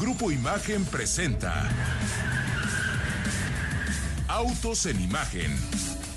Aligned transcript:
Grupo 0.00 0.32
Imagen 0.32 0.84
presenta 0.86 1.70
Autos 4.26 4.86
en 4.86 5.00
Imagen 5.00 5.52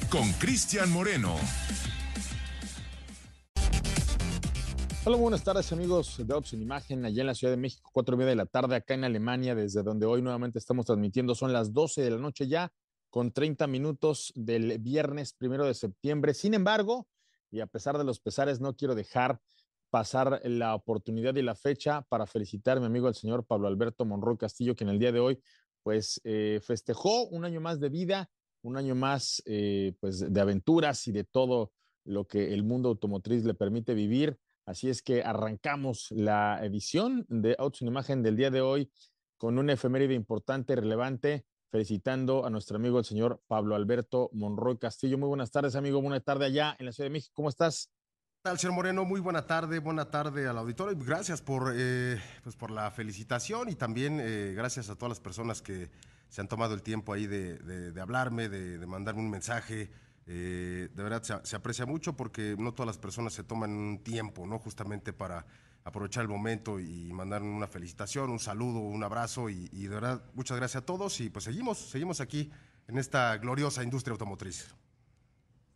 con 0.10 0.32
Cristian 0.34 0.92
Moreno. 0.92 1.36
Hola, 5.06 5.18
buenas 5.18 5.44
tardes 5.44 5.72
amigos 5.72 6.16
de 6.18 6.34
Autos 6.34 6.54
en 6.54 6.64
Imagen, 6.64 7.06
allá 7.06 7.22
en 7.22 7.28
la 7.28 7.36
Ciudad 7.36 7.54
de 7.54 7.58
México, 7.58 7.92
cuatro 7.94 8.16
y 8.16 8.18
media 8.18 8.32
de 8.32 8.36
la 8.38 8.46
tarde, 8.48 8.76
acá 8.76 8.96
en 8.96 9.04
Alemania, 9.04 9.54
desde 9.54 9.84
donde 9.84 10.08
hoy 10.08 10.24
nuevamente 10.24 10.58
estamos 10.58 10.88
transmitiendo, 10.88 11.36
son 11.36 11.54
las 11.54 11.72
12 11.72 12.02
de 12.02 12.10
la 12.10 12.18
noche 12.18 12.48
ya, 12.48 12.74
con 13.12 13.32
30 13.32 13.68
minutos 13.68 14.34
del 14.36 14.80
viernes 14.80 15.34
primero 15.34 15.66
de 15.66 15.76
septiembre. 15.76 16.34
Sin 16.34 16.56
embargo, 16.56 17.08
y 17.52 17.60
a 17.60 17.68
pesar 17.68 18.00
de 18.00 18.04
los 18.04 18.20
pesares, 18.20 18.60
no 18.60 18.76
quiero 18.76 18.96
dejar 18.96 19.40
pasar 19.90 20.42
la 20.44 20.76
oportunidad 20.76 21.36
y 21.36 21.42
la 21.42 21.56
fecha 21.56 22.02
para 22.10 22.26
felicitar 22.26 22.78
a 22.78 22.80
mi 22.80 22.86
amigo 22.88 23.08
el 23.08 23.16
señor 23.16 23.46
Pablo 23.46 23.68
Alberto 23.68 24.06
Monroy 24.06 24.38
Castillo, 24.38 24.76
que 24.76 24.84
en 24.84 24.90
el 24.90 25.00
día 25.00 25.12
de 25.12 25.20
hoy 25.20 25.40
pues 25.84 26.20
eh, 26.24 26.60
festejó 26.64 27.28
un 27.28 27.46
año 27.46 27.62
más 27.62 27.80
de 27.80 27.90
vida, 27.90 28.30
un 28.62 28.78
año 28.78 28.96
más 28.96 29.42
eh, 29.46 29.94
pues 30.00 30.34
de 30.34 30.42
aventuras 30.42 31.08
y 31.08 31.12
de 31.12 31.24
todo 31.24 31.72
lo 32.04 32.26
que 32.26 32.54
el 32.54 32.64
mundo 32.64 32.90
automotriz 32.90 33.46
le 33.46 33.54
permite 33.54 33.94
vivir. 33.94 34.38
Así 34.66 34.90
es 34.90 35.02
que 35.02 35.24
arrancamos 35.24 36.12
la 36.12 36.60
edición 36.62 37.26
de 37.30 37.56
Autos 37.58 37.82
en 37.82 37.88
Imagen 37.88 38.22
del 38.22 38.36
día 38.36 38.52
de 38.52 38.62
hoy 38.62 38.92
con 39.38 39.58
una 39.58 39.74
efeméride 39.74 40.14
importante, 40.14 40.76
relevante, 40.76 41.46
felicitando 41.70 42.46
a 42.46 42.50
nuestro 42.50 42.78
amigo 42.78 43.00
el 43.00 43.06
señor 43.06 43.42
Pablo 43.48 43.76
Alberto 43.76 44.30
Monroy 44.34 44.78
Castillo. 44.78 45.18
Muy 45.18 45.28
buenas 45.28 45.52
tardes, 45.52 45.76
amigo. 45.76 46.02
Buenas 46.02 46.24
tardes 46.24 46.48
allá 46.48 46.76
en 46.80 46.88
la 46.88 46.92
Ciudad 46.92 47.06
de 47.06 47.14
México. 47.14 47.34
¿Cómo 47.36 47.50
estás? 47.50 47.92
Tal, 48.48 48.58
señor 48.58 48.76
Moreno? 48.76 49.04
Muy 49.04 49.20
buena 49.20 49.46
tarde, 49.46 49.80
buena 49.80 50.10
tarde 50.10 50.48
al 50.48 50.58
auditorio. 50.58 50.98
Gracias 50.98 51.42
por, 51.42 51.74
eh, 51.76 52.18
pues 52.44 52.56
por 52.56 52.72
la 52.72 52.90
felicitación 52.92 53.68
y 53.68 53.76
también 53.76 54.22
eh, 54.22 54.54
gracias 54.56 54.90
a 54.90 54.96
todas 54.96 55.10
las 55.10 55.20
personas 55.20 55.62
que 55.62 55.90
se 56.30 56.40
han 56.40 56.48
tomado 56.48 56.74
el 56.74 56.82
tiempo 56.82 57.12
ahí 57.12 57.28
de, 57.28 57.94
hablarme, 58.00 58.48
de, 58.48 58.88
mandarme 58.88 59.20
un 59.20 59.30
mensaje. 59.30 59.92
Eh, 60.28 60.88
de 60.96 61.04
verdad 61.04 61.42
se, 61.44 61.56
aprecia 61.58 61.86
mucho 61.86 62.14
porque 62.14 62.56
no 62.58 62.74
todas 62.74 62.88
las 62.88 62.98
personas 62.98 63.34
se 63.34 63.44
toman 63.44 63.72
un 63.72 64.00
tiempo, 64.00 64.48
¿no? 64.48 64.60
Justamente 64.60 65.12
para 65.12 65.46
aprovechar 65.84 66.22
el 66.22 66.30
momento 66.30 66.80
y 66.80 67.12
mandar 67.12 67.44
una 67.44 67.68
felicitación, 67.68 68.30
un 68.30 68.40
saludo, 68.40 68.80
un 68.80 69.04
abrazo 69.04 69.50
y, 69.50 69.68
y 69.74 69.88
de 69.88 69.96
verdad 69.96 70.22
muchas 70.36 70.56
gracias 70.56 70.84
a 70.84 70.86
todos 70.86 71.20
y 71.20 71.30
pues 71.30 71.44
seguimos, 71.44 71.80
seguimos 71.80 72.22
aquí 72.22 72.50
en 72.88 72.98
esta 72.98 73.36
gloriosa 73.40 73.84
industria 73.84 74.14
automotriz. 74.14 74.74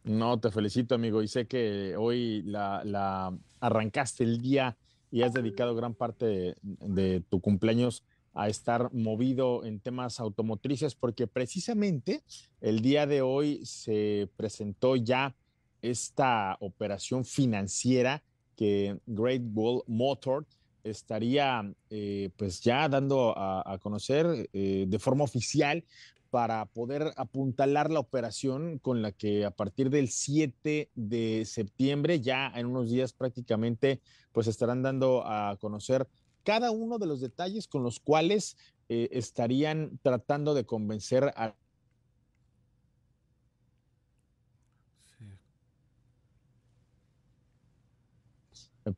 No, 0.03 0.39
te 0.39 0.49
felicito, 0.49 0.95
amigo. 0.95 1.21
Y 1.21 1.27
sé 1.27 1.45
que 1.47 1.95
hoy 1.97 2.41
la, 2.43 3.33
arrancaste 3.59 4.23
el 4.23 4.41
día 4.41 4.77
y 5.11 5.21
has 5.21 5.33
dedicado 5.33 5.75
gran 5.75 5.93
parte 5.93 6.55
de, 6.63 7.21
tu 7.29 7.39
cumpleaños 7.39 8.03
a 8.33 8.47
estar 8.47 8.91
movido 8.93 9.65
en 9.65 9.79
temas 9.79 10.19
automotrices, 10.19 10.95
porque 10.95 11.27
precisamente 11.27 12.23
el 12.61 12.81
día 12.81 13.05
de 13.05 13.21
hoy 13.21 13.65
se 13.65 14.29
presentó 14.37 14.95
ya 14.95 15.35
esta 15.81 16.57
operación 16.61 17.25
financiera 17.25 18.23
que 18.55 18.97
Great 19.05 19.41
Wall 19.53 19.83
Motor 19.85 20.45
estaría 20.83 21.73
eh, 21.89 22.29
pues 22.37 22.61
ya 22.61 22.87
dando 22.87 23.33
a, 23.37 23.77
conocer 23.79 24.49
eh, 24.53 24.85
de 24.87 24.99
forma 24.99 25.23
oficial 25.23 25.83
para 26.31 26.65
poder 26.65 27.13
apuntalar 27.17 27.91
la 27.91 27.99
operación 27.99 28.79
con 28.79 29.01
la 29.01 29.11
que 29.11 29.45
a 29.45 29.51
partir 29.51 29.89
del 29.89 30.07
7 30.07 30.89
de 30.95 31.45
septiembre, 31.45 32.21
ya 32.21 32.51
en 32.55 32.65
unos 32.65 32.89
días 32.89 33.13
prácticamente, 33.13 34.01
pues 34.31 34.47
estarán 34.47 34.81
dando 34.81 35.23
a 35.27 35.57
conocer 35.57 36.07
cada 36.43 36.71
uno 36.71 36.97
de 36.97 37.05
los 37.05 37.19
detalles 37.21 37.67
con 37.67 37.83
los 37.83 37.99
cuales 37.99 38.57
eh, 38.89 39.09
estarían 39.11 39.99
tratando 40.01 40.53
de 40.53 40.65
convencer 40.65 41.33
a 41.35 41.53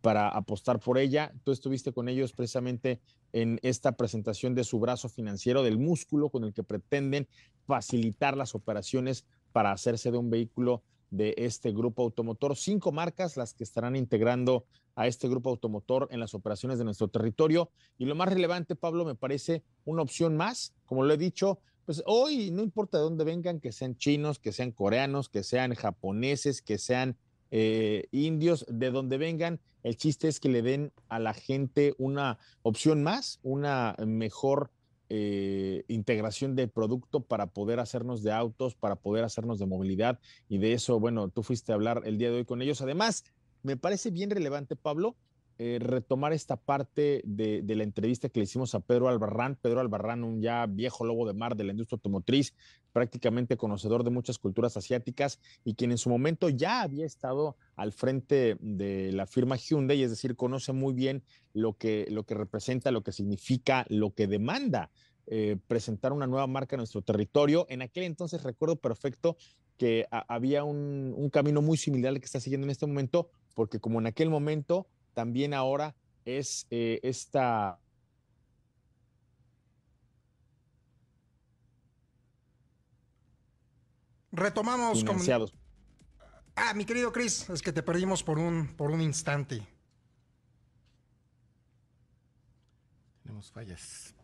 para 0.01 0.29
apostar 0.29 0.79
por 0.79 0.97
ella. 0.97 1.33
Tú 1.43 1.51
estuviste 1.51 1.91
con 1.91 2.09
ellos 2.09 2.33
precisamente 2.33 3.01
en 3.31 3.59
esta 3.63 3.93
presentación 3.93 4.55
de 4.55 4.63
su 4.63 4.79
brazo 4.79 5.09
financiero, 5.09 5.63
del 5.63 5.77
músculo 5.77 6.29
con 6.29 6.43
el 6.43 6.53
que 6.53 6.63
pretenden 6.63 7.27
facilitar 7.65 8.37
las 8.37 8.55
operaciones 8.55 9.25
para 9.51 9.71
hacerse 9.71 10.11
de 10.11 10.17
un 10.17 10.29
vehículo 10.29 10.83
de 11.09 11.35
este 11.37 11.71
grupo 11.71 12.03
automotor. 12.03 12.57
Cinco 12.57 12.91
marcas 12.91 13.37
las 13.37 13.53
que 13.53 13.63
estarán 13.63 13.95
integrando 13.95 14.65
a 14.95 15.07
este 15.07 15.27
grupo 15.27 15.49
automotor 15.51 16.07
en 16.11 16.19
las 16.19 16.33
operaciones 16.33 16.79
de 16.79 16.85
nuestro 16.85 17.07
territorio. 17.07 17.71
Y 17.97 18.05
lo 18.05 18.15
más 18.15 18.29
relevante, 18.29 18.75
Pablo, 18.75 19.05
me 19.05 19.15
parece 19.15 19.63
una 19.85 20.01
opción 20.01 20.35
más. 20.35 20.73
Como 20.85 21.03
lo 21.03 21.13
he 21.13 21.17
dicho, 21.17 21.59
pues 21.85 22.01
hoy 22.05 22.51
no 22.51 22.63
importa 22.63 22.97
de 22.97 23.03
dónde 23.03 23.23
vengan, 23.23 23.59
que 23.59 23.71
sean 23.71 23.95
chinos, 23.95 24.39
que 24.39 24.51
sean 24.51 24.71
coreanos, 24.71 25.29
que 25.29 25.43
sean 25.43 25.75
japoneses, 25.75 26.61
que 26.61 26.77
sean 26.77 27.17
eh, 27.55 28.07
indios, 28.09 28.65
de 28.67 28.89
donde 28.89 29.19
vengan, 29.19 29.59
el 29.83 29.95
chiste 29.95 30.27
es 30.27 30.39
que 30.39 30.49
le 30.49 30.63
den 30.63 30.91
a 31.07 31.19
la 31.19 31.35
gente 31.35 31.93
una 31.99 32.39
opción 32.63 33.03
más, 33.03 33.39
una 33.43 33.95
mejor 34.07 34.71
eh, 35.09 35.83
integración 35.87 36.55
del 36.55 36.71
producto 36.71 37.19
para 37.19 37.45
poder 37.45 37.79
hacernos 37.79 38.23
de 38.23 38.31
autos, 38.31 38.73
para 38.73 38.95
poder 38.95 39.23
hacernos 39.23 39.59
de 39.59 39.67
movilidad. 39.67 40.19
Y 40.49 40.57
de 40.57 40.73
eso, 40.73 40.99
bueno, 40.99 41.29
tú 41.29 41.43
fuiste 41.43 41.71
a 41.71 41.75
hablar 41.75 42.01
el 42.05 42.17
día 42.17 42.31
de 42.31 42.37
hoy 42.37 42.45
con 42.45 42.63
ellos. 42.63 42.81
Además, 42.81 43.23
me 43.61 43.77
parece 43.77 44.09
bien 44.09 44.31
relevante, 44.31 44.75
Pablo, 44.75 45.15
eh, 45.59 45.77
retomar 45.79 46.33
esta 46.33 46.55
parte 46.55 47.21
de, 47.25 47.63
la 47.67 47.83
entrevista 47.83 48.27
que 48.27 48.39
le 48.39 48.45
hicimos 48.45 48.73
a 48.73 48.79
Pedro 48.79 49.07
Albarrán. 49.07 49.55
Pedro 49.55 49.81
Albarrán, 49.81 50.23
un 50.23 50.41
ya 50.41 50.65
viejo 50.65 51.05
lobo 51.05 51.27
de 51.27 51.33
mar 51.33 51.55
de 51.55 51.63
la 51.63 51.71
industria 51.71 51.97
automotriz, 51.97 52.55
prácticamente 52.91 53.55
conocedor 53.55 54.03
de 54.03 54.09
muchas 54.09 54.39
culturas 54.39 54.77
asiáticas 54.77 55.39
y 55.63 55.75
quien 55.75 55.91
en 55.91 55.99
su 55.99 56.09
momento 56.09 56.49
ya 56.49 56.81
había 56.81 57.05
estado 57.05 57.55
al 57.75 57.91
frente 57.91 58.57
de 58.59 59.11
la 59.11 59.27
firma 59.27 59.55
Hyundai, 59.55 60.01
es 60.01 60.09
decir, 60.09 60.35
conoce 60.35 60.73
muy 60.73 60.93
bien 60.93 61.23
lo 61.53 61.77
que, 61.77 62.07
lo 62.09 62.23
que 62.23 62.33
representa, 62.33 62.91
lo 62.91 63.03
que 63.03 63.11
significa, 63.11 63.85
lo 63.89 64.13
que 64.13 64.25
demanda 64.25 64.89
eh, 65.27 65.57
presentar 65.67 66.13
una 66.13 66.27
nueva 66.27 66.47
marca 66.47 66.75
en 66.75 66.79
nuestro 66.79 67.01
territorio. 67.03 67.67
En 67.69 67.81
aquel 67.81 68.03
entonces 68.03 68.43
recuerdo 68.43 68.75
perfecto 68.75 69.37
que 69.77 70.07
había 70.09 70.63
un, 70.63 71.13
un 71.15 71.29
camino 71.29 71.61
muy 71.61 71.77
similar 71.77 72.09
al 72.09 72.19
que 72.19 72.25
está 72.25 72.39
siguiendo 72.39 72.65
en 72.65 72.71
este 72.71 72.85
momento, 72.85 73.29
porque 73.53 73.79
como 73.79 73.99
en 73.99 74.07
aquel 74.07 74.29
momento 74.29 74.87
también 75.13 75.53
ahora 75.53 75.95
es 76.25 76.67
eh, 76.69 76.99
esta 77.03 77.79
Retomamos 84.33 85.03
con... 85.03 85.17
Ah, 86.55 86.73
mi 86.73 86.85
querido 86.85 87.11
Chris, 87.11 87.47
es 87.51 87.61
que 87.61 87.71
te 87.71 87.83
perdimos 87.83 88.23
por 88.23 88.39
un, 88.39 88.75
por 88.75 88.89
un 88.89 88.99
instante. 88.99 89.67
Tenemos 93.21 93.51
fallas. 93.51 94.15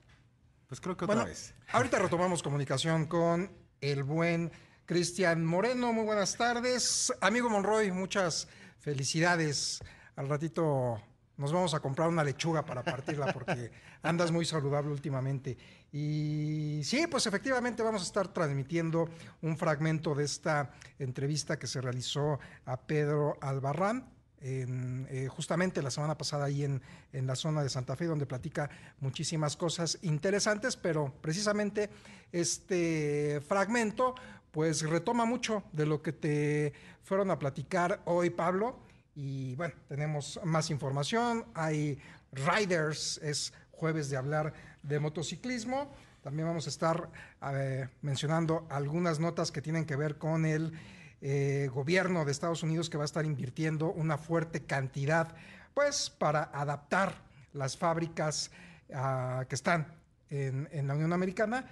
Pues 0.67 0.81
creo 0.81 0.97
que 0.97 1.05
otra 1.05 1.25
vez. 1.25 1.53
Ahorita 1.71 1.99
retomamos 1.99 2.41
comunicación 2.41 3.05
con 3.05 3.51
el 3.81 4.03
buen 4.03 4.51
Cristian 4.85 5.45
Moreno. 5.45 5.93
Muy 5.93 6.05
buenas 6.05 6.35
tardes. 6.35 7.13
Amigo 7.21 7.47
Monroy, 7.47 7.91
muchas 7.91 8.47
felicidades 8.79 9.79
al 10.19 10.27
ratito 10.27 11.01
nos 11.37 11.53
vamos 11.53 11.73
a 11.73 11.79
comprar 11.79 12.09
una 12.09 12.25
lechuga 12.25 12.65
para 12.65 12.83
partirla 12.83 13.31
porque 13.31 13.71
andas 14.03 14.31
muy 14.31 14.43
saludable 14.43 14.91
últimamente. 14.91 15.57
Y 15.93 16.81
sí, 16.83 17.07
pues 17.07 17.25
efectivamente 17.25 17.81
vamos 17.81 18.01
a 18.01 18.03
estar 18.03 18.27
transmitiendo 18.27 19.09
un 19.41 19.57
fragmento 19.57 20.13
de 20.13 20.25
esta 20.25 20.71
entrevista 20.99 21.57
que 21.57 21.67
se 21.67 21.79
realizó 21.79 22.37
a 22.65 22.81
Pedro 22.81 23.37
Albarrán. 23.39 24.09
Eh, 24.41 25.29
justamente 25.29 25.81
la 25.81 25.91
semana 25.91 26.17
pasada 26.17 26.45
ahí 26.45 26.65
en, 26.65 26.81
en, 27.13 27.25
la 27.25 27.35
zona 27.35 27.63
de 27.63 27.69
Santa 27.69 27.95
Fe, 27.95 28.05
donde 28.05 28.25
platica 28.25 28.69
muchísimas 28.99 29.55
cosas 29.55 29.99
interesantes, 30.01 30.75
pero 30.75 31.13
precisamente 31.21 31.89
este 32.33 33.41
fragmento 33.47 34.15
pues 34.51 34.81
retoma 34.81 35.23
mucho 35.23 35.63
de 35.71 35.85
lo 35.85 36.01
que 36.01 36.11
te 36.11 36.73
fueron 37.03 37.31
a 37.31 37.39
platicar 37.39 38.01
hoy, 38.05 38.29
Pablo, 38.29 38.79
y 39.21 39.53
bueno, 39.55 39.73
tenemos 39.89 40.39
más 40.45 40.69
información. 40.69 41.43
Hay 41.53 41.99
riders, 42.31 43.19
es 43.21 43.51
jueves 43.71 44.09
de 44.09 44.15
hablar 44.15 44.53
de 44.81 44.97
motociclismo. 45.01 45.91
También 46.23 46.47
vamos 46.47 46.67
a 46.67 46.69
estar 46.69 47.09
eh, 47.51 47.89
mencionando 48.01 48.65
algunas 48.69 49.19
notas 49.19 49.51
que 49.51 49.61
tienen 49.61 49.83
que 49.83 49.97
ver 49.97 50.17
con 50.17 50.45
el 50.45 50.71
eh, 51.19 51.69
gobierno 51.73 52.23
de 52.23 52.31
Estados 52.31 52.63
Unidos 52.63 52.89
que 52.89 52.95
va 52.95 53.03
a 53.03 53.11
estar 53.11 53.25
invirtiendo 53.25 53.91
una 53.91 54.17
fuerte 54.17 54.63
cantidad, 54.63 55.35
pues, 55.73 56.09
para 56.09 56.43
adaptar 56.53 57.13
las 57.51 57.75
fábricas 57.75 58.51
ah, 58.93 59.43
que 59.49 59.55
están 59.55 59.85
en, 60.29 60.69
en 60.71 60.87
la 60.87 60.93
Unión 60.93 61.11
Americana 61.11 61.65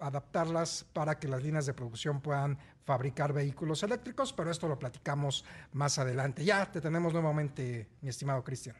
adaptarlas 0.00 0.84
para 0.92 1.18
que 1.18 1.28
las 1.28 1.42
líneas 1.42 1.66
de 1.66 1.74
producción 1.74 2.20
puedan 2.20 2.58
fabricar 2.88 3.34
vehículos 3.34 3.82
eléctricos, 3.82 4.32
pero 4.32 4.50
esto 4.50 4.66
lo 4.66 4.78
platicamos 4.78 5.44
más 5.72 5.98
adelante. 5.98 6.42
Ya 6.42 6.72
te 6.72 6.80
tenemos 6.80 7.12
nuevamente, 7.12 7.86
mi 8.00 8.08
estimado 8.08 8.42
Cristian. 8.42 8.76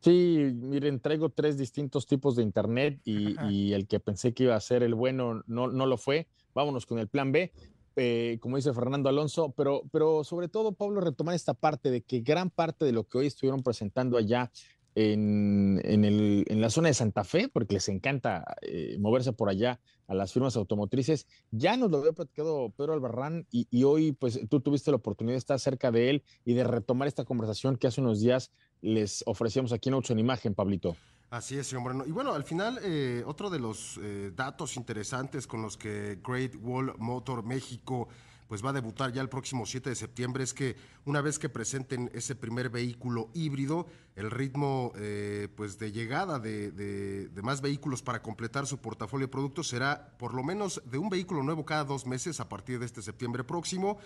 Sí, 0.00 0.38
miren, 0.54 0.98
traigo 0.98 1.28
tres 1.28 1.58
distintos 1.58 2.06
tipos 2.06 2.34
de 2.34 2.42
internet 2.42 2.98
y, 3.04 3.74
el 3.74 3.86
que 3.86 4.00
pensé 4.00 4.32
que 4.32 4.44
iba 4.44 4.56
a 4.56 4.60
ser 4.60 4.82
el 4.82 4.94
bueno 4.94 5.42
no, 5.46 5.68
no 5.68 5.84
lo 5.84 5.98
fue. 5.98 6.28
Vámonos 6.54 6.86
con 6.86 6.98
el 6.98 7.08
plan 7.08 7.30
B. 7.30 7.52
Eh, 7.96 8.38
como 8.40 8.56
dice 8.56 8.72
Fernando 8.72 9.10
Alonso, 9.10 9.52
pero, 9.54 9.82
pero 9.92 10.24
sobre 10.24 10.48
todo, 10.48 10.72
Pablo, 10.72 11.02
retomar 11.02 11.34
esta 11.34 11.52
parte 11.52 11.90
de 11.90 12.00
que 12.00 12.20
gran 12.20 12.48
parte 12.48 12.86
de 12.86 12.92
lo 12.92 13.04
que 13.04 13.18
hoy 13.18 13.26
estuvieron 13.26 13.62
presentando 13.62 14.16
allá 14.16 14.50
en, 14.94 15.80
el, 15.84 16.44
en 16.48 16.60
la 16.60 16.70
zona 16.70 16.88
de 16.88 16.94
Santa 16.94 17.24
Fe, 17.24 17.48
porque 17.48 17.74
les 17.74 17.88
encanta 17.88 18.56
eh, 18.62 18.96
moverse 18.98 19.32
por 19.32 19.48
allá 19.48 19.80
a 20.06 20.14
las 20.14 20.32
firmas 20.32 20.56
automotrices, 20.56 21.26
ya 21.50 21.76
nos 21.76 21.90
lo 21.90 21.98
había 21.98 22.12
platicado 22.12 22.70
Pedro 22.76 22.92
Albarrán 22.92 23.46
y, 23.50 23.66
y, 23.70 23.84
hoy 23.84 24.12
pues 24.12 24.40
tú 24.50 24.60
tuviste 24.60 24.90
la 24.90 24.98
oportunidad 24.98 25.34
de 25.34 25.38
estar 25.38 25.58
cerca 25.58 25.90
de 25.90 26.10
él 26.10 26.24
y 26.44 26.54
de 26.54 26.64
retomar 26.64 27.08
esta 27.08 27.24
conversación 27.24 27.76
que 27.76 27.86
hace 27.86 28.00
unos 28.00 28.20
días 28.20 28.50
les 28.82 29.22
ofrecíamos 29.26 29.72
aquí 29.72 29.88
en 29.88 29.94
Autos 29.94 30.10
en 30.10 30.18
Imagen, 30.18 30.54
Pablito. 30.54 30.96
Así 31.30 31.56
es, 31.56 31.66
señor 31.68 31.84
Moreno. 31.84 32.04
Y 32.06 32.10
bueno, 32.10 32.34
al 32.34 32.44
final, 32.44 32.78
eh, 32.82 33.22
otro 33.24 33.48
de 33.48 33.58
los 33.58 33.98
eh, 34.02 34.32
datos 34.36 34.76
interesantes 34.76 35.46
con 35.46 35.62
los 35.62 35.78
que 35.78 36.18
Great 36.22 36.56
Wall 36.60 36.92
Motor 36.98 37.42
México 37.42 38.08
pues 38.48 38.64
va 38.64 38.70
a 38.70 38.72
debutar 38.74 39.12
ya 39.12 39.22
el 39.22 39.28
próximo 39.28 39.66
7 39.66 39.90
de 39.90 39.96
septiembre 39.96 40.44
es 40.44 40.54
que 40.54 40.76
una 41.04 41.20
vez 41.20 41.38
que 41.38 41.48
presenten 41.48 42.10
ese 42.14 42.34
primer 42.34 42.70
vehículo 42.70 43.30
híbrido, 43.34 43.86
el 44.16 44.30
ritmo 44.30 44.92
eh, 44.96 45.48
pues 45.56 45.78
de 45.78 45.92
llegada 45.92 46.38
de, 46.38 46.70
de, 46.70 47.42
más 47.42 47.60
vehículos 47.60 48.02
para 48.02 48.22
completar 48.22 48.66
su 48.66 48.78
portafolio 48.78 49.26
de 49.26 49.32
productos 49.32 49.68
será 49.68 50.12
por 50.18 50.34
lo 50.34 50.42
menos 50.42 50.82
de 50.84 50.98
un 50.98 51.08
vehículo 51.08 51.42
nuevo 51.42 51.64
cada 51.64 51.84
dos 51.84 52.06
meses 52.06 52.40
a 52.40 52.48
partir 52.48 52.78
de 52.78 52.86
este 52.86 53.02
septiembre 53.02 53.42
próximo. 53.42 53.98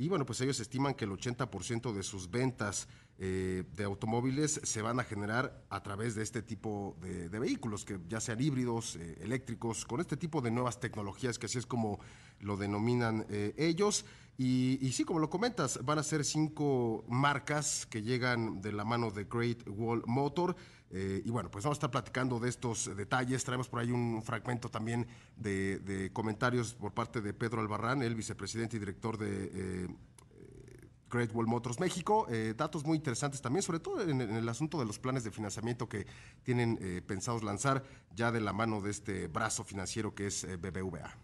Y 0.00 0.08
bueno, 0.08 0.24
pues 0.24 0.40
ellos 0.40 0.60
estiman 0.60 0.94
que 0.94 1.04
el 1.04 1.10
80% 1.10 1.92
de 1.92 2.04
sus 2.04 2.30
ventas 2.30 2.86
eh, 3.18 3.64
de 3.74 3.82
automóviles 3.82 4.60
se 4.62 4.80
van 4.80 5.00
a 5.00 5.04
generar 5.04 5.64
a 5.70 5.82
través 5.82 6.14
de 6.14 6.22
este 6.22 6.40
tipo 6.40 6.96
de, 7.00 7.28
vehículos, 7.28 7.84
que 7.84 7.98
ya 8.08 8.20
sean 8.20 8.40
híbridos, 8.40 8.94
eh, 8.94 9.18
eléctricos, 9.22 9.84
con 9.84 10.00
este 10.00 10.16
tipo 10.16 10.40
de 10.40 10.52
nuevas 10.52 10.78
tecnologías, 10.78 11.36
que 11.36 11.46
así 11.46 11.58
es 11.58 11.66
como 11.66 11.98
lo 12.38 12.56
denominan 12.56 13.26
eh, 13.28 13.54
ellos. 13.58 14.04
Y, 14.36 14.78
y, 14.80 14.92
sí, 14.92 15.02
como 15.02 15.18
lo 15.18 15.30
comentas, 15.30 15.84
van 15.84 15.98
a 15.98 16.04
ser 16.04 16.24
cinco 16.24 17.04
marcas 17.08 17.84
que 17.86 18.02
llegan 18.02 18.62
de 18.62 18.70
la 18.70 18.84
mano 18.84 19.10
de 19.10 19.24
Great 19.24 19.64
Wall 19.66 20.04
Motor. 20.06 20.54
Y 20.90 21.28
bueno, 21.30 21.50
pues 21.50 21.64
vamos 21.64 21.76
a 21.76 21.80
estar 21.80 21.90
platicando 21.90 22.40
de 22.40 22.48
estos 22.48 22.96
detalles. 22.96 23.44
Traemos 23.44 23.68
por 23.68 23.80
ahí 23.80 23.90
un 23.90 24.22
fragmento 24.22 24.70
también 24.70 25.06
de, 25.36 26.10
comentarios 26.12 26.74
por 26.74 26.92
parte 26.92 27.20
de 27.20 27.34
Pedro 27.34 27.60
Albarrán, 27.60 28.02
el 28.02 28.14
vicepresidente 28.14 28.76
y 28.76 28.80
director 28.80 29.18
de 29.18 29.88
Great 31.10 31.34
Wall 31.34 31.46
Motors 31.46 31.80
México. 31.80 32.26
Eh, 32.30 32.54
datos 32.56 32.84
muy 32.84 32.96
interesantes 32.96 33.40
también, 33.40 33.62
sobre 33.62 33.80
todo 33.80 34.02
en, 34.02 34.20
el 34.20 34.48
asunto 34.48 34.78
de 34.78 34.84
los 34.84 34.98
planes 34.98 35.24
de 35.24 35.30
financiamiento 35.30 35.88
que 35.88 36.06
tienen 36.42 36.78
eh, 36.80 37.02
pensados 37.06 37.42
lanzar 37.42 37.82
ya 38.14 38.30
de 38.30 38.40
la 38.40 38.52
mano 38.52 38.80
de 38.80 38.90
este 38.90 39.28
brazo 39.28 39.64
financiero 39.64 40.14
que 40.14 40.26
es 40.26 40.44
eh, 40.44 40.56
BBVA. 40.56 41.16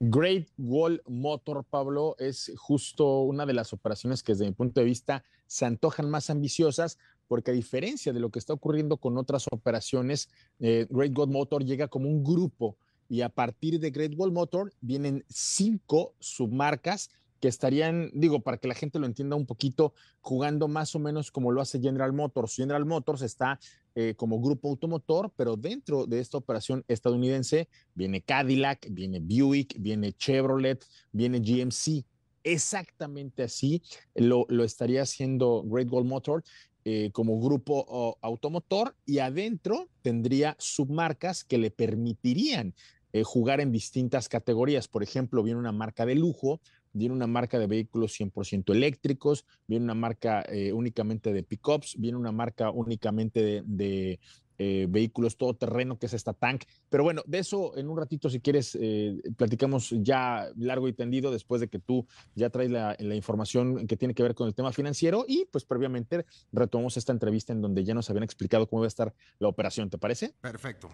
Great 0.00 0.48
Wall 0.58 1.02
Motor, 1.08 1.64
Pablo, 1.64 2.14
es 2.18 2.52
justo 2.56 3.22
una 3.22 3.46
de 3.46 3.52
las 3.52 3.72
operaciones 3.72 4.22
que 4.22 4.32
desde 4.32 4.46
mi 4.46 4.52
punto 4.52 4.80
de 4.80 4.86
vista 4.86 5.24
se 5.48 5.64
antojan 5.64 6.08
más 6.08 6.30
ambiciosas 6.30 6.98
porque 7.28 7.52
a 7.52 7.54
diferencia 7.54 8.12
de 8.12 8.20
lo 8.20 8.30
que 8.30 8.38
está 8.38 8.54
ocurriendo 8.54 8.96
con 8.96 9.18
otras 9.18 9.46
operaciones, 9.50 10.28
Great 10.58 11.16
Wall 11.16 11.30
Motor 11.30 11.64
llega 11.64 11.88
como 11.88 12.08
un 12.08 12.24
grupo 12.24 12.76
y 13.08 13.22
a 13.22 13.28
partir 13.28 13.80
de 13.80 13.90
Great 13.90 14.14
Wall 14.16 14.32
Motor 14.32 14.72
vienen 14.80 15.24
cinco 15.28 16.14
submarcas 16.18 17.10
que 17.40 17.48
estarían, 17.48 18.10
digo, 18.14 18.40
para 18.40 18.58
que 18.58 18.68
la 18.68 18.74
gente 18.74 18.98
lo 18.98 19.06
entienda 19.06 19.36
un 19.36 19.46
poquito, 19.46 19.94
jugando 20.20 20.68
más 20.68 20.94
o 20.94 20.98
menos 20.98 21.30
como 21.30 21.52
lo 21.52 21.60
hace 21.60 21.80
General 21.80 22.12
Motors. 22.12 22.56
General 22.56 22.84
Motors 22.84 23.22
está 23.22 23.60
eh, 23.94 24.14
como 24.16 24.40
grupo 24.40 24.68
automotor, 24.68 25.32
pero 25.36 25.56
dentro 25.56 26.06
de 26.06 26.20
esta 26.20 26.36
operación 26.38 26.84
estadounidense 26.88 27.68
viene 27.94 28.22
Cadillac, 28.22 28.88
viene 28.90 29.20
Buick, 29.20 29.76
viene 29.78 30.12
Chevrolet, 30.12 30.84
viene 31.12 31.38
GMC. 31.38 32.04
Exactamente 32.42 33.42
así 33.42 33.82
lo, 34.14 34.46
lo 34.48 34.64
estaría 34.64 35.02
haciendo 35.02 35.62
Great 35.64 35.90
Wall 35.90 36.04
Motor 36.04 36.42
eh, 36.90 37.10
como 37.12 37.38
grupo 37.38 38.16
automotor 38.22 38.96
y 39.04 39.18
adentro 39.18 39.90
tendría 40.00 40.56
submarcas 40.58 41.44
que 41.44 41.58
le 41.58 41.70
permitirían 41.70 42.72
eh, 43.12 43.24
jugar 43.24 43.60
en 43.60 43.72
distintas 43.72 44.30
categorías. 44.30 44.88
Por 44.88 45.02
ejemplo, 45.02 45.42
viene 45.42 45.60
una 45.60 45.70
marca 45.70 46.06
de 46.06 46.14
lujo 46.14 46.60
viene 46.94 47.14
una 47.14 47.26
marca 47.26 47.58
de 47.58 47.66
vehículos 47.66 48.18
100% 48.18 48.72
eléctricos, 48.72 49.44
viene 49.66 49.84
una 49.84 49.94
marca 49.94 50.42
eh, 50.48 50.72
únicamente 50.72 51.32
de 51.32 51.42
pickups, 51.42 51.96
viene 51.98 52.16
una 52.16 52.32
marca 52.32 52.70
únicamente 52.70 53.62
de, 53.64 54.20
eh, 54.58 54.86
vehículos 54.88 55.36
todoterreno, 55.36 55.98
que 55.98 56.06
es 56.06 56.14
esta 56.14 56.32
tank. 56.32 56.64
Pero 56.88 57.04
bueno, 57.04 57.22
de 57.26 57.38
eso 57.38 57.76
en 57.76 57.88
un 57.88 57.96
ratito, 57.96 58.28
si 58.28 58.40
quieres, 58.40 58.76
eh, 58.80 59.20
platicamos 59.36 59.94
ya 59.98 60.48
largo 60.56 60.88
y 60.88 60.92
tendido 60.92 61.30
después 61.30 61.60
de 61.60 61.68
que 61.68 61.78
tú 61.78 62.06
ya 62.34 62.50
traes 62.50 62.70
la, 62.70 62.96
la, 62.98 63.14
información 63.14 63.86
que 63.86 63.96
tiene 63.96 64.14
que 64.14 64.22
ver 64.22 64.34
con 64.34 64.48
el 64.48 64.54
tema 64.54 64.72
financiero 64.72 65.24
y 65.26 65.46
pues 65.50 65.64
previamente 65.64 66.26
retomamos 66.52 66.96
esta 66.96 67.12
entrevista 67.12 67.52
en 67.52 67.62
donde 67.62 67.84
ya 67.84 67.94
nos 67.94 68.10
habían 68.10 68.24
explicado 68.24 68.68
cómo 68.68 68.80
va 68.80 68.86
a 68.86 68.88
estar 68.88 69.14
la 69.38 69.48
operación, 69.48 69.90
¿te 69.90 69.98
parece? 69.98 70.34
Perfecto. 70.40 70.90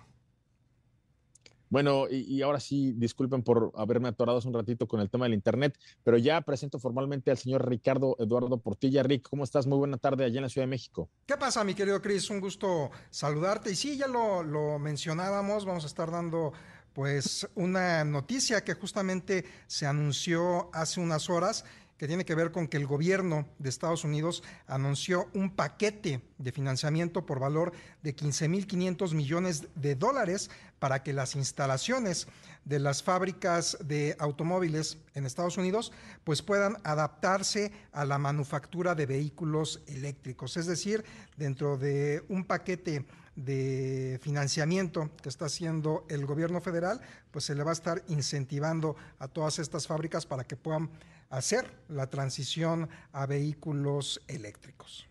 Bueno, 1.74 2.06
y, 2.08 2.40
ahora 2.40 2.60
sí, 2.60 2.92
disculpen 2.92 3.42
por 3.42 3.72
haberme 3.74 4.06
atorado 4.06 4.38
un 4.44 4.54
ratito 4.54 4.86
con 4.86 5.00
el 5.00 5.10
tema 5.10 5.24
del 5.24 5.34
Internet, 5.34 5.76
pero 6.04 6.16
ya 6.16 6.40
presento 6.42 6.78
formalmente 6.78 7.32
al 7.32 7.36
señor 7.36 7.68
Ricardo 7.68 8.14
Eduardo 8.20 8.58
Portilla. 8.58 9.02
Rick, 9.02 9.28
¿cómo 9.28 9.42
estás? 9.42 9.66
Muy 9.66 9.78
buena 9.78 9.96
tarde 9.96 10.24
allá 10.24 10.36
en 10.36 10.44
la 10.44 10.48
Ciudad 10.48 10.68
de 10.68 10.70
México. 10.70 11.10
¿Qué 11.26 11.36
pasa, 11.36 11.64
mi 11.64 11.74
querido 11.74 12.00
Cris? 12.00 12.30
Un 12.30 12.38
gusto 12.38 12.92
saludarte. 13.10 13.72
Y 13.72 13.74
sí, 13.74 13.96
ya 13.96 14.06
lo, 14.06 14.44
lo 14.44 14.78
mencionábamos, 14.78 15.64
vamos 15.64 15.82
a 15.82 15.88
estar 15.88 16.12
dando 16.12 16.52
pues 16.92 17.48
una 17.56 18.04
noticia 18.04 18.62
que 18.62 18.74
justamente 18.74 19.44
se 19.66 19.84
anunció 19.84 20.70
hace 20.72 21.00
unas 21.00 21.28
horas 21.28 21.64
que 21.96 22.08
tiene 22.08 22.24
que 22.24 22.34
ver 22.34 22.50
con 22.50 22.68
que 22.68 22.76
el 22.76 22.86
gobierno 22.86 23.46
de 23.58 23.68
Estados 23.68 24.04
Unidos 24.04 24.42
anunció 24.66 25.28
un 25.32 25.50
paquete 25.50 26.22
de 26.38 26.52
financiamiento 26.52 27.24
por 27.24 27.38
valor 27.38 27.72
de 28.02 28.16
15.500 28.16 29.14
millones 29.14 29.68
de 29.74 29.94
dólares 29.94 30.50
para 30.78 31.02
que 31.02 31.12
las 31.12 31.36
instalaciones 31.36 32.26
de 32.64 32.78
las 32.78 33.02
fábricas 33.02 33.78
de 33.84 34.16
automóviles 34.18 34.98
en 35.14 35.26
Estados 35.26 35.56
Unidos 35.56 35.92
pues 36.24 36.42
puedan 36.42 36.78
adaptarse 36.82 37.72
a 37.92 38.04
la 38.04 38.18
manufactura 38.18 38.94
de 38.94 39.06
vehículos 39.06 39.82
eléctricos. 39.86 40.56
Es 40.56 40.66
decir, 40.66 41.04
dentro 41.36 41.76
de 41.78 42.24
un 42.28 42.44
paquete 42.44 43.06
de 43.36 44.18
financiamiento 44.22 45.10
que 45.22 45.28
está 45.28 45.46
haciendo 45.46 46.04
el 46.08 46.26
gobierno 46.26 46.60
federal, 46.60 47.00
pues 47.30 47.44
se 47.44 47.54
le 47.54 47.64
va 47.64 47.70
a 47.70 47.74
estar 47.74 48.02
incentivando 48.08 48.96
a 49.18 49.28
todas 49.28 49.58
estas 49.58 49.86
fábricas 49.86 50.26
para 50.26 50.44
que 50.44 50.56
puedan 50.56 50.90
hacer 51.30 51.70
la 51.88 52.08
transición 52.08 52.88
a 53.12 53.26
vehículos 53.26 54.22
eléctricos. 54.28 55.06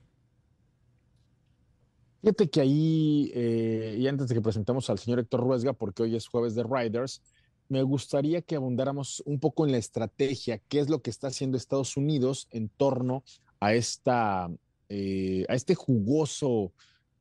Fíjate 2.21 2.49
que 2.49 2.61
ahí, 2.61 3.31
eh, 3.35 3.97
y 3.99 4.07
antes 4.07 4.29
de 4.29 4.35
que 4.35 4.41
presentamos 4.41 4.89
al 4.89 4.97
señor 4.97 5.19
Héctor 5.19 5.41
Ruesga, 5.41 5.73
porque 5.73 6.03
hoy 6.03 6.15
es 6.15 6.27
jueves 6.27 6.55
de 6.55 6.63
Riders, 6.63 7.21
me 7.67 7.83
gustaría 7.83 8.41
que 8.41 8.55
abundáramos 8.55 9.21
un 9.25 9.39
poco 9.39 9.65
en 9.65 9.73
la 9.73 9.77
estrategia, 9.77 10.59
qué 10.69 10.79
es 10.79 10.89
lo 10.89 11.01
que 11.01 11.09
está 11.09 11.27
haciendo 11.27 11.57
Estados 11.57 11.97
Unidos 11.97 12.47
en 12.51 12.69
torno 12.69 13.23
a, 13.59 13.73
esta, 13.73 14.49
eh, 14.87 15.45
a 15.49 15.55
este 15.55 15.75
jugoso 15.75 16.71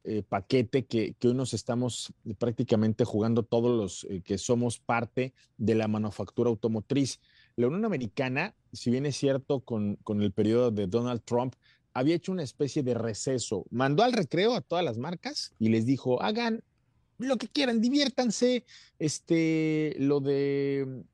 eh, 0.04 0.23
paquete 0.28 0.85
que, 0.85 1.14
que, 1.18 1.28
hoy 1.28 1.35
nos 1.35 1.54
estamos 1.54 2.12
prácticamente 2.38 3.04
jugando 3.04 3.42
todos 3.42 3.76
los 3.76 4.23
que 4.25 4.38
somos 4.38 4.78
parte 4.78 5.32
de 5.59 5.75
la 5.75 5.88
manufactura 5.88 6.50
automotriz. 6.50 7.21
La 7.56 7.68
Unión 7.68 7.85
Americana, 7.85 8.54
si 8.73 8.90
bien 8.90 9.06
es 9.06 9.16
cierto 9.16 9.61
con, 9.61 9.97
con 10.02 10.23
el 10.23 10.32
periodo 10.32 10.71
de 10.71 10.87
Donald 10.87 11.23
Trump, 11.25 11.54
había 11.94 12.14
hecho 12.14 12.32
una 12.32 12.42
especie 12.42 12.82
de 12.82 12.94
receso. 12.94 13.64
Mandó 13.71 14.02
al 14.02 14.12
recreo 14.12 14.54
a 14.54 14.61
todas 14.61 14.85
las 14.85 14.99
marcas 14.99 15.52
y 15.59 15.68
les 15.68 15.87
dijo, 15.87 16.23
hagan 16.23 16.62
lo 17.18 17.37
que 17.37 17.49
quieran, 17.49 17.80
diviértanse. 17.80 18.64
Este, 18.99 19.94
lo 19.99 20.21
de 20.21 21.04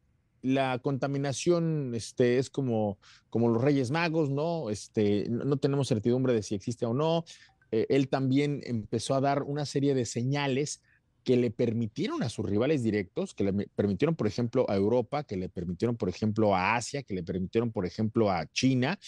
la 0.43 0.79
contaminación 0.79 1.93
este, 1.95 2.39
es 2.39 2.51
como, 2.51 2.99
como 3.31 3.49
los 3.49 3.63
Reyes 3.63 3.91
Magos, 3.91 4.31
¿no? 4.31 4.71
Este, 4.71 5.27
no, 5.29 5.57
tenemos 5.57 5.89
certidumbre 5.89 6.33
de 6.33 6.43
si 6.43 6.55
existe 6.55 6.87
o 6.87 6.95
no. 6.95 7.25
Eh, 7.71 7.87
él 7.89 8.09
también 8.09 8.61
empezó 8.65 9.15
a 9.15 9.21
dar 9.21 9.43
una 9.43 9.67
serie 9.67 9.95
de 9.95 10.05
señales 10.05 10.83
que 11.25 11.37
le 11.37 11.51
permitieron 11.51 12.23
a 12.23 12.29
sus 12.29 12.47
rivales 12.47 12.83
directos, 12.83 13.35
que 13.35 13.45
le 13.45 13.53
permitieron, 13.75 14.17
por 14.17 14.27
ejemplo, 14.27 14.65
a 14.69 14.77
Europa, 14.77 15.25
que 15.25 15.37
le 15.37 15.49
permitieron, 15.49 15.97
por 15.97 16.09
ejemplo, 16.09 16.55
a 16.55 16.77
Asia, 16.77 17.03
que 17.03 17.15
le 17.15 17.23
permitieron, 17.23 17.71
por 17.71 17.85
ejemplo, 17.85 18.31
a 18.31 18.47
China, 18.53 18.99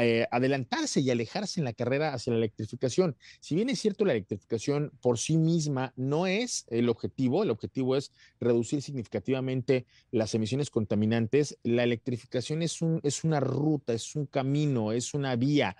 eh, 0.00 0.28
adelantarse 0.30 1.00
y 1.00 1.10
alejarse 1.10 1.60
en 1.60 1.64
la 1.64 1.72
carrera 1.72 2.14
hacia 2.14 2.32
la 2.32 2.38
electrificación. 2.38 3.16
Si 3.40 3.56
bien 3.56 3.68
es 3.68 3.80
cierto, 3.80 4.04
la 4.04 4.12
electrificación 4.12 4.92
por 5.00 5.18
sí 5.18 5.36
misma 5.36 5.92
no 5.96 6.28
es 6.28 6.66
el 6.68 6.88
objetivo, 6.88 7.42
el 7.42 7.50
objetivo 7.50 7.96
es 7.96 8.12
reducir 8.38 8.80
significativamente 8.80 9.86
las 10.12 10.34
emisiones 10.34 10.70
contaminantes, 10.70 11.58
la 11.64 11.82
electrificación 11.82 12.62
es, 12.62 12.80
un, 12.80 13.00
es 13.02 13.24
una 13.24 13.40
ruta, 13.40 13.92
es 13.92 14.14
un 14.14 14.26
camino, 14.26 14.92
es 14.92 15.14
una 15.14 15.34
vía 15.34 15.76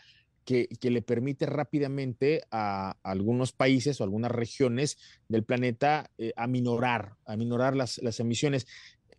que, 0.48 0.90
le 0.90 1.02
permite 1.02 1.44
rápidamente 1.44 2.42
a, 2.50 2.96
algunos 3.02 3.52
países 3.52 4.00
o 4.00 4.04
algunas 4.04 4.30
regiones 4.30 4.96
del 5.28 5.44
planeta 5.44 6.10
eh, 6.16 6.32
aminorar, 6.36 7.16
aminorar 7.26 7.76
las, 7.76 7.98
las 7.98 8.18
emisiones 8.18 8.66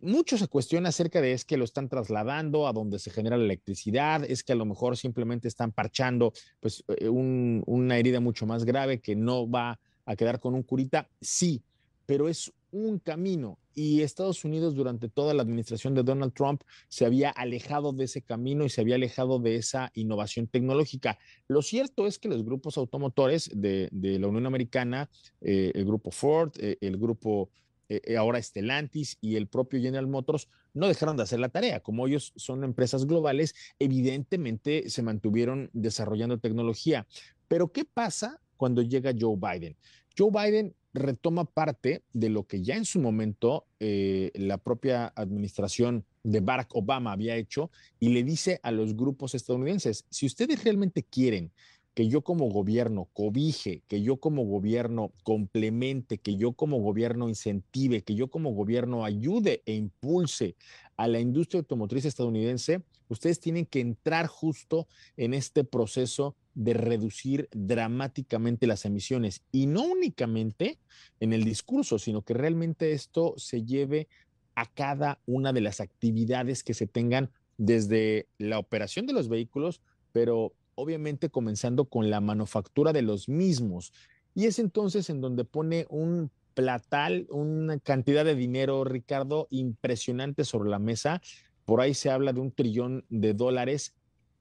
mucho 0.00 0.38
se 0.38 0.48
cuestiona 0.48 0.88
acerca 0.88 1.20
de 1.20 1.32
es 1.32 1.44
que 1.44 1.58
lo 1.58 1.64
están 1.64 1.90
trasladando 1.90 2.66
a 2.66 2.72
donde 2.72 2.98
se 2.98 3.10
genera 3.10 3.36
la 3.36 3.44
electricidad, 3.44 4.24
es 4.24 4.42
que 4.42 4.52
a 4.52 4.56
lo 4.56 4.64
mejor 4.64 4.96
simplemente 4.96 5.46
están 5.46 5.72
parchando 5.72 6.32
pues 6.58 6.82
eh, 6.88 7.10
una 7.10 7.98
herida 7.98 8.18
mucho 8.18 8.46
más 8.46 8.64
grave 8.64 9.00
que 9.00 9.14
no 9.14 9.48
va 9.48 9.78
a 10.06 10.16
quedar 10.16 10.40
con 10.40 10.54
un 10.54 10.62
curita. 10.62 11.06
Sí, 11.20 11.62
pero 12.06 12.30
es 12.30 12.50
un 12.72 12.98
camino 12.98 13.58
y 13.80 14.02
Estados 14.02 14.44
Unidos 14.44 14.74
durante 14.74 15.08
toda 15.08 15.32
la 15.32 15.40
administración 15.40 15.94
de 15.94 16.02
Donald 16.02 16.34
Trump 16.34 16.64
se 16.90 17.06
había 17.06 17.30
alejado 17.30 17.94
de 17.94 18.04
ese 18.04 18.20
camino 18.20 18.66
y 18.66 18.68
se 18.68 18.82
había 18.82 18.96
alejado 18.96 19.38
de 19.38 19.56
esa 19.56 19.90
innovación 19.94 20.48
tecnológica. 20.48 21.18
Lo 21.48 21.62
cierto 21.62 22.06
es 22.06 22.18
que 22.18 22.28
los 22.28 22.44
grupos 22.44 22.76
automotores 22.76 23.50
de, 23.54 23.88
la 23.90 24.26
Unión 24.26 24.44
Americana, 24.44 25.08
eh, 25.40 25.72
el 25.74 25.86
grupo 25.86 26.10
Ford, 26.10 26.52
eh, 26.58 26.76
el 26.82 26.98
grupo 26.98 27.48
eh, 27.88 28.18
ahora 28.18 28.42
Stellantis 28.42 29.16
y 29.22 29.36
el 29.36 29.46
propio 29.46 29.80
General 29.80 30.06
Motors 30.06 30.46
no 30.74 30.86
dejaron 30.86 31.16
de 31.16 31.22
hacer 31.22 31.40
la 31.40 31.48
tarea. 31.48 31.80
Como 31.80 32.06
ellos 32.06 32.34
son 32.36 32.64
empresas 32.64 33.06
globales, 33.06 33.54
evidentemente 33.78 34.90
se 34.90 35.02
mantuvieron 35.02 35.70
desarrollando 35.72 36.38
tecnología. 36.38 37.06
Pero 37.48 37.72
¿qué 37.72 37.86
pasa 37.86 38.42
cuando 38.58 38.82
llega 38.82 39.14
Joe 39.18 39.38
Biden? 39.40 39.74
Joe 40.18 40.30
Biden 40.30 40.74
retoma 40.92 41.44
parte 41.44 42.02
de 42.12 42.28
lo 42.28 42.44
que 42.44 42.62
ya 42.62 42.76
en 42.76 42.84
su 42.84 43.00
momento 43.00 43.66
eh, 43.78 44.30
la 44.34 44.58
propia 44.58 45.12
administración 45.14 46.04
de 46.22 46.40
Barack 46.40 46.74
Obama 46.74 47.12
había 47.12 47.36
hecho 47.36 47.70
y 47.98 48.10
le 48.10 48.24
dice 48.24 48.60
a 48.62 48.72
los 48.72 48.96
grupos 48.96 49.34
estadounidenses, 49.34 50.04
si 50.10 50.26
ustedes 50.26 50.64
realmente 50.64 51.02
quieren 51.02 51.52
que 51.94 52.08
yo 52.08 52.22
como 52.22 52.48
gobierno 52.48 53.08
cobije, 53.12 53.82
que 53.88 54.02
yo 54.02 54.18
como 54.18 54.44
gobierno 54.44 55.12
complemente, 55.22 56.18
que 56.18 56.36
yo 56.36 56.52
como 56.52 56.78
gobierno 56.78 57.28
incentive, 57.28 58.02
que 58.02 58.14
yo 58.14 58.28
como 58.28 58.52
gobierno 58.52 59.04
ayude 59.04 59.62
e 59.66 59.74
impulse 59.74 60.56
a 60.96 61.08
la 61.08 61.20
industria 61.20 61.60
automotriz 61.60 62.04
estadounidense, 62.04 62.82
ustedes 63.08 63.40
tienen 63.40 63.66
que 63.66 63.80
entrar 63.80 64.28
justo 64.28 64.86
en 65.16 65.34
este 65.34 65.64
proceso 65.64 66.36
de 66.54 66.74
reducir 66.74 67.48
dramáticamente 67.52 68.66
las 68.66 68.84
emisiones 68.84 69.42
y 69.52 69.66
no 69.66 69.84
únicamente 69.84 70.78
en 71.20 71.32
el 71.32 71.44
discurso, 71.44 71.98
sino 71.98 72.22
que 72.22 72.34
realmente 72.34 72.92
esto 72.92 73.34
se 73.36 73.64
lleve 73.64 74.08
a 74.54 74.66
cada 74.66 75.20
una 75.26 75.52
de 75.52 75.60
las 75.60 75.80
actividades 75.80 76.62
que 76.62 76.74
se 76.74 76.86
tengan 76.86 77.30
desde 77.56 78.26
la 78.38 78.58
operación 78.58 79.06
de 79.06 79.12
los 79.12 79.28
vehículos, 79.28 79.80
pero 80.12 80.54
obviamente 80.74 81.28
comenzando 81.28 81.84
con 81.84 82.10
la 82.10 82.20
manufactura 82.20 82.92
de 82.92 83.02
los 83.02 83.28
mismos. 83.28 83.92
Y 84.34 84.46
es 84.46 84.58
entonces 84.58 85.10
en 85.10 85.20
donde 85.20 85.44
pone 85.44 85.86
un 85.88 86.30
platal, 86.54 87.26
una 87.30 87.78
cantidad 87.78 88.24
de 88.24 88.34
dinero, 88.34 88.84
Ricardo, 88.84 89.46
impresionante 89.50 90.44
sobre 90.44 90.70
la 90.70 90.78
mesa. 90.78 91.22
Por 91.64 91.80
ahí 91.80 91.94
se 91.94 92.10
habla 92.10 92.32
de 92.32 92.40
un 92.40 92.52
trillón 92.52 93.04
de 93.08 93.34
dólares 93.34 93.94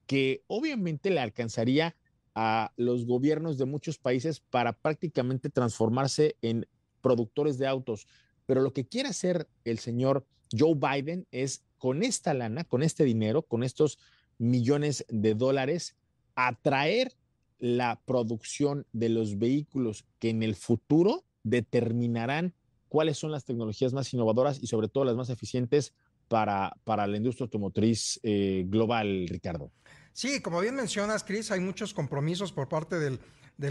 que 0.05 0.43
obviamente 0.47 1.11
le 1.11 1.19
alcanzaría 1.19 1.95
a 2.41 2.71
los 2.77 3.05
gobiernos 3.05 3.57
de 3.57 3.65
muchos 3.65 3.97
países 3.97 4.39
para 4.39 4.71
prácticamente 4.71 5.49
transformarse 5.49 6.37
en 6.41 6.65
productores 7.01 7.57
de 7.57 7.67
autos. 7.67 8.07
Pero 8.45 8.61
lo 8.61 8.71
que 8.71 8.87
quiere 8.87 9.09
hacer 9.09 9.49
el 9.65 9.77
señor 9.77 10.25
Joe 10.57 10.73
Biden 10.73 11.27
es 11.31 11.65
con 11.77 12.01
esta 12.01 12.33
lana, 12.33 12.63
con 12.63 12.81
este 12.81 13.03
dinero, 13.03 13.41
con 13.41 13.61
estos 13.61 13.99
millones 14.37 15.05
de 15.09 15.35
dólares, 15.35 15.97
atraer 16.33 17.11
la 17.57 18.01
producción 18.05 18.85
de 18.93 19.09
los 19.09 19.37
vehículos 19.37 20.05
que 20.19 20.29
en 20.29 20.41
el 20.41 20.55
futuro 20.55 21.25
determinarán 21.43 22.53
cuáles 22.87 23.17
son 23.17 23.33
las 23.33 23.43
tecnologías 23.43 23.91
más 23.91 24.13
innovadoras 24.13 24.63
y 24.63 24.67
sobre 24.67 24.87
todo 24.87 25.03
las 25.03 25.17
más 25.17 25.29
eficientes 25.29 25.93
para, 26.29 26.73
para 26.85 27.05
la 27.05 27.17
industria 27.17 27.47
automotriz 27.47 28.17
eh, 28.23 28.63
global, 28.65 29.27
Ricardo. 29.27 29.73
Sí, 30.19 30.41
como 30.41 30.59
bien 30.59 30.75
mencionas, 30.75 31.23
Chris, 31.23 31.49
hay 31.49 31.61
muchos 31.61 31.93
compromisos 31.93 32.51
por 32.51 32.67
parte 32.67 32.99
del, 32.99 33.21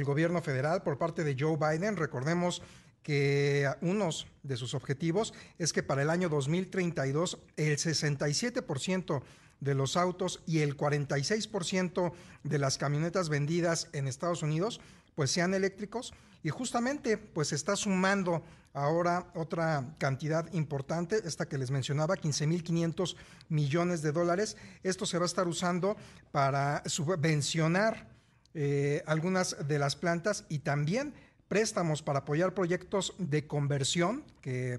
gobierno 0.02 0.40
federal, 0.40 0.82
por 0.82 0.96
parte 0.96 1.22
de 1.22 1.36
Joe 1.38 1.58
Biden. 1.58 1.98
Recordemos 1.98 2.62
que 3.02 3.70
uno 3.82 4.08
de 4.42 4.56
sus 4.56 4.72
objetivos 4.72 5.34
es 5.58 5.74
que 5.74 5.82
para 5.82 6.00
el 6.00 6.08
año 6.08 6.30
2032 6.30 7.36
el 7.58 7.76
67% 7.76 9.22
de 9.60 9.74
los 9.74 9.98
autos 9.98 10.42
y 10.46 10.60
el 10.60 10.74
46% 10.74 12.12
de 12.44 12.58
las 12.58 12.78
camionetas 12.78 13.28
vendidas 13.28 13.90
en 13.92 14.08
Estados 14.08 14.42
Unidos 14.42 14.80
pues 15.18 15.32
sean 15.32 15.52
eléctricos 15.52 16.14
y 16.44 16.50
justamente 16.50 17.18
pues 17.18 17.52
está 17.52 17.74
sumando 17.74 18.40
ahora 18.72 19.26
otra 19.34 19.96
cantidad 19.98 20.48
importante, 20.52 21.20
esta 21.24 21.48
que 21.48 21.58
les 21.58 21.72
mencionaba, 21.72 22.14
15.500 22.14 23.16
millones 23.48 24.00
de 24.00 24.12
dólares. 24.12 24.56
Esto 24.84 25.06
se 25.06 25.18
va 25.18 25.24
a 25.24 25.26
estar 25.26 25.48
usando 25.48 25.96
para 26.30 26.84
subvencionar 26.86 28.06
eh, 28.54 29.02
algunas 29.06 29.56
de 29.66 29.80
las 29.80 29.96
plantas 29.96 30.44
y 30.48 30.60
también 30.60 31.14
préstamos 31.48 32.00
para 32.00 32.20
apoyar 32.20 32.54
proyectos 32.54 33.12
de 33.18 33.44
conversión, 33.44 34.22
que 34.40 34.78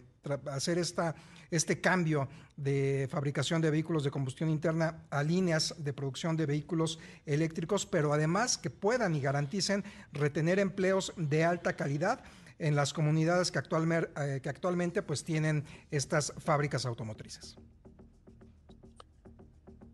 hacer 0.53 0.77
esta 0.77 1.15
este 1.51 1.82
cambio 1.82 2.29
de 2.58 3.08
fabricación 3.10 3.62
de 3.62 3.72
vehículos 3.72 4.03
de 4.03 4.12
combustión 4.12 4.50
interna 4.50 5.03
a 5.10 5.24
líneas 5.24 5.75
de 5.77 5.94
producción 5.94 6.36
de 6.36 6.46
vehículos 6.46 7.00
eléctricos, 7.25 7.86
pero 7.86 8.13
además 8.13 8.58
que 8.58 8.70
puedan 8.70 9.15
y 9.15 9.22
garanticen 9.22 9.84
retener 10.12 10.60
empleos 10.60 11.13
de 11.15 11.46
alta 11.46 11.74
calidad 11.74 12.22
en 12.60 12.75
las 12.75 12.94
comunidades 12.94 13.51
que, 13.51 13.60
eh, 13.60 14.39
que 14.44 14.50
actualmente 14.50 15.01
pues 15.01 15.24
tienen 15.24 15.63
estas 15.91 16.34
fábricas 16.38 16.86
automotrices. 16.86 17.56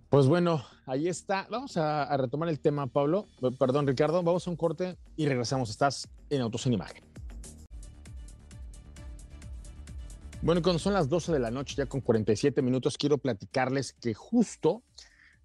Pues 0.09 0.27
bueno, 0.27 0.63
ahí 0.85 1.07
está. 1.07 1.45
Vamos 1.49 1.77
a, 1.77 2.15
retomar 2.17 2.49
el 2.49 2.59
tema, 2.59 2.87
Pablo. 2.87 3.27
Perdón, 3.59 3.85
Ricardo. 3.85 4.23
Vamos 4.23 4.47
a 4.47 4.49
un 4.49 4.55
corte 4.55 4.97
y 5.15 5.27
regresamos. 5.27 5.69
Estás 5.69 6.07
en 6.29 6.41
Autos 6.41 6.65
en 6.65 6.73
Imagen. 6.73 7.04
Bueno, 10.45 10.61
cuando 10.61 10.77
son 10.77 10.93
las 10.93 11.09
12 11.09 11.31
de 11.31 11.39
la 11.39 11.49
noche, 11.49 11.73
ya 11.75 11.87
con 11.87 12.01
47 12.01 12.61
minutos, 12.61 12.99
quiero 12.99 13.17
platicarles 13.17 13.93
que 13.93 14.13
justo 14.13 14.83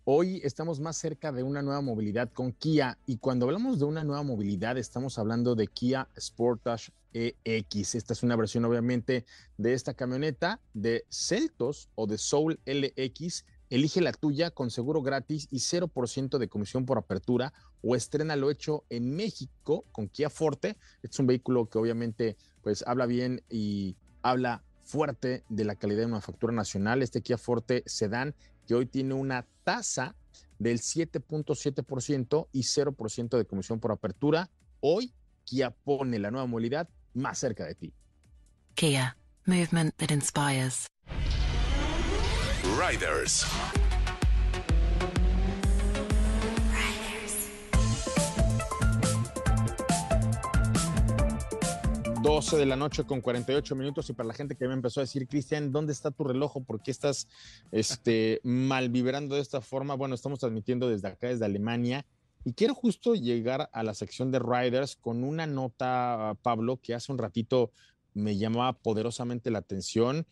hoy 0.04 0.42
estamos 0.45 0.78
más 0.78 0.99
cerca 0.99 1.33
de 1.33 1.42
una 1.42 1.62
nueva 1.62 1.80
movilidad 1.80 2.30
con 2.30 2.52
Kia. 2.52 2.99
Y 3.07 3.16
cuando 3.16 3.47
hablamos 3.47 3.78
de 3.78 3.87
una 3.87 4.04
nueva 4.04 4.23
movilidad, 4.25 4.76
estamos 4.76 5.19
hablando 5.19 5.54
de 5.54 5.69
Kia 5.69 6.11
Sportage 6.21 6.92
EX. 7.14 7.95
Esta 7.95 8.12
es 8.12 8.23
una 8.23 8.37
versión, 8.37 8.66
obviamente, 8.66 9.25
de 9.57 9.73
esta 9.73 9.95
camioneta 9.95 10.61
de 10.75 11.07
Celtos 11.09 11.88
o 11.95 12.07
de 12.07 12.19
Soul 12.19 12.61
LX. 12.66 13.47
Elige 13.71 14.02
la 14.02 14.12
tuya 14.12 14.50
con 14.50 14.71
seguro 14.71 15.00
gratis 15.00 15.49
y 15.50 15.61
0% 15.61 16.37
de 16.37 16.49
comisión 16.50 16.85
por 16.85 16.99
apertura 16.99 17.54
o 17.80 17.97
estrena 17.97 18.37
lo 18.37 18.50
hecho 18.50 18.85
en 18.90 19.16
México 19.16 19.87
con 19.92 20.09
Kia 20.09 20.28
Forte. 20.28 20.76
Es 21.02 21.19
un 21.19 21.26
vehículo 21.26 21.71
que 21.71 21.78
obviamente 21.78 22.37
pues 22.61 22.85
habla 22.87 23.07
bien 23.07 23.42
y 23.49 23.97
habla 24.21 24.62
fuerte 24.90 25.44
de 25.49 25.64
la 25.64 25.76
calidad 25.76 26.00
de 26.00 26.09
manufactura 26.09 26.52
nacional, 26.52 27.02
este 27.02 27.23
Kia 27.23 27.38
Forte 27.38 27.85
Sedan, 27.87 28.35
que 28.66 28.75
hoy 28.75 28.87
tiene 28.87 29.14
una 29.14 29.47
tasa 29.62 30.16
del 30.59 30.80
7.7% 30.80 32.49
y 32.52 32.62
0% 32.62 33.38
de 33.38 33.44
comisión 33.44 33.78
por 33.78 33.92
apertura. 33.92 34.50
Hoy 34.80 35.12
Kia 35.44 35.70
pone 35.70 36.18
la 36.18 36.30
nueva 36.30 36.47
movilidad 36.47 36.88
más 37.14 37.38
cerca 37.38 37.64
de 37.64 37.75
ti. 37.75 37.92
Kia, 38.75 39.16
movement 39.47 39.94
that 39.97 40.11
inspires. 40.11 40.87
Riders. 42.78 43.44
12 52.23 52.59
de 52.59 52.67
la 52.67 52.77
noche 52.77 53.05
con 53.05 53.23
48 53.23 53.75
minutos 53.75 54.11
y 54.11 54.12
para 54.12 54.27
la 54.27 54.35
gente 54.35 54.55
que 54.55 54.69
me 54.69 54.75
empezó 54.75 55.00
a 55.00 55.05
decir, 55.05 55.27
Cristian, 55.27 55.73
¿dónde 55.73 55.95
está 55.95 56.11
tu 56.11 56.25
reloj? 56.25 56.62
¿Por 56.67 56.83
qué 56.83 56.91
estás 56.91 57.27
este, 57.73 58.41
mal 58.45 58.91
vibrando 58.91 59.37
de 59.37 59.41
esta 59.41 59.62
forma? 59.62 59.95
Bueno, 59.95 60.15
estamos 60.15 60.39
transmitiendo 60.39 60.87
desde 60.91 61.09
acá, 61.09 61.29
desde 61.29 61.47
Alemania. 61.47 62.05
Y 62.45 62.53
quiero 62.53 62.75
justo 62.75 63.15
llegar 63.15 63.71
a 63.73 63.83
la 63.83 63.95
sección 63.95 64.31
de 64.31 64.39
Riders 64.39 64.97
con 64.97 65.25
una 65.25 65.47
nota, 65.47 66.37
Pablo, 66.43 66.79
que 66.83 66.95
hace 66.95 67.11
un 67.11 67.17
ratito 67.17 67.73
me 68.12 68.37
llamaba 68.37 68.75
poderosamente 68.75 69.50
la 69.50 69.61
atención. 69.61 70.27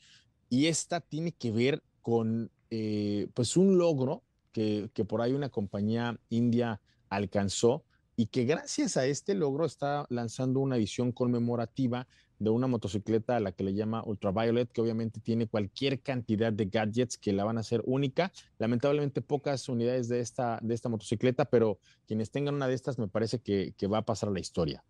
Y 0.51 0.67
esta 0.67 1.01
tiene 1.01 1.33
que 1.33 1.53
ver 1.53 1.83
con 2.03 2.51
eh, 2.69 3.29
pues 3.33 3.57
un 3.57 3.79
logro 3.79 4.23
que, 4.53 4.91
que 4.93 5.07
por 5.07 5.23
ahí 5.23 5.33
una 5.33 5.49
compañía 5.49 6.19
india 6.29 6.83
alcanzó 7.09 7.85
y 8.19 8.27
que 8.27 8.45
gracias 8.45 8.97
a 8.97 9.07
este 9.07 9.33
logro 9.37 9.65
está 9.65 10.05
lanzando 10.09 10.59
una 10.59 10.77
edición 10.77 11.13
conmemorativa 11.13 12.09
de 12.41 12.51
una 12.51 12.67
motocicleta 12.67 13.37
a 13.37 13.41
la 13.41 13.53
que 13.53 13.63
le 13.63 13.75
llama 13.75 14.03
Ultraviolet, 14.05 14.73
que 14.73 14.81
obviamente 14.81 15.21
tiene 15.21 15.47
cualquier 15.47 16.01
cantidad 16.01 16.53
de 16.53 16.65
gadgets 16.65 17.17
que 17.17 17.33
la 17.33 17.45
van 17.45 17.59
a 17.59 17.61
hacer 17.61 17.81
única. 17.87 18.33
Lamentablemente 18.59 19.23
pocas 19.23 19.69
unidades 19.69 20.09
de 20.09 20.19
esta, 20.19 20.59
de 20.63 20.75
esta 20.75 20.89
motocicleta, 20.89 21.45
pero 21.45 21.79
quienes 22.09 22.33
tengan 22.33 22.57
una 22.57 22.67
de 22.67 22.75
estas 22.75 22.99
me 22.99 23.07
parece 23.07 23.39
que, 23.39 23.73
que 23.79 23.87
va 23.87 23.99
a 23.99 24.05
pasar 24.05 24.31
a 24.31 24.33
la 24.33 24.41
historia. 24.41 24.83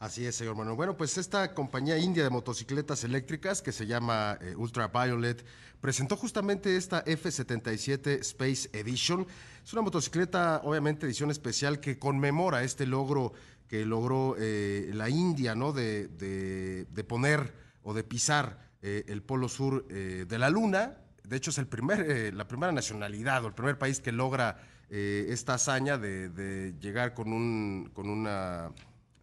Así 0.00 0.24
es, 0.24 0.36
señor 0.36 0.54
Manuel. 0.54 0.76
Bueno, 0.76 0.96
pues 0.96 1.18
esta 1.18 1.54
compañía 1.54 1.98
india 1.98 2.22
de 2.22 2.30
motocicletas 2.30 3.02
eléctricas 3.02 3.60
que 3.62 3.72
se 3.72 3.84
llama 3.84 4.38
eh, 4.40 4.54
Ultraviolet 4.54 5.44
presentó 5.80 6.16
justamente 6.16 6.76
esta 6.76 7.04
F77 7.04 8.20
Space 8.20 8.70
Edition. 8.72 9.26
Es 9.64 9.72
una 9.72 9.82
motocicleta, 9.82 10.60
obviamente, 10.62 11.06
edición 11.06 11.32
especial 11.32 11.80
que 11.80 11.98
conmemora 11.98 12.62
este 12.62 12.86
logro 12.86 13.32
que 13.66 13.84
logró 13.84 14.36
eh, 14.38 14.92
la 14.94 15.08
India, 15.08 15.56
¿no? 15.56 15.72
De, 15.72 16.06
de, 16.06 17.04
poner 17.04 17.52
o 17.82 17.92
de 17.92 18.04
pisar 18.04 18.70
eh, 18.82 19.04
el 19.08 19.22
polo 19.22 19.48
sur 19.48 19.84
de 19.88 20.38
la 20.38 20.48
Luna. 20.48 20.96
De 21.24 21.36
hecho, 21.36 21.50
es 21.50 21.58
el 21.58 21.66
primer, 21.66 22.32
la 22.34 22.46
primera 22.46 22.70
nacionalidad 22.70 23.44
o 23.44 23.48
el 23.48 23.54
primer 23.54 23.78
país 23.78 23.98
que 23.98 24.12
logra 24.12 24.62
esta 24.88 25.54
hazaña 25.54 25.98
de, 25.98 26.30
de 26.30 26.74
llegar 26.80 27.12
con, 27.14 27.32
un, 27.32 27.90
con 27.92 28.08
una 28.08 28.70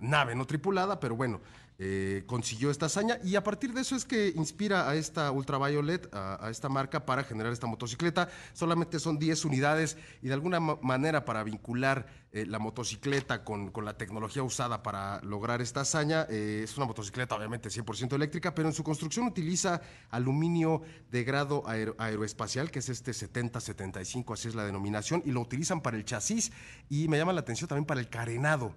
nave 0.09 0.35
no 0.35 0.45
tripulada, 0.45 0.99
pero 0.99 1.15
bueno, 1.15 1.41
eh, 1.77 2.23
consiguió 2.25 2.71
esta 2.71 2.85
hazaña 2.85 3.19
y 3.21 3.35
a 3.35 3.43
partir 3.43 3.73
de 3.73 3.81
eso 3.81 3.97
es 3.97 4.05
que 4.05 4.29
inspira 4.29 4.89
a 4.89 4.95
esta 4.95 5.29
Ultraviolet, 5.31 6.07
a, 6.13 6.45
a 6.45 6.49
esta 6.49 6.69
marca 6.69 7.05
para 7.05 7.25
generar 7.25 7.51
esta 7.51 7.67
motocicleta. 7.67 8.29
Solamente 8.53 8.97
son 8.97 9.19
10 9.19 9.43
unidades 9.43 9.97
y 10.21 10.27
de 10.27 10.33
alguna 10.33 10.61
ma 10.61 10.79
manera 10.81 11.25
para 11.25 11.43
vincular 11.43 12.05
eh, 12.31 12.45
la 12.45 12.59
motocicleta 12.59 13.43
con, 13.43 13.71
con, 13.71 13.83
la 13.83 13.97
tecnología 13.97 14.41
usada 14.41 14.83
para 14.83 15.21
lograr 15.23 15.61
esta 15.61 15.81
hazaña, 15.81 16.25
eh, 16.29 16.61
es 16.63 16.77
una 16.77 16.85
motocicleta 16.85 17.35
obviamente 17.35 17.67
100% 17.67 18.13
eléctrica, 18.13 18.55
pero 18.55 18.69
en 18.69 18.73
su 18.73 18.83
construcción 18.83 19.27
utiliza 19.27 19.81
aluminio 20.11 20.81
de 21.11 21.23
grado 21.25 21.63
aero, 21.67 21.95
aeroespacial, 21.97 22.71
que 22.71 22.79
es 22.79 22.87
este 22.87 23.11
70-75, 23.11 24.33
así 24.33 24.47
es 24.47 24.55
la 24.55 24.65
denominación, 24.65 25.23
y 25.25 25.31
lo 25.31 25.41
utilizan 25.41 25.81
para 25.81 25.97
el 25.97 26.05
chasis 26.05 26.53
y 26.89 27.09
me 27.09 27.17
llama 27.17 27.33
la 27.33 27.41
atención 27.41 27.67
también 27.67 27.85
para 27.85 27.99
el 27.99 28.07
carenado. 28.07 28.75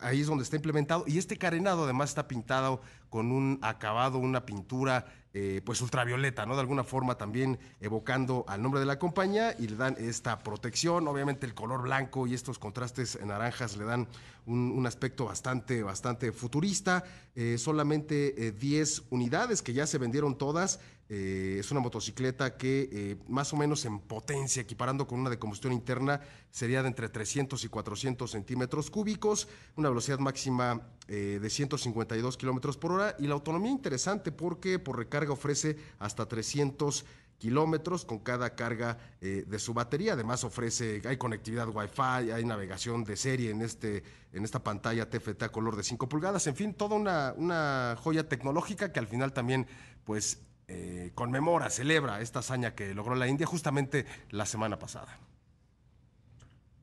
Ahí 0.00 0.20
es 0.20 0.26
donde 0.26 0.44
está 0.44 0.56
implementado. 0.56 1.04
Y 1.06 1.18
este 1.18 1.36
carenado 1.36 1.84
además 1.84 2.10
está 2.10 2.28
pintado 2.28 2.80
con 3.10 3.32
un 3.32 3.58
acabado, 3.62 4.18
una 4.18 4.44
pintura 4.44 5.06
eh, 5.34 5.60
pues 5.64 5.80
ultravioleta, 5.82 6.46
¿no? 6.46 6.54
De 6.54 6.60
alguna 6.60 6.84
forma 6.84 7.16
también 7.16 7.58
evocando 7.80 8.44
al 8.48 8.62
nombre 8.62 8.80
de 8.80 8.86
la 8.86 8.98
compañía 8.98 9.54
y 9.58 9.68
le 9.68 9.76
dan 9.76 9.94
esta 9.98 10.38
protección. 10.40 11.06
Obviamente 11.06 11.46
el 11.46 11.54
color 11.54 11.82
blanco 11.82 12.26
y 12.26 12.34
estos 12.34 12.58
contrastes 12.58 13.18
naranjas 13.24 13.76
le 13.76 13.84
dan 13.84 14.08
un, 14.46 14.86
aspecto 14.86 15.26
bastante, 15.26 15.82
bastante 15.82 16.32
futurista. 16.32 17.04
Eh, 17.34 17.56
solamente 17.58 18.52
10 18.52 19.02
unidades 19.10 19.60
que 19.60 19.74
ya 19.74 19.86
se 19.86 19.98
vendieron 19.98 20.38
todas. 20.38 20.80
Eh, 21.10 21.56
es 21.60 21.70
una 21.70 21.80
motocicleta 21.80 22.58
que 22.58 22.88
eh, 22.92 23.16
más 23.28 23.54
o 23.54 23.56
menos 23.56 23.84
en 23.86 23.98
potencia, 23.98 24.60
equiparando 24.60 25.06
con 25.06 25.18
una 25.20 25.30
de 25.30 25.38
combustión 25.38 25.72
interna, 25.72 26.20
sería 26.50 26.82
de 26.82 26.88
entre 26.88 27.08
300 27.08 27.64
y 27.64 27.68
400 27.68 28.30
centímetros 28.30 28.90
cúbicos, 28.90 29.48
una 29.76 29.88
velocidad 29.88 30.18
máxima 30.18 30.82
eh, 31.06 31.38
de 31.40 31.48
152 31.48 32.36
kilómetros 32.36 32.76
por 32.76 32.92
hora 32.92 32.97
y 33.18 33.26
la 33.26 33.34
autonomía 33.34 33.70
interesante 33.70 34.32
porque 34.32 34.78
por 34.78 34.98
recarga 34.98 35.32
ofrece 35.32 35.76
hasta 35.98 36.26
300 36.26 37.04
kilómetros 37.38 38.04
con 38.04 38.18
cada 38.18 38.54
carga 38.54 38.98
eh, 39.20 39.44
de 39.46 39.58
su 39.58 39.72
batería. 39.72 40.14
Además 40.14 40.44
ofrece, 40.44 41.00
hay 41.06 41.16
conectividad 41.16 41.68
Wi-Fi, 41.68 42.32
hay 42.32 42.44
navegación 42.44 43.04
de 43.04 43.16
serie 43.16 43.50
en, 43.50 43.62
este, 43.62 44.02
en 44.32 44.44
esta 44.44 44.62
pantalla 44.62 45.08
TFT 45.08 45.44
a 45.44 45.48
color 45.50 45.76
de 45.76 45.84
5 45.84 46.08
pulgadas. 46.08 46.46
En 46.46 46.56
fin, 46.56 46.74
toda 46.74 46.96
una, 46.96 47.32
una 47.36 47.96
joya 47.98 48.28
tecnológica 48.28 48.92
que 48.92 48.98
al 48.98 49.06
final 49.06 49.32
también 49.32 49.66
pues 50.04 50.40
eh, 50.66 51.12
conmemora, 51.14 51.70
celebra 51.70 52.20
esta 52.20 52.40
hazaña 52.40 52.74
que 52.74 52.94
logró 52.94 53.14
la 53.14 53.28
India 53.28 53.46
justamente 53.46 54.04
la 54.30 54.44
semana 54.44 54.78
pasada. 54.78 55.18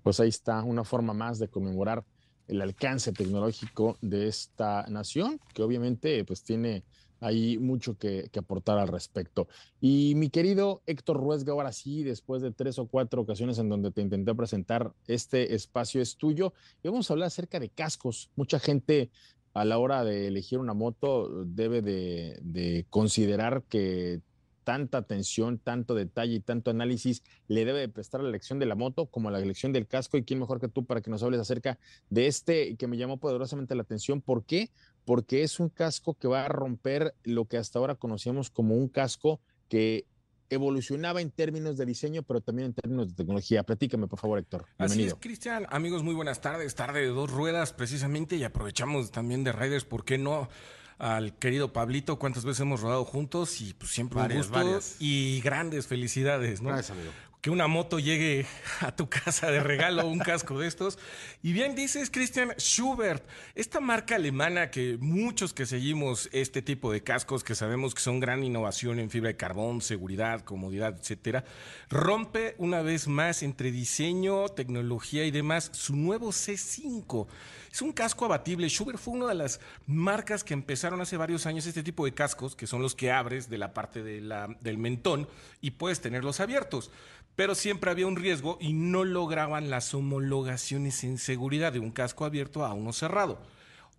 Pues 0.01 0.19
ahí 0.19 0.29
está 0.29 0.63
una 0.63 0.83
forma 0.83 1.13
más 1.13 1.39
de 1.39 1.47
conmemorar 1.47 2.03
el 2.47 2.61
alcance 2.61 3.11
tecnológico 3.11 3.97
de 4.01 4.27
esta 4.27 4.85
nación, 4.87 5.39
que 5.53 5.63
obviamente 5.63 6.23
pues 6.23 6.43
tiene 6.43 6.83
ahí 7.19 7.57
mucho 7.57 7.97
que, 7.97 8.29
aportar 8.37 8.77
al 8.77 8.87
respecto. 8.87 9.47
Y 9.81 10.13
mi 10.15 10.29
querido 10.29 10.81
Héctor 10.85 11.17
Ruesga, 11.17 11.53
ahora 11.53 11.71
sí, 11.71 12.03
después 12.03 12.41
de 12.41 12.51
tres 12.51 12.77
o 12.77 12.87
cuatro 12.87 13.21
ocasiones 13.21 13.57
en 13.57 13.69
donde 13.69 13.91
te 13.91 14.01
intenté 14.01 14.33
presentar, 14.35 14.93
este 15.07 15.55
espacio 15.55 16.01
es 16.01 16.17
tuyo 16.17 16.53
y 16.83 16.89
vamos 16.89 17.09
a 17.09 17.13
hablar 17.13 17.27
acerca 17.27 17.59
de 17.59 17.69
cascos. 17.69 18.29
Mucha 18.35 18.59
gente 18.59 19.09
a 19.53 19.65
la 19.65 19.77
hora 19.77 20.03
de 20.03 20.27
elegir 20.27 20.59
una 20.59 20.73
moto 20.73 21.45
debe 21.45 21.81
de, 21.81 22.39
de 22.41 22.85
considerar 22.89 23.63
que 23.63 24.21
tanta 24.65 24.97
atención, 24.97 25.59
tanto 25.59 25.95
detalle 25.95 26.33
y 26.33 26.39
tanto 26.41 26.71
análisis 26.71 27.23
le 27.47 27.63
debe 27.63 27.79
de 27.79 27.87
prestar 27.87 28.19
a 28.19 28.23
la 28.23 28.29
elección 28.29 28.59
de 28.59 28.65
la 28.65 28.75
moto 28.75 29.05
como 29.05 29.29
a 29.29 29.31
la 29.31 29.39
elección 29.39 29.71
del 29.71 29.87
casco. 29.87 30.17
Y 30.17 30.23
quién 30.23 30.41
mejor 30.41 30.59
que 30.59 30.67
tú 30.67 30.83
para 30.83 30.99
que 30.99 31.09
nos 31.09 31.23
hables 31.23 31.39
acerca 31.39 31.79
de 32.09 32.27
este 32.27 32.75
que 32.75 32.87
me 32.87 32.97
llamó 32.97 33.17
poderosamente 33.17 33.75
la 33.75 33.83
atención. 33.83 34.19
¿Por 34.19 34.43
qué? 34.43 34.71
Porque 35.05 35.43
es 35.43 35.61
un 35.61 35.69
casco 35.69 36.15
que 36.15 36.27
va 36.27 36.43
a 36.43 36.49
romper 36.49 37.15
lo 37.23 37.45
que 37.45 37.57
hasta 37.57 37.79
ahora 37.79 37.95
conocíamos 37.95 38.49
como 38.49 38.75
un 38.75 38.89
casco 38.89 39.39
que 39.69 40.05
evolucionaba 40.49 41.21
en 41.21 41.31
términos 41.31 41.77
de 41.77 41.85
diseño, 41.85 42.23
pero 42.23 42.41
también 42.41 42.67
en 42.67 42.73
términos 42.73 43.09
de 43.09 43.15
tecnología. 43.15 43.63
Platícame, 43.63 44.07
por 44.07 44.19
favor, 44.19 44.39
Héctor. 44.39 44.65
Bienvenido. 44.77 45.07
Así 45.07 45.15
es, 45.15 45.21
Cristian. 45.21 45.65
Amigos, 45.69 46.03
muy 46.03 46.13
buenas 46.13 46.41
tardes. 46.41 46.75
Tarde 46.75 47.01
de 47.01 47.07
dos 47.07 47.31
ruedas, 47.31 47.73
precisamente, 47.73 48.35
y 48.35 48.43
aprovechamos 48.43 49.11
también 49.11 49.43
de 49.43 49.51
Riders, 49.51 49.85
¿por 49.85 50.05
qué 50.05 50.17
no? 50.17 50.49
Al 50.97 51.37
querido 51.37 51.73
Pablito, 51.73 52.17
cuántas 52.19 52.45
veces 52.45 52.61
hemos 52.61 52.81
rodado 52.81 53.05
juntos 53.05 53.61
y 53.61 53.73
pues 53.73 53.91
siempre 53.91 54.19
varias, 54.19 54.47
un 54.47 54.51
gusto 54.53 54.65
varias. 54.65 54.95
y 54.99 55.41
grandes 55.41 55.87
felicidades, 55.87 56.61
¿no? 56.61 56.69
Gracias, 56.69 56.97
amigo. 56.97 57.11
Que 57.45 57.51
una 57.51 57.67
moto 57.67 57.99
llegue 57.99 58.47
a 58.81 58.95
tu 58.95 59.07
casa 59.07 59.51
de 59.51 59.59
regalo, 59.59 60.07
un 60.07 60.17
casco 60.17 60.57
de 60.57 60.67
estos. 60.67 60.97
Y 61.43 61.53
bien 61.53 61.75
dices, 61.75 62.09
Christian 62.09 62.55
Schubert, 62.57 63.23
esta 63.53 63.79
marca 63.79 64.15
alemana 64.15 64.71
que 64.71 64.97
muchos 64.99 65.53
que 65.53 65.67
seguimos 65.67 66.27
este 66.31 66.63
tipo 66.63 66.91
de 66.91 67.03
cascos, 67.03 67.43
que 67.43 67.53
sabemos 67.53 67.93
que 67.93 68.01
son 68.01 68.19
gran 68.19 68.43
innovación 68.43 68.97
en 68.97 69.11
fibra 69.11 69.27
de 69.27 69.37
carbón, 69.37 69.81
seguridad, 69.81 70.41
comodidad, 70.41 70.97
etcétera, 70.99 71.45
rompe 71.87 72.55
una 72.57 72.81
vez 72.81 73.07
más 73.07 73.43
entre 73.43 73.71
diseño, 73.71 74.49
tecnología 74.49 75.23
y 75.23 75.29
demás 75.29 75.69
su 75.71 75.95
nuevo 75.95 76.29
C5. 76.29 77.27
Es 77.71 77.83
un 77.83 77.91
casco 77.91 78.25
abatible. 78.25 78.69
Schubert 78.69 78.97
fue 78.97 79.13
una 79.13 79.27
de 79.27 79.35
las 79.35 79.59
marcas 79.85 80.43
que 80.43 80.55
empezaron 80.55 80.99
hace 80.99 81.15
varios 81.15 81.45
años 81.45 81.67
este 81.67 81.83
tipo 81.83 82.05
de 82.05 82.13
cascos, 82.15 82.55
que 82.55 82.65
son 82.65 82.81
los 82.81 82.95
que 82.95 83.11
abres 83.11 83.51
de 83.51 83.59
la 83.59 83.71
parte 83.75 84.01
del 84.01 84.77
mentón 84.79 85.27
y 85.61 85.71
puedes 85.71 86.01
tenerlos 86.01 86.39
abiertos. 86.39 86.89
Pero 87.35 87.53
siempre 87.55 87.91
había 87.91 88.07
un 88.07 88.15
riesgo 88.15 88.57
y 88.61 88.73
no 88.73 89.03
lograban 89.03 89.69
las 89.69 89.93
homologaciones 89.93 91.03
en 91.03 91.17
seguridad 91.17 91.73
de 91.73 91.79
un 91.79 91.91
casco 91.91 92.25
abierto 92.25 92.65
a 92.65 92.73
uno 92.73 92.93
cerrado. 92.93 93.41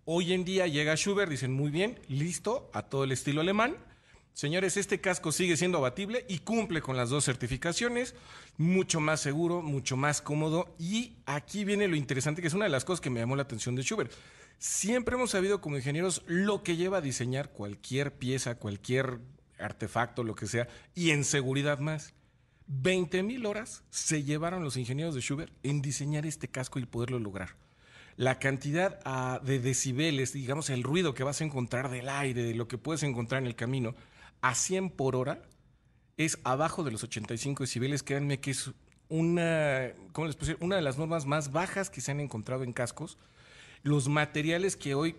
Hoy 0.05 0.33
en 0.33 0.45
día 0.45 0.67
llega 0.67 0.97
Schubert, 0.97 1.31
dicen 1.31 1.53
muy 1.53 1.71
bien, 1.71 2.01
listo, 2.09 2.71
a 2.73 2.83
todo 2.83 3.05
el 3.05 3.13
estilo 3.13 3.41
alemán. 3.41 3.77
Señores, 4.33 4.77
este 4.77 5.01
casco 5.01 5.33
sigue 5.33 5.57
siendo 5.57 5.79
abatible 5.79 6.25
y 6.29 6.41
cumple 6.41 6.83
con 6.83 6.97
las 6.97 7.09
dos 7.09 7.25
certificaciones, 7.25 8.15
mucho 8.59 9.01
más 9.01 9.21
seguro, 9.21 9.63
mucho 9.63 9.97
más 9.97 10.21
cómodo 10.21 10.75
y 10.79 11.17
aquí 11.25 11.65
viene 11.65 11.89
lo 11.89 11.97
interesante 11.97 12.43
que 12.43 12.49
es 12.49 12.55
una 12.55 12.67
de 12.67 12.71
las 12.71 12.85
cosas 12.85 13.01
que 13.01 13.11
me 13.11 13.21
llamó 13.21 13.35
la 13.35 13.43
atención 13.43 13.75
de 13.75 13.83
Schubert. 13.83 14.13
Siempre 14.59 15.17
hemos 15.17 15.31
sabido 15.31 15.61
como 15.61 15.77
ingenieros 15.77 16.23
lo 16.27 16.63
que 16.63 16.77
lleva 16.77 16.99
a 16.99 17.03
diseñar 17.03 17.51
cualquier 17.51 18.13
pieza, 18.13 18.57
cualquier 18.57 19.21
artefacto, 19.59 20.23
lo 20.23 20.35
que 20.35 20.47
sea, 20.47 20.69
y 20.95 21.11
en 21.11 21.25
seguridad 21.25 21.79
más. 21.79 22.13
20 22.69 23.23
mil 23.23 23.47
horas 23.47 23.85
se 23.91 24.23
llevaron 24.25 24.65
los 24.65 24.77
ingenieros 24.77 25.15
de 25.15 25.21
Schubert 25.21 25.53
en 25.63 25.83
diseñar 25.83 26.27
este 26.27 26.49
casco 26.49 26.79
y 26.79 26.87
poderlo 26.87 27.19
lograr 27.19 27.57
la 28.17 28.39
cantidad 28.39 29.01
uh, 29.05 29.45
de 29.45 29.59
decibeles, 29.59 30.33
digamos, 30.33 30.71
el 30.71 30.83
ruido 30.83 31.15
que 31.15 31.23
vas 31.23 31.41
a 31.41 31.45
encontrar 31.45 31.91
del 31.91 32.09
aire, 32.09 32.43
de 32.43 32.55
lo 32.55 32.67
que 32.67 32.79
puedes 32.79 33.03
encontrar 33.03 33.43
en 33.43 33.47
el 33.47 33.55
camino, 33.55 33.95
a 34.41 34.55
100 34.55 34.91
por 34.91 35.17
hora 35.17 35.43
es 36.17 36.39
abajo 36.45 36.83
de 36.83 36.91
los 36.91 37.05
85 37.05 37.65
decibeles. 37.65 38.03
Créanme 38.03 38.41
que 38.41 38.53
es 38.53 38.71
una, 39.09 39.93
¿cómo 40.13 40.27
les 40.27 40.37
una 40.61 40.77
de 40.77 40.83
las 40.83 40.99
normas 40.99 41.27
más 41.27 41.53
bajas 41.53 41.91
que 41.91 42.01
se 42.01 42.11
han 42.11 42.21
encontrado 42.21 42.65
en 42.65 42.73
cascos. 42.73 43.19
Los 43.83 44.09
materiales 44.09 44.77
que 44.77 44.95
hoy 44.95 45.17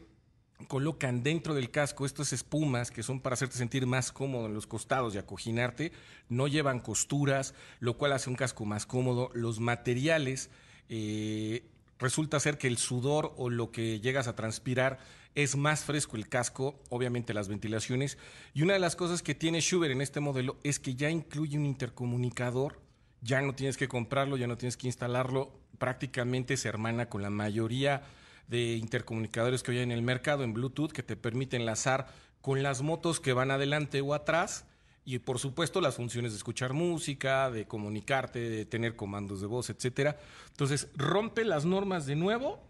colocan 0.68 1.22
dentro 1.24 1.54
del 1.54 1.70
casco 1.70 2.06
estas 2.06 2.34
espumas 2.34 2.90
que 2.90 3.04
son 3.04 3.20
para 3.20 3.36
hacerte 3.36 3.58
sentir 3.58 3.86
más 3.86 4.12
cómodo 4.12 4.48
en 4.48 4.54
los 4.54 4.66
costados 4.66 5.14
y 5.14 5.18
acoginarte, 5.18 5.92
no 6.30 6.48
llevan 6.48 6.80
costuras, 6.80 7.54
lo 7.80 7.98
cual 7.98 8.14
hace 8.14 8.30
un 8.30 8.36
casco 8.36 8.66
más 8.66 8.86
cómodo. 8.86 9.30
Los 9.34 9.60
materiales 9.60 10.50
eh, 10.90 11.64
resulta 12.00 12.40
ser 12.40 12.58
que 12.58 12.68
el 12.68 12.78
sudor 12.78 13.34
o 13.38 13.50
lo 13.50 13.72
que 13.72 14.00
llegas 14.00 14.28
a 14.28 14.36
transpirar 14.36 15.00
es 15.36 15.56
más 15.56 15.84
fresco 15.84 16.18
el 16.18 16.28
casco, 16.28 16.80
obviamente 16.90 17.36
las 17.36 17.48
ventilaciones. 17.48 18.18
Y 18.56 18.64
una 18.64 18.74
de 18.74 18.80
las 18.80 18.96
cosas 18.96 19.22
que 19.22 19.36
tiene 19.36 19.62
Schubert 19.62 19.92
en 19.92 20.02
este 20.02 20.20
modelo 20.20 20.58
es 20.64 20.80
que 20.80 20.96
ya 20.96 21.12
incluye 21.12 21.58
un 21.58 21.66
intercomunicador, 21.68 22.82
ya 23.22 23.42
no 23.42 23.54
tienes 23.54 23.78
que 23.78 23.88
comprarlo, 23.88 24.38
ya 24.38 24.48
no 24.48 24.58
tienes 24.58 24.78
que 24.78 24.88
instalarlo, 24.88 25.52
prácticamente 25.78 26.58
se 26.58 26.68
hermana 26.68 27.08
con 27.08 27.22
la 27.22 27.30
mayoría 27.30 28.04
de 28.48 28.76
intercomunicadores 28.76 29.64
que 29.64 29.72
hoy 29.72 29.78
hay 29.78 29.84
en 29.84 29.92
el 29.92 30.02
mercado 30.02 30.44
en 30.44 30.54
Bluetooth 30.54 30.92
que 30.92 31.04
te 31.04 31.16
permite 31.16 31.58
enlazar 31.58 32.08
con 32.42 32.64
las 32.64 32.82
motos 32.82 33.20
que 33.20 33.34
van 33.34 33.52
adelante 33.52 34.02
o 34.02 34.14
atrás 34.14 34.66
y 35.04 35.20
por 35.20 35.40
supuesto 35.40 35.80
las 35.80 35.96
funciones 35.96 36.32
de 36.32 36.38
escuchar 36.38 36.74
música, 36.74 37.50
de 37.50 37.66
comunicarte, 37.66 38.40
de 38.40 38.66
tener 38.66 38.96
comandos 38.96 39.40
de 39.40 39.48
voz, 39.48 39.70
etcétera. 39.70 40.18
Entonces, 40.50 40.90
rompe 40.96 41.46
las 41.46 41.64
normas 41.64 42.06
de 42.06 42.16
nuevo, 42.16 42.62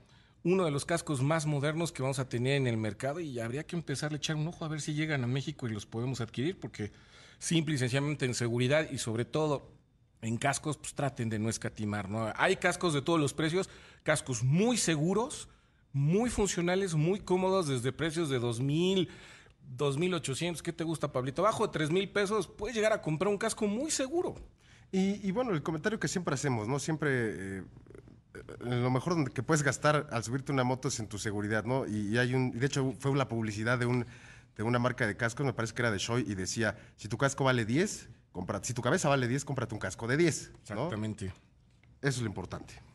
uno 0.44 0.66
de 0.66 0.72
los 0.72 0.86
cascos 0.86 1.22
más 1.22 1.46
modernos 1.46 1.92
que 1.92 2.04
vamos 2.04 2.20
a 2.20 2.30
tener 2.30 2.54
en 2.54 2.68
el 2.68 2.78
mercado 2.78 3.20
y 3.20 3.40
habría 3.40 3.66
que 3.66 3.76
empezar 3.76 4.14
a 4.14 4.18
echar 4.18 4.36
un 4.36 4.48
ojo 4.48 4.66
a 4.66 4.68
ver 4.68 4.82
si 4.82 4.94
llegan 4.94 5.24
a 5.24 5.28
México 5.28 5.68
y 5.68 5.72
los 5.72 5.86
podemos 5.86 6.22
adquirir 6.22 6.60
porque 6.60 6.92
simple 7.40 7.76
y 7.76 7.78
sencillamente 7.78 8.26
en 8.26 8.34
seguridad 8.34 8.88
y 8.90 8.98
sobre 9.00 9.26
todo 9.26 9.72
en 10.22 10.38
cascos, 10.38 10.78
pues 10.78 10.94
traten 10.94 11.30
de 11.30 11.40
no 11.40 11.50
escatimar, 11.50 12.10
¿no? 12.10 12.32
Hay 12.36 12.58
cascos 12.58 12.94
de 12.94 13.02
todos 13.02 13.20
los 13.20 13.34
precios, 13.34 13.70
cascos 14.04 14.44
muy 14.44 14.78
seguros, 14.78 15.48
muy 15.98 16.30
funcionales, 16.30 16.96
muy 16.96 17.20
cómodos 17.20 17.68
desde 17.68 17.92
precios 17.92 18.30
de 18.30 18.40
2000 18.40 19.10
2.800, 19.76 20.62
¿qué 20.62 20.72
te 20.72 20.84
gusta, 20.84 21.12
Pablito? 21.12 21.42
Abajo 21.42 21.68
de 21.68 21.80
3.000 21.80 22.12
pesos 22.14 22.48
puedes 22.48 22.76
llegar 22.76 22.94
a 22.94 23.02
comprar 23.02 23.30
un 23.30 23.38
casco 23.38 23.68
muy 23.68 23.92
seguro. 23.92 24.36
Y, 24.90 25.32
bueno, 25.32 25.52
el 25.52 25.62
comentario 25.62 26.00
que 26.00 26.08
siempre 26.08 26.34
hacemos, 26.34 26.70
¿no? 26.70 26.80
Siempre 26.80 27.58
eh, 27.58 27.64
lo 28.62 28.90
mejor 28.90 29.32
que 29.34 29.44
puedes 29.44 29.62
gastar 29.62 30.08
al 30.12 30.24
subirte 30.24 30.54
una 30.54 30.64
moto 30.64 30.88
es 30.88 31.00
en 31.00 31.08
tu 31.08 31.18
seguridad, 31.18 31.66
¿no? 31.66 31.86
Y, 31.86 32.18
hay 32.18 32.34
un, 32.34 32.52
de 32.52 32.66
hecho 32.66 32.94
fue 32.98 33.14
la 33.16 33.28
publicidad 33.28 33.78
de, 33.78 33.86
un, 33.86 34.06
de 34.56 34.64
una 34.64 34.80
marca 34.80 35.06
de 35.06 35.18
cascos, 35.18 35.46
me 35.46 35.52
parece 35.52 35.74
que 35.74 35.82
era 35.82 35.92
de 35.92 35.98
Shoy, 35.98 36.26
y 36.26 36.36
decía, 36.36 36.78
si 36.96 37.10
tu 37.10 37.18
casco 37.18 37.44
vale 37.44 37.66
10, 37.66 38.08
compra, 38.32 38.62
si 38.64 38.74
tu 38.74 38.82
cabeza 38.82 39.10
vale 39.10 39.28
10, 39.28 39.44
cómprate 39.44 39.76
un 39.76 39.80
casco 39.80 40.08
de 40.08 40.16
10. 40.16 40.52
Exactamente. 40.62 41.26
Eso 42.02 42.20
es 42.20 42.22
lo 42.22 42.28
importante. 42.28 42.87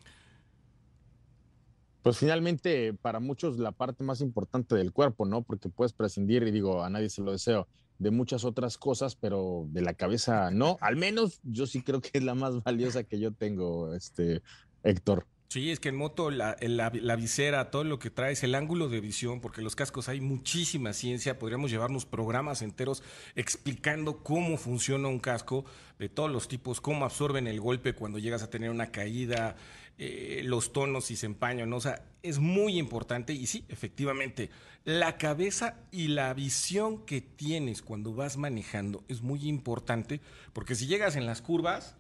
Pues 2.03 2.19
finalmente, 2.19 2.95
para 2.95 3.21
muchos, 3.21 3.59
la 3.59 3.71
parte 3.71 4.03
más 4.03 4.21
importante 4.21 4.75
del 4.75 4.93
cuerpo, 4.93 5.25
¿no? 5.25 5.43
Porque 5.43 5.69
puedes 5.69 5.93
prescindir, 5.93 6.43
y 6.43 6.51
digo, 6.51 6.83
a 6.83 6.91
nadie 6.91 7.09
se 7.09 7.23
lo 7.23 7.31
deseo, 7.31 7.69
de 7.99 8.11
muchas 8.11 8.45
otras 8.45 8.77
cosas, 8.77 9.15
pero 9.15 9.67
de 9.69 9.83
la 9.83 9.95
cabeza 9.95 10.51
no. 10.51 10.79
Al 10.81 10.97
menos 10.97 11.41
yo 11.45 11.67
sí 11.67 11.83
creo 11.83 12.01
que 12.01 12.11
es 12.15 12.25
la 12.25 12.35
más 12.35 12.63
valiosa 12.65 13.05
que 13.05 13.21
yo 13.21 13.33
tengo, 13.33 13.95
este, 13.95 14.43
Héctor. 14.83 15.27
Sí, 15.53 15.71
es 15.71 15.81
que 15.81 15.91
en 15.91 15.97
moto 15.97 16.31
la, 16.31 16.57
la, 16.63 17.15
visera, 17.15 17.71
todo 17.71 17.85
lo 17.85 17.99
que 17.99 18.09
traes, 18.09 18.43
el 18.43 18.55
ángulo 18.55 18.89
de 18.89 19.03
visión, 19.03 19.43
porque 19.43 19.61
los 19.61 19.77
cascos 19.77 20.09
hay 20.09 20.19
muchísima 20.19 20.95
ciencia, 20.95 21.39
podríamos 21.39 21.71
llevarnos 21.71 22.07
programas 22.07 22.63
enteros 22.63 23.03
explicando 23.35 24.23
cómo 24.23 24.57
funciona 24.57 25.09
un 25.09 25.21
casco 25.21 25.67
de 25.99 26.09
todos 26.09 26.31
los 26.31 26.49
tipos, 26.49 26.81
cómo 26.81 27.05
absorben 27.05 27.47
el 27.47 27.61
golpe 27.61 27.93
cuando 27.93 28.19
llegas 28.19 28.43
a 28.43 28.49
tener 28.49 28.71
una 28.71 28.93
caída, 28.93 29.57
eh, 29.99 30.43
los 30.45 30.73
tonos 30.73 31.11
y 31.11 31.17
se 31.17 31.27
empañan, 31.27 31.73
o 31.73 31.81
sea, 31.81 32.05
es 32.23 32.39
muy 32.39 32.79
importante 32.79 33.33
y 33.33 33.47
sí, 33.47 33.65
efectivamente, 33.69 34.51
la 34.85 35.17
cabeza 35.17 35.77
y 35.91 36.09
la 36.09 36.33
visión 36.35 37.05
que 37.05 37.21
tienes 37.21 37.83
cuando 37.83 38.15
vas 38.15 38.37
manejando 38.37 39.05
es 39.09 39.23
muy 39.23 39.49
importante, 39.49 40.21
porque 40.53 40.75
si 40.75 40.87
llegas 40.87 41.17
en 41.17 41.27
las 41.27 41.43
curvas, 41.43 41.97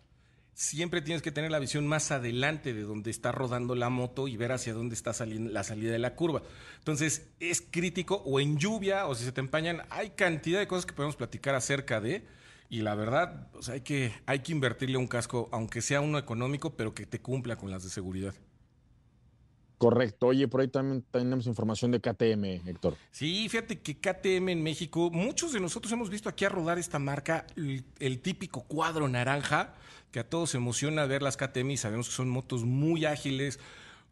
siempre 0.54 1.00
tienes 1.00 1.22
que 1.22 1.32
tener 1.32 1.50
la 1.50 1.58
visión 1.58 1.86
más 1.86 2.10
adelante 2.10 2.74
de 2.74 2.82
donde 2.82 3.10
está 3.10 3.32
rodando 3.32 3.74
la 3.74 3.88
moto 3.88 4.28
y 4.28 4.36
ver 4.36 4.52
hacia 4.52 4.74
dónde 4.74 4.94
está 4.94 5.12
saliendo 5.12 5.50
la 5.50 5.64
salida 5.64 5.92
de 5.92 5.98
la 5.98 6.14
curva. 6.14 6.42
Entonces, 6.78 7.28
es 7.40 7.60
crítico 7.60 8.16
o 8.26 8.40
en 8.40 8.58
lluvia 8.58 9.06
o 9.06 9.14
si 9.14 9.24
se 9.24 9.32
te 9.32 9.40
empañan, 9.40 9.82
hay 9.90 10.10
cantidad 10.10 10.58
de 10.58 10.66
cosas 10.66 10.86
que 10.86 10.92
podemos 10.92 11.16
platicar 11.16 11.54
acerca 11.54 12.00
de 12.00 12.24
y 12.72 12.80
la 12.80 12.94
verdad, 12.94 13.48
hay 13.70 13.82
que 13.82 14.14
hay 14.24 14.38
que 14.38 14.50
invertirle 14.50 14.96
un 14.96 15.06
casco 15.06 15.50
aunque 15.52 15.82
sea 15.82 16.00
uno 16.00 16.16
económico, 16.16 16.74
pero 16.74 16.94
que 16.94 17.04
te 17.04 17.20
cumpla 17.20 17.56
con 17.56 17.70
las 17.70 17.84
de 17.84 17.90
seguridad. 17.90 18.32
Correcto. 19.76 20.28
Oye, 20.28 20.48
por 20.48 20.62
ahí 20.62 20.68
también 20.68 21.04
tenemos 21.10 21.46
información 21.46 21.90
de 21.90 22.00
KTM, 22.00 22.66
Héctor. 22.66 22.96
Sí, 23.10 23.46
fíjate 23.50 23.80
que 23.80 23.98
KTM 23.98 24.48
en 24.48 24.62
México, 24.62 25.10
muchos 25.10 25.52
de 25.52 25.60
nosotros 25.60 25.92
hemos 25.92 26.08
visto 26.08 26.30
aquí 26.30 26.46
a 26.46 26.48
rodar 26.48 26.78
esta 26.78 26.98
marca, 26.98 27.46
el 27.56 28.20
típico 28.20 28.62
cuadro 28.62 29.06
naranja, 29.06 29.74
que 30.10 30.20
a 30.20 30.26
todos 30.26 30.54
emociona 30.54 31.04
ver 31.04 31.20
las 31.20 31.36
KTM 31.36 31.72
y 31.72 31.76
sabemos 31.76 32.08
que 32.08 32.14
son 32.14 32.30
motos 32.30 32.64
muy 32.64 33.04
ágiles, 33.04 33.60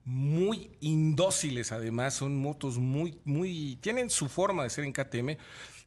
muy 0.04 0.70
indóciles 0.80 1.72
además, 1.72 2.12
son 2.12 2.36
motos 2.36 2.76
muy, 2.76 3.18
muy, 3.24 3.78
tienen 3.80 4.10
su 4.10 4.28
forma 4.28 4.64
de 4.64 4.70
ser 4.70 4.84
en 4.84 4.92
KTM. 4.92 5.38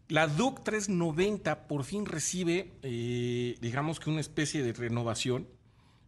La 0.10 0.28
Duke 0.28 0.62
390 0.64 1.68
por 1.68 1.86
fin 1.86 2.06
recibe, 2.06 2.72
eh, 2.82 3.56
digamos 3.62 4.00
que 4.00 4.10
una 4.10 4.20
especie 4.20 4.62
de 4.62 4.74
renovación. 4.74 5.48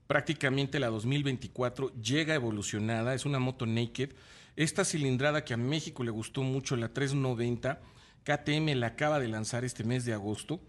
Prácticamente 0.08 0.80
la 0.80 0.88
2024 0.88 1.94
llega 1.94 2.36
evolucionada, 2.36 3.14
es 3.14 3.26
una 3.26 3.40
moto 3.40 3.66
naked. 3.66 4.12
Esta 4.58 4.84
cilindrada 4.84 5.46
que 5.46 5.54
a 5.54 5.58
México 5.58 6.04
le 6.04 6.12
gustó 6.12 6.44
mucho, 6.44 6.76
la 6.76 6.90
390, 6.90 7.82
KTM 8.24 8.76
la 8.76 8.88
acaba 8.88 9.20
de 9.20 9.30
lanzar 9.30 9.64
este 9.64 9.84
mes 9.84 10.04
de 10.04 10.14
agosto 10.14 10.60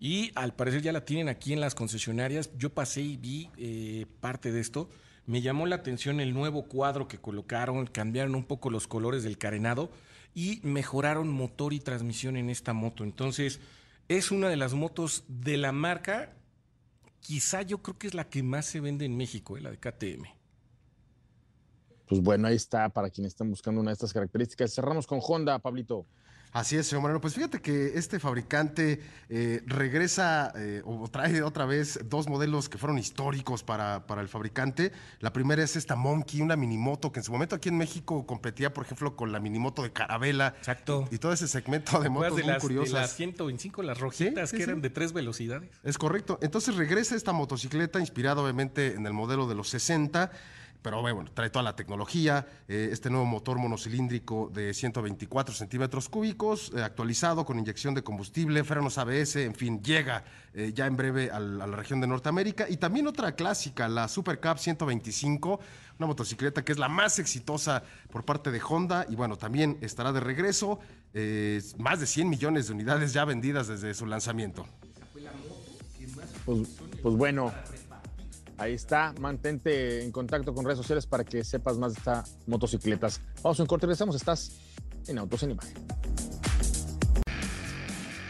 y 0.00 0.32
al 0.34 0.54
parecer 0.54 0.82
ya 0.82 0.92
la 0.92 1.04
tienen 1.04 1.28
aquí 1.28 1.52
en 1.52 1.60
las 1.60 1.74
concesionarias. 1.76 2.50
Yo 2.58 2.70
pasé 2.74 3.02
y 3.02 3.16
vi 3.16 3.50
eh, 3.56 4.06
parte 4.20 4.50
de 4.50 4.60
esto. 4.60 4.90
Me 5.26 5.42
llamó 5.42 5.66
la 5.66 5.76
atención 5.76 6.20
el 6.20 6.34
nuevo 6.34 6.64
cuadro 6.64 7.06
que 7.06 7.18
colocaron, 7.18 7.86
cambiaron 7.86 8.34
un 8.34 8.44
poco 8.44 8.68
los 8.68 8.88
colores 8.88 9.22
del 9.22 9.38
carenado 9.38 9.90
y 10.34 10.60
mejoraron 10.62 11.28
motor 11.28 11.72
y 11.72 11.80
transmisión 11.80 12.36
en 12.36 12.50
esta 12.50 12.72
moto. 12.72 13.04
Entonces, 13.04 13.60
es 14.08 14.30
una 14.30 14.48
de 14.48 14.56
las 14.56 14.74
motos 14.74 15.24
de 15.28 15.56
la 15.56 15.72
marca, 15.72 16.32
quizá 17.20 17.62
yo 17.62 17.78
creo 17.78 17.98
que 17.98 18.06
es 18.08 18.14
la 18.14 18.28
que 18.28 18.42
más 18.42 18.66
se 18.66 18.80
vende 18.80 19.04
en 19.04 19.16
México, 19.16 19.56
eh, 19.56 19.60
la 19.60 19.70
de 19.70 19.78
KTM. 19.78 20.26
Pues 22.06 22.20
bueno, 22.20 22.48
ahí 22.48 22.56
está 22.56 22.88
para 22.90 23.08
quienes 23.08 23.32
están 23.32 23.48
buscando 23.48 23.80
una 23.80 23.90
de 23.90 23.94
estas 23.94 24.12
características. 24.12 24.74
Cerramos 24.74 25.06
con 25.06 25.20
Honda, 25.22 25.58
Pablito. 25.58 26.06
Así 26.54 26.76
es, 26.76 26.86
señor 26.86 27.02
Moreno. 27.02 27.20
Pues 27.20 27.34
fíjate 27.34 27.60
que 27.60 27.98
este 27.98 28.20
fabricante 28.20 29.00
eh, 29.28 29.60
regresa 29.66 30.52
eh, 30.54 30.82
o 30.84 31.08
trae 31.08 31.42
otra 31.42 31.66
vez 31.66 31.98
dos 32.04 32.28
modelos 32.28 32.68
que 32.68 32.78
fueron 32.78 32.96
históricos 32.96 33.64
para, 33.64 34.06
para, 34.06 34.22
el 34.22 34.28
fabricante. 34.28 34.92
La 35.18 35.32
primera 35.32 35.64
es 35.64 35.74
esta 35.74 35.96
Monkey, 35.96 36.42
una 36.42 36.54
minimoto 36.54 37.10
que 37.10 37.18
en 37.18 37.24
su 37.24 37.32
momento 37.32 37.56
aquí 37.56 37.70
en 37.70 37.76
México 37.76 38.24
competía, 38.24 38.72
por 38.72 38.84
ejemplo, 38.84 39.16
con 39.16 39.32
la 39.32 39.40
minimoto 39.40 39.82
de 39.82 39.92
Carabela. 39.92 40.54
Exacto. 40.56 41.08
Y 41.10 41.18
todo 41.18 41.32
ese 41.32 41.48
segmento 41.48 42.00
de 42.00 42.08
motos 42.08 42.40
muy 42.40 42.58
curiosas. 42.58 42.92
De 42.92 43.00
las 43.00 43.16
125, 43.16 43.82
las 43.82 43.98
rojitas 43.98 44.52
que 44.52 44.62
eran 44.62 44.80
de 44.80 44.90
tres 44.90 45.12
velocidades. 45.12 45.70
Es 45.82 45.98
correcto. 45.98 46.38
Entonces 46.40 46.76
regresa 46.76 47.16
esta 47.16 47.32
motocicleta 47.32 47.98
inspirada 47.98 48.40
obviamente 48.40 48.94
en 48.94 49.04
el 49.06 49.12
modelo 49.12 49.48
de 49.48 49.56
los 49.56 49.70
60 49.70 50.30
pero 50.84 51.00
bueno, 51.00 51.24
trae 51.32 51.48
toda 51.48 51.62
la 51.62 51.74
tecnología, 51.74 52.46
eh, 52.68 52.90
este 52.92 53.08
nuevo 53.08 53.24
motor 53.24 53.58
monocilíndrico 53.58 54.50
de 54.52 54.74
124 54.74 55.54
centímetros 55.54 56.10
cúbicos, 56.10 56.70
eh, 56.76 56.82
actualizado 56.82 57.46
con 57.46 57.58
inyección 57.58 57.94
de 57.94 58.02
combustible, 58.02 58.62
frenos 58.64 58.98
ABS, 58.98 59.36
en 59.36 59.54
fin, 59.54 59.82
llega 59.82 60.24
eh, 60.52 60.72
ya 60.74 60.84
en 60.84 60.94
breve 60.94 61.30
a 61.30 61.40
la 61.40 61.64
región 61.64 62.02
de 62.02 62.06
Norteamérica. 62.06 62.68
Y 62.68 62.76
también 62.76 63.06
otra 63.06 63.32
clásica, 63.34 63.88
la 63.88 64.08
Super 64.08 64.38
Cup 64.40 64.58
125, 64.58 65.58
una 65.98 66.06
motocicleta 66.06 66.62
que 66.62 66.72
es 66.72 66.78
la 66.78 66.90
más 66.90 67.18
exitosa 67.18 67.82
por 68.12 68.26
parte 68.26 68.50
de 68.50 68.60
Honda 68.60 69.06
y 69.08 69.14
bueno, 69.14 69.38
también 69.38 69.78
estará 69.80 70.12
de 70.12 70.20
regreso, 70.20 70.80
más 71.78 72.00
de 72.00 72.06
100 72.06 72.28
millones 72.28 72.66
de 72.66 72.74
unidades 72.74 73.14
ya 73.14 73.24
vendidas 73.24 73.68
desde 73.68 73.94
su 73.94 74.04
lanzamiento. 74.04 74.66
Pues, 76.44 76.68
pues 77.02 77.16
bueno, 77.16 77.54
Ahí 78.56 78.74
está, 78.74 79.12
mantente 79.20 80.04
en 80.04 80.12
contacto 80.12 80.54
con 80.54 80.64
redes 80.64 80.78
sociales 80.78 81.06
para 81.06 81.24
que 81.24 81.42
sepas 81.42 81.76
más 81.76 81.94
de 81.94 81.98
estas 81.98 82.36
motocicletas. 82.46 83.20
Vamos 83.42 83.58
a 83.58 83.62
un 83.64 83.66
corte, 83.66 83.86
regresamos, 83.86 84.14
estás 84.14 84.52
en 85.08 85.18
Autos 85.18 85.42
en 85.42 85.50
Imagen. 85.50 85.74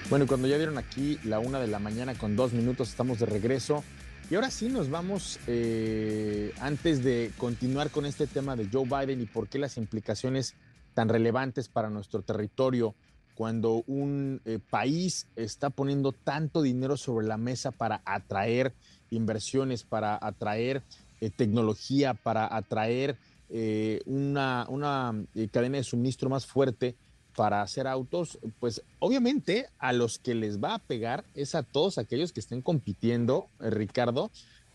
Bueno, 0.08 0.24
y 0.24 0.28
cuando 0.28 0.48
ya 0.48 0.56
vieron 0.56 0.78
aquí 0.78 1.18
la 1.24 1.38
una 1.40 1.60
de 1.60 1.66
la 1.66 1.78
mañana 1.78 2.14
con 2.14 2.37
dos 2.37 2.52
minutos, 2.52 2.88
estamos 2.88 3.18
de 3.18 3.26
regreso. 3.26 3.84
Y 4.30 4.37
ahora 4.37 4.50
sí 4.50 4.68
nos 4.68 4.88
vamos, 4.88 5.38
eh, 5.46 6.54
antes 6.58 7.04
de 7.04 7.30
continuar 7.37 7.90
con 7.90 8.06
este 8.06 8.26
tema 8.26 8.56
de 8.56 8.68
Joe 8.72 8.84
Biden 8.84 9.20
y 9.20 9.26
por 9.26 9.48
qué 9.48 9.58
las 9.58 9.76
implicaciones 9.76 10.54
tan 10.94 11.10
relevantes 11.10 11.68
para 11.68 11.90
nuestro 11.90 12.22
territorio 12.22 12.94
cuando 13.34 13.82
un 13.87 14.40
eh, 14.44 14.58
país 14.70 15.26
está 15.37 15.70
poniendo 15.70 16.12
tanto 16.12 16.62
dinero 16.62 16.96
sobre 16.96 17.26
la 17.26 17.37
mesa 17.37 17.72
para 17.72 18.00
atraer 18.04 18.74
inversiones, 19.10 19.82
para 19.82 20.18
atraer 20.20 20.82
eh, 21.20 21.30
tecnología, 21.30 22.14
para 22.14 22.54
atraer 22.54 23.16
eh, 23.50 24.00
una, 24.06 24.66
una 24.68 25.14
eh, 25.34 25.48
cadena 25.50 25.78
de 25.78 25.84
suministro 25.84 26.28
más 26.28 26.46
fuerte 26.46 26.96
para 27.36 27.62
hacer 27.62 27.86
autos, 27.86 28.38
pues 28.60 28.82
obviamente 29.00 29.68
a 29.78 29.92
los 29.92 30.18
que 30.18 30.34
les 30.34 30.62
va 30.62 30.74
a 30.74 30.78
pegar 30.78 31.24
es 31.34 31.54
a 31.54 31.62
todos 31.62 31.98
aquellos 31.98 32.32
que 32.32 32.40
estén 32.40 32.62
compitiendo, 32.62 33.48
Ricardo, 33.58 34.30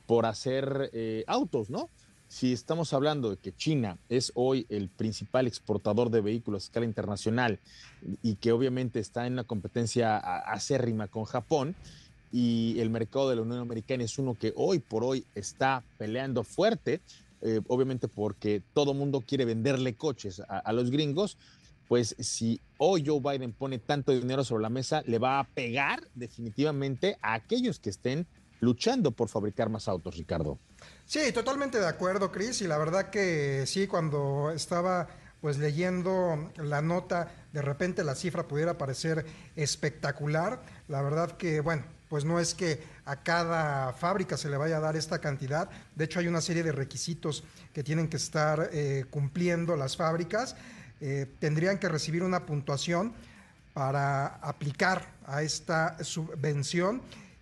por 0.05 0.25
hacer 0.25 0.91
autos, 1.27 1.69
¿no? 1.69 1.89
Si 2.29 2.53
estamos 2.53 2.93
hablando 2.93 3.31
de 3.31 3.37
que 3.37 3.55
China 3.55 3.97
es 4.07 4.31
hoy 4.35 4.67
el 4.69 4.87
principal 4.87 5.47
exportador 5.47 6.11
de 6.11 6.21
vehículos 6.21 6.63
a 6.63 6.65
escala 6.65 6.85
internacional 6.85 7.59
y 8.21 8.35
que 8.35 8.51
obviamente 8.51 8.99
está 8.99 9.25
en 9.25 9.33
una 9.33 9.45
competencia 9.45 10.17
acérrima 10.17 11.07
con 11.07 11.25
Japón, 11.25 11.75
y 12.31 12.79
el 12.79 12.89
mercado 12.89 13.29
de 13.29 13.35
la 13.35 13.41
Unión 13.41 13.59
Americana 13.59 14.03
es 14.03 14.17
uno 14.17 14.35
que 14.35 14.53
hoy 14.55 14.79
por 14.79 15.03
hoy 15.03 15.25
está 15.35 15.83
peleando 15.97 16.43
fuerte, 16.43 17.01
eh, 17.41 17.61
obviamente 17.67 18.07
porque 18.07 18.61
todo 18.73 18.93
mundo 18.93 19.23
quiere 19.25 19.45
venderle 19.45 19.95
coches 19.95 20.41
a, 20.47 20.71
los 20.73 20.91
gringos, 20.91 21.37
pues 21.87 22.15
si 22.19 22.61
hoy 22.77 23.03
Joe 23.05 23.19
Biden 23.19 23.53
pone 23.53 23.79
tanto 23.79 24.11
dinero 24.11 24.43
sobre 24.43 24.61
la 24.61 24.69
mesa, 24.69 25.01
le 25.05 25.17
va 25.17 25.39
a 25.39 25.43
pegar 25.43 26.01
definitivamente 26.13 27.17
a 27.21 27.33
aquellos 27.33 27.79
que 27.79 27.89
estén 27.89 28.27
luchando 28.59 29.11
por 29.11 29.29
fabricar 29.29 29.69
más 29.69 29.87
autos, 29.87 30.17
Ricardo. 30.17 30.59
Sí, 31.05 31.31
totalmente 31.33 31.79
de 31.79 31.87
acuerdo, 31.87 32.31
Chris. 32.31 32.61
Y 32.61 32.67
la 32.67 32.77
verdad 32.77 33.09
que 33.09 33.63
sí, 33.65 33.87
cuando 33.87 34.51
estaba 34.51 35.07
pues 35.41 35.57
leyendo 35.57 36.51
la 36.57 36.81
nota, 36.81 37.31
de 37.53 37.61
repente 37.61 38.03
la 38.03 38.15
cifra 38.15 38.47
pudiera 38.47 38.77
parecer 38.77 39.25
espectacular. 39.55 40.61
La 40.87 41.01
verdad 41.01 41.37
que, 41.37 41.61
bueno, 41.61 41.83
pues 42.09 42.25
no 42.25 42.39
es 42.39 42.55
que 42.55 42.83
a 43.05 43.17
cada 43.17 43.93
fábrica 43.93 44.35
se 44.35 44.49
le 44.49 44.57
vaya 44.57 44.77
a 44.77 44.79
dar 44.79 44.95
esta 44.95 45.19
cantidad. 45.19 45.69
De 45.95 46.05
hecho, 46.05 46.19
hay 46.19 46.27
una 46.27 46.41
serie 46.41 46.63
de 46.63 46.71
requisitos 46.71 47.43
que 47.71 47.83
tienen 47.83 48.07
que 48.09 48.17
estar 48.17 48.69
eh, 48.73 49.05
cumpliendo 49.09 49.77
las 49.77 49.95
fábricas. 49.95 50.55
Eh, 51.01 51.27
tendrían 51.39 51.77
que 51.77 51.87
recibir 51.87 52.23
una 52.23 52.45
puntuación 52.45 53.13
para 53.73 54.25
aplicar 54.41 55.05
a 55.25 55.43
esta 55.43 56.03
subvención. 56.03 57.01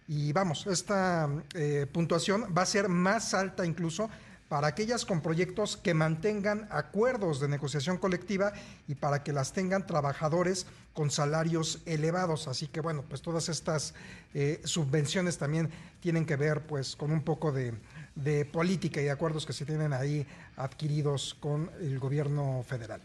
Y 0.10 0.32
vamos, 0.34 0.68
esta 0.68 1.30
eh, 1.54 1.88
puntuación 1.92 2.54
va 2.56 2.62
a 2.62 2.66
ser 2.66 2.90
más 2.90 3.34
alta 3.34 3.66
incluso 3.66 4.10
para 4.50 4.68
aquellas 4.68 5.06
con 5.06 5.22
proyectos 5.22 5.76
que 5.76 5.94
mantengan 5.94 6.68
acuerdos 6.72 7.40
de 7.40 7.48
negociación 7.50 7.98
colectiva 7.98 8.54
y 8.88 8.96
para 8.96 9.24
que 9.24 9.34
las 9.34 9.52
tengan 9.52 9.86
trabajadores 9.86 10.66
con 10.94 11.12
salarios 11.12 11.82
elevados. 11.86 12.48
Así 12.48 12.68
que 12.68 12.80
bueno, 12.80 13.04
pues 13.08 13.22
todas 13.22 13.50
estas 13.50 13.94
eh, 14.34 14.62
subvenciones 14.64 15.38
también 15.38 15.70
tienen 16.00 16.26
que 16.26 16.38
ver 16.38 16.66
pues 16.66 16.96
con 16.96 17.12
un 17.12 17.24
poco 17.24 17.52
de, 17.52 17.74
de 18.16 18.46
política 18.46 19.02
y 19.02 19.06
de 19.06 19.12
acuerdos 19.12 19.46
que 19.46 19.54
se 19.54 19.66
tienen 19.66 19.92
ahí 19.94 20.26
adquiridos 20.56 21.36
con 21.40 21.70
el 21.82 22.00
gobierno 22.00 22.64
federal. 22.68 23.02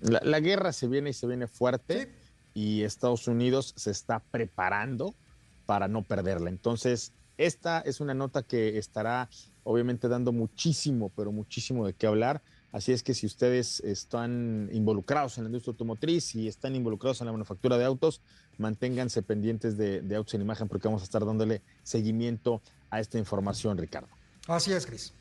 La, 0.00 0.20
la 0.22 0.40
guerra 0.40 0.72
se 0.72 0.88
viene 0.88 1.10
y 1.10 1.12
se 1.14 1.26
viene 1.26 1.46
fuerte 1.46 2.04
Sí. 2.04 2.10
y 2.54 2.82
Estados 2.82 3.28
Unidos 3.28 3.74
se 3.76 3.90
está 3.90 4.20
preparando 4.20 5.14
para 5.66 5.86
no 5.88 6.02
perderla. 6.02 6.50
Entonces, 6.50 7.12
esta 7.38 7.80
es 7.80 8.00
una 8.00 8.12
nota 8.12 8.42
que 8.42 8.76
estará 8.76 9.30
obviamente 9.64 10.08
dando 10.08 10.32
muchísimo, 10.32 11.10
pero 11.16 11.32
muchísimo 11.32 11.86
de 11.86 11.94
qué 11.94 12.06
hablar. 12.06 12.42
Así 12.70 12.92
es 12.92 13.02
que 13.02 13.14
si 13.14 13.24
ustedes 13.24 13.80
están 13.80 14.68
involucrados 14.72 15.38
en 15.38 15.44
la 15.44 15.48
industria 15.48 15.72
automotriz 15.72 16.34
y 16.34 16.48
están 16.48 16.76
involucrados 16.76 17.20
en 17.22 17.26
la 17.26 17.32
manufactura 17.32 17.78
de 17.78 17.84
autos, 17.84 18.20
manténganse 18.58 19.22
pendientes 19.22 19.78
de, 19.78 20.02
de 20.02 20.16
Autos 20.16 20.34
en 20.34 20.42
Imagen 20.42 20.68
porque 20.68 20.88
vamos 20.88 21.00
a 21.00 21.04
estar 21.04 21.24
dándole 21.24 21.62
seguimiento 21.82 22.60
a 22.90 23.00
esta 23.00 23.18
información, 23.18 23.78
Ricardo. 23.78 24.08
Así 24.46 24.72
es, 24.72 24.84
Cris. 24.84 25.14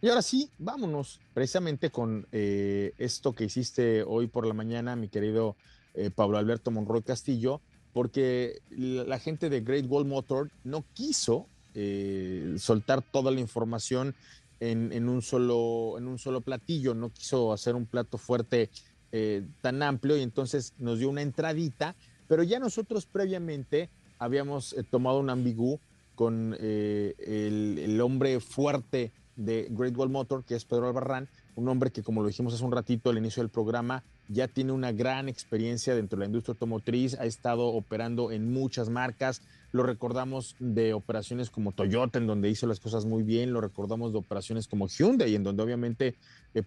Y 0.00 0.08
ahora 0.08 0.22
sí, 0.22 0.50
vámonos 0.58 1.20
precisamente 1.32 1.90
con 1.90 2.28
eh, 2.30 2.92
esto 2.98 3.32
que 3.32 3.44
hiciste 3.44 4.02
hoy 4.02 4.26
por 4.26 4.46
la 4.46 4.54
mañana, 4.54 4.94
mi 4.94 5.08
querido 5.08 5.56
eh, 5.94 6.10
Pablo 6.10 6.36
Alberto 6.36 6.70
Monroy 6.70 7.02
Castillo, 7.02 7.62
porque 7.96 8.60
la, 8.68 9.18
gente 9.18 9.48
de 9.48 9.62
Great 9.62 9.86
Wall 9.88 10.04
Motor 10.04 10.50
no 10.64 10.84
quiso 10.92 11.46
eh, 11.74 12.56
soltar 12.58 13.00
toda 13.00 13.30
la 13.30 13.40
información 13.40 14.14
en, 14.60 15.08
un 15.08 15.22
solo, 15.22 15.94
en 15.96 16.06
un 16.06 16.18
solo 16.18 16.42
platillo, 16.42 16.92
no 16.92 17.08
quiso 17.08 17.54
hacer 17.54 17.74
un 17.74 17.86
plato 17.86 18.18
fuerte 18.18 18.68
eh, 19.12 19.46
tan 19.62 19.82
amplio 19.82 20.18
y 20.18 20.22
entonces 20.22 20.74
nos 20.76 20.98
dio 20.98 21.08
una 21.08 21.22
entradita, 21.22 21.96
pero 22.28 22.42
ya 22.42 22.58
nosotros 22.58 23.06
previamente 23.06 23.88
habíamos 24.18 24.74
eh, 24.74 24.82
tomado 24.82 25.18
un 25.18 25.30
ambigú 25.30 25.80
con 26.16 26.52
el, 26.60 27.78
el 27.78 27.98
hombre 28.02 28.40
fuerte 28.40 29.10
de 29.36 29.68
Great 29.70 29.96
Wall 29.96 30.10
Motor, 30.10 30.44
que 30.44 30.54
es 30.54 30.66
Pedro 30.66 30.88
Albarrán, 30.88 31.30
un 31.54 31.66
hombre 31.66 31.90
que, 31.90 32.02
como 32.02 32.20
lo 32.20 32.28
dijimos 32.28 32.52
hace 32.52 32.64
un 32.64 32.72
ratito 32.72 33.08
al 33.08 33.16
inicio 33.16 33.42
del 33.42 33.48
programa, 33.48 34.04
ya 34.28 34.48
tiene 34.48 34.72
una 34.72 34.92
gran 34.92 35.28
experiencia 35.28 35.94
dentro 35.94 36.16
de 36.16 36.20
la 36.20 36.26
industria 36.26 36.52
automotriz, 36.52 37.14
ha 37.14 37.26
estado 37.26 37.66
operando 37.68 38.32
en 38.32 38.52
muchas 38.52 38.88
marcas, 38.88 39.42
lo 39.72 39.82
recordamos 39.82 40.56
de 40.58 40.92
operaciones 40.94 41.50
como 41.50 41.72
Toyota, 41.72 42.18
en 42.18 42.26
donde 42.26 42.50
hizo 42.50 42.66
las 42.66 42.80
cosas 42.80 43.04
muy 43.04 43.22
bien, 43.22 43.52
lo 43.52 43.60
recordamos 43.60 44.12
de 44.12 44.18
operaciones 44.18 44.68
como 44.68 44.88
Hyundai, 44.88 45.34
en 45.34 45.44
donde 45.44 45.62
obviamente 45.62 46.14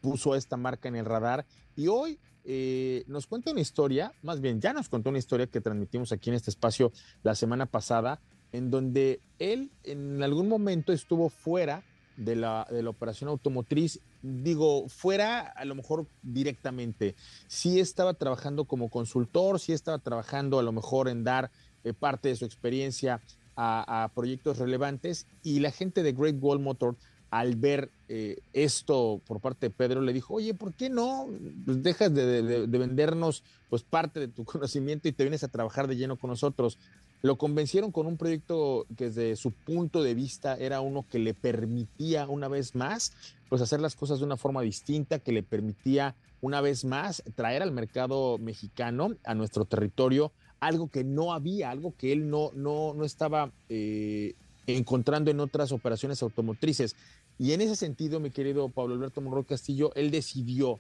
puso 0.02 0.34
a 0.34 0.38
esta 0.38 0.58
marca 0.58 0.88
en 0.88 0.96
el 0.96 1.06
radar, 1.06 1.46
y 1.76 1.88
hoy 1.88 2.20
eh, 2.46 3.04
nos 3.08 3.28
cuenta 3.28 3.52
una 3.52 3.62
historia, 3.62 4.14
más 4.24 4.42
bien 4.42 4.62
ya 4.62 4.74
nos 4.74 4.90
contó 4.90 5.10
una 5.10 5.20
historia 5.20 5.48
que 5.48 5.62
transmitimos 5.62 6.12
aquí 6.12 6.30
en 6.30 6.36
este 6.36 6.50
espacio 6.50 6.92
la 7.24 7.36
semana 7.36 7.66
pasada, 7.66 8.20
en 8.52 8.72
donde 8.72 9.22
él 9.38 9.72
en 9.84 10.24
algún 10.24 10.48
momento 10.48 10.92
estuvo 10.92 11.30
fuera 11.30 11.84
de 12.18 12.36
la, 12.36 12.68
de 12.70 12.84
la 12.84 12.90
operación 12.90 13.30
automotriz, 13.30 14.00
digo, 14.22 14.88
fuera 14.90 15.40
a 15.40 15.66
lo 15.66 15.76
mejor 15.76 16.08
directamente. 16.22 17.16
Sí 17.48 17.80
estaba 17.80 18.14
trabajando 18.14 18.66
como 18.66 18.90
consultor, 18.90 19.60
sí 19.60 19.74
estaba 19.74 20.00
trabajando 20.00 20.60
a 20.60 20.64
lo 20.64 20.72
mejor 20.72 21.08
en 21.10 21.24
dar 21.24 21.52
eh, 21.84 21.94
parte 21.94 22.30
de 22.30 22.36
su 22.36 22.46
experiencia 22.46 23.22
a, 23.62 24.10
proyectos 24.16 24.58
relevantes 24.58 25.28
y 25.44 25.60
la 25.60 25.72
gente 25.72 26.02
de 26.02 26.14
Great 26.14 26.38
Wall 26.40 26.60
Motor 26.60 26.96
al 27.30 27.58
ver 27.58 27.92
eh, 28.08 28.40
esto 28.54 29.22
por 29.28 29.42
parte 29.42 29.68
de 29.68 29.70
Pedro 29.72 30.02
le 30.02 30.14
dijo, 30.14 30.36
oye, 30.36 30.54
¿por 30.54 30.74
qué 30.74 30.90
no? 30.90 31.28
Pues 31.66 31.84
dejas 31.84 32.14
de, 32.14 32.42
de, 32.42 32.68
de 32.68 32.78
vendernos 32.78 33.44
pues 33.70 33.84
parte 33.84 34.22
de 34.22 34.30
tu 34.30 34.44
conocimiento 34.46 35.10
y 35.10 35.12
te 35.12 35.24
vienes 35.24 35.44
a 35.44 35.50
trabajar 35.50 35.88
de 35.88 35.98
lleno 35.98 36.16
con 36.16 36.30
nosotros. 36.30 36.80
Lo 37.22 37.38
convencieron 37.38 37.92
con 37.92 38.08
un 38.08 38.16
proyecto 38.16 38.86
que 38.98 39.06
desde 39.06 39.36
su 39.36 39.52
punto 39.52 40.04
de 40.04 40.14
vista 40.14 40.56
era 40.56 40.80
uno 40.80 41.06
que 41.10 41.20
le 41.20 41.34
permitía 41.34 42.28
una 42.28 42.48
vez 42.48 42.76
más, 42.76 43.12
pues 43.50 43.62
hacer 43.62 43.82
las 43.82 43.96
cosas 43.96 44.20
de 44.20 44.26
una 44.26 44.38
forma 44.38 44.62
distinta, 44.62 45.20
que 45.20 45.32
le 45.32 45.44
permitía 45.44 46.16
una 46.42 46.62
vez 46.62 46.86
más 46.86 47.24
traer 47.36 47.62
al 47.62 47.72
mercado 47.72 48.38
mexicano, 48.38 49.16
a 49.26 49.34
nuestro 49.34 49.66
territorio, 49.66 50.32
algo 50.60 50.90
que 50.90 51.04
no 51.04 51.34
había, 51.34 51.72
algo 51.72 51.94
que 51.98 52.12
él 52.12 52.30
no, 52.30 52.52
no, 52.54 52.94
no 52.94 53.04
estaba 53.04 53.52
eh, 53.70 54.36
encontrando 54.68 55.32
en 55.32 55.40
otras 55.40 55.72
operaciones 55.72 56.22
automotrices. 56.22 56.96
Y 57.38 57.54
en 57.54 57.62
ese 57.62 57.76
sentido, 57.76 58.20
mi 58.20 58.32
querido 58.32 58.70
Pablo 58.70 58.94
Alberto 58.94 59.22
Monroy 59.22 59.46
Castillo, 59.46 59.92
él 59.96 60.12
decidió 60.12 60.80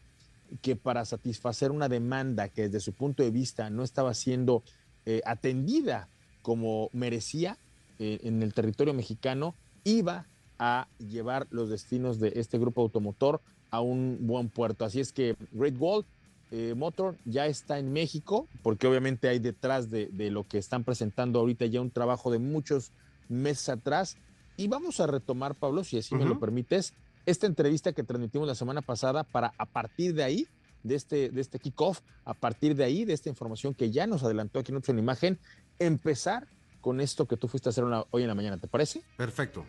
que 0.61 0.75
para 0.75 1.05
satisfacer 1.05 1.71
una 1.71 1.89
demanda 1.89 2.49
que 2.49 2.63
desde 2.63 2.79
su 2.79 2.93
punto 2.93 3.23
de 3.23 3.31
vista 3.31 3.69
no 3.69 3.83
estaba 3.83 4.13
siendo 4.13 4.63
eh, 5.05 5.21
atendida 5.25 6.07
como 6.41 6.89
merecía 6.91 7.57
eh, 7.99 8.19
en 8.23 8.41
el 8.43 8.53
territorio 8.53 8.93
mexicano, 8.93 9.55
iba 9.83 10.25
a 10.59 10.87
llevar 10.99 11.47
los 11.49 11.69
destinos 11.69 12.19
de 12.19 12.33
este 12.35 12.59
grupo 12.59 12.81
automotor 12.81 13.41
a 13.71 13.81
un 13.81 14.17
buen 14.21 14.49
puerto. 14.49 14.85
Así 14.85 14.99
es 14.99 15.11
que 15.11 15.35
Great 15.51 15.75
Wall 15.79 16.05
eh, 16.51 16.73
Motor 16.75 17.15
ya 17.25 17.45
está 17.45 17.79
en 17.79 17.93
México, 17.93 18.47
porque 18.63 18.87
obviamente 18.87 19.29
hay 19.29 19.39
detrás 19.39 19.89
de, 19.89 20.07
de, 20.11 20.31
lo 20.31 20.47
que 20.47 20.57
están 20.57 20.83
presentando 20.83 21.39
ahorita 21.39 21.65
ya 21.67 21.79
un 21.79 21.91
trabajo 21.91 22.31
de 22.31 22.39
muchos 22.39 22.91
meses 23.27 23.69
atrás. 23.69 24.17
Y 24.57 24.67
vamos 24.67 24.99
a 24.99 25.07
retomar, 25.07 25.55
Pablo, 25.55 25.83
si 25.83 25.97
así 25.97 26.13
uh 26.13 26.17
-huh. 26.17 26.23
me 26.23 26.29
lo 26.29 26.39
permites, 26.39 26.93
esta 27.25 27.45
entrevista 27.45 27.93
que 27.93 28.03
transmitimos 28.03 28.47
la 28.47 28.55
semana 28.55 28.81
pasada 28.81 29.23
para 29.23 29.53
a 29.57 29.65
partir 29.65 30.13
de 30.15 30.23
ahí, 30.23 30.47
de 30.83 30.95
este, 30.95 31.29
de 31.29 31.41
este 31.41 31.59
kickoff, 31.59 32.01
a 32.25 32.33
partir 32.33 32.75
de 32.75 32.83
ahí, 32.83 33.05
de 33.05 33.13
esta 33.13 33.29
información 33.29 33.73
que 33.73 33.91
ya 33.91 34.07
nos 34.07 34.23
adelantó 34.23 34.59
aquí 34.59 34.71
en 34.71 34.77
otra 34.77 34.97
imagen, 34.97 35.37
empezar 35.77 36.47
con 36.81 37.01
esto 37.01 37.27
que 37.27 37.37
tú 37.37 37.47
fuiste 37.47 37.69
a 37.69 37.71
hacer 37.71 37.83
una, 37.83 38.05
hoy 38.09 38.23
en 38.23 38.27
la 38.27 38.35
mañana, 38.35 38.57
¿te 38.57 38.67
parece? 38.67 39.03
Perfecto. 39.17 39.65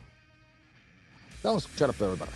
Vamos 1.42 1.64
a 1.64 1.66
escuchar 1.66 1.90
a 1.90 1.92
Pedro 1.94 2.12
Albarra. 2.12 2.32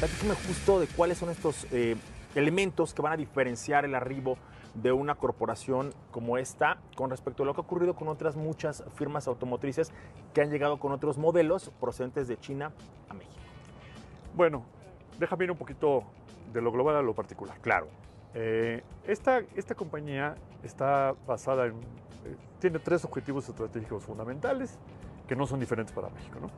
Platícame 0.00 0.34
justo 0.34 0.80
de 0.80 0.86
cuáles 0.88 1.18
son 1.18 1.30
estos 1.30 1.66
eh, 1.70 1.94
elementos 2.34 2.94
que 2.94 3.02
van 3.02 3.12
a 3.12 3.16
diferenciar 3.16 3.84
el 3.84 3.94
arribo 3.94 4.38
de 4.74 4.92
una 4.92 5.14
corporación 5.14 5.92
como 6.10 6.38
esta 6.38 6.78
con 6.96 7.10
respecto 7.10 7.42
a 7.42 7.46
lo 7.46 7.54
que 7.54 7.60
ha 7.60 7.64
ocurrido 7.64 7.94
con 7.94 8.08
otras 8.08 8.34
muchas 8.34 8.82
firmas 8.94 9.28
automotrices 9.28 9.92
que 10.32 10.40
han 10.40 10.50
llegado 10.50 10.78
con 10.78 10.92
otros 10.92 11.18
modelos 11.18 11.70
procedentes 11.80 12.28
de 12.28 12.38
China 12.38 12.72
a 13.08 13.14
México. 13.14 13.34
Bueno, 14.34 14.64
déjame 15.18 15.44
ir 15.44 15.50
un 15.50 15.58
poquito 15.58 16.04
de 16.52 16.62
lo 16.62 16.72
global 16.72 16.96
a 16.96 17.02
lo 17.02 17.14
particular. 17.14 17.58
Claro. 17.60 17.88
Eh, 18.34 18.82
esta, 19.06 19.42
esta 19.56 19.74
compañía 19.74 20.36
está 20.62 21.14
basada 21.26 21.66
en. 21.66 21.74
Eh, 21.74 22.36
tiene 22.58 22.78
tres 22.78 23.04
objetivos 23.04 23.48
estratégicos 23.48 24.04
fundamentales 24.04 24.78
que 25.26 25.34
no 25.34 25.46
son 25.46 25.60
diferentes 25.60 25.94
para 25.94 26.10
México. 26.10 26.38
¿no? 26.40 26.50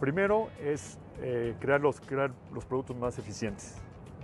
Primero 0.00 0.48
es 0.60 0.98
eh, 1.20 1.54
crear, 1.60 1.80
los, 1.80 2.00
crear 2.00 2.32
los 2.52 2.64
productos 2.64 2.96
más 2.96 3.18
eficientes. 3.18 3.76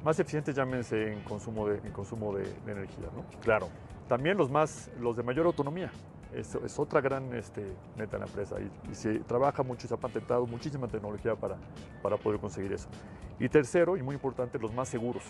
Más 0.05 0.19
eficientes, 0.19 0.55
llámense 0.55 1.13
en 1.13 1.21
consumo 1.23 1.69
de, 1.69 1.79
en 1.79 1.93
consumo 1.93 2.35
de, 2.35 2.45
de 2.45 2.73
energía. 2.73 3.09
¿no? 3.15 3.25
Claro. 3.41 3.69
También 4.09 4.39
los, 4.39 4.51
más, 4.51 4.91
los 5.01 5.17
de 5.17 5.23
mayor 5.23 5.47
autonomía. 5.47 5.91
Es, 6.33 6.55
es 6.55 6.79
otra 6.79 7.01
gran 7.01 7.35
este, 7.35 7.65
meta 7.97 8.17
en 8.17 8.21
la 8.21 8.27
empresa 8.27 8.57
y, 8.61 8.91
y, 8.91 8.95
se 8.95 9.19
trabaja 9.21 9.63
mucho 9.63 9.87
y 9.87 9.89
se 9.89 9.95
ha 9.95 9.97
patentado 9.97 10.47
muchísima 10.47 10.87
tecnología 10.87 11.35
para, 11.35 11.57
para 12.03 12.19
poder 12.19 12.39
conseguir 12.39 12.73
eso. 12.75 12.89
Y 13.39 13.49
tercero, 13.49 13.97
y 13.97 14.03
muy 14.03 14.15
importante, 14.15 14.59
los 14.59 14.73
más 14.75 14.89
seguros 14.89 15.25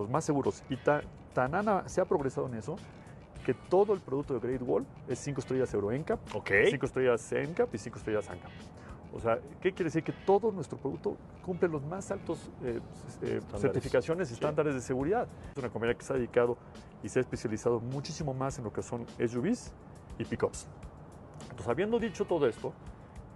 los 0.00 0.10
más 0.10 0.24
seguros. 0.24 0.62
Y 0.68 0.76
ta, 0.76 1.02
tan 1.34 1.54
ana, 1.54 1.88
se 1.88 2.00
ha 2.00 2.04
progresado 2.04 2.46
en 2.48 2.54
eso 2.54 2.76
que 3.44 3.54
todo 3.54 3.94
el 3.94 4.00
producto 4.00 4.34
de 4.34 4.40
Great 4.40 4.62
Wall 4.62 4.84
es 5.08 5.18
5 5.20 5.40
estrellas 5.40 5.72
Euro 5.74 5.90
NCAP, 5.92 6.18
Ok. 6.34 6.50
5 6.68 6.86
estrellas 6.86 7.32
NCAP 7.32 7.74
y 7.74 7.78
5 7.78 7.98
estrellas 7.98 8.28
ANCAP. 8.28 8.50
O 9.12 9.18
sea, 9.18 9.38
¿qué 9.60 9.72
quiere 9.72 9.84
decir? 9.84 10.04
Que 10.04 10.12
todo 10.12 10.52
nuestro 10.52 10.78
producto 10.78 11.16
cumple 11.44 11.68
los 11.68 11.82
más 11.84 12.10
altos 12.12 12.48
eh, 12.62 12.78
eh, 13.22 13.40
certificaciones 13.56 14.30
y 14.30 14.34
estándares 14.34 14.74
de 14.74 14.80
seguridad. 14.80 15.26
Es 15.52 15.58
una 15.58 15.68
compañía 15.68 15.96
que 15.96 16.04
se 16.04 16.12
ha 16.12 16.16
dedicado 16.16 16.56
y 17.02 17.08
se 17.08 17.18
ha 17.18 17.22
especializado 17.22 17.80
muchísimo 17.80 18.34
más 18.34 18.58
en 18.58 18.64
lo 18.64 18.72
que 18.72 18.82
son 18.82 19.04
SUVs 19.18 19.72
y 20.18 20.24
pickups. 20.24 20.68
Entonces, 21.44 21.68
habiendo 21.68 21.98
dicho 21.98 22.24
todo 22.24 22.46
esto, 22.46 22.72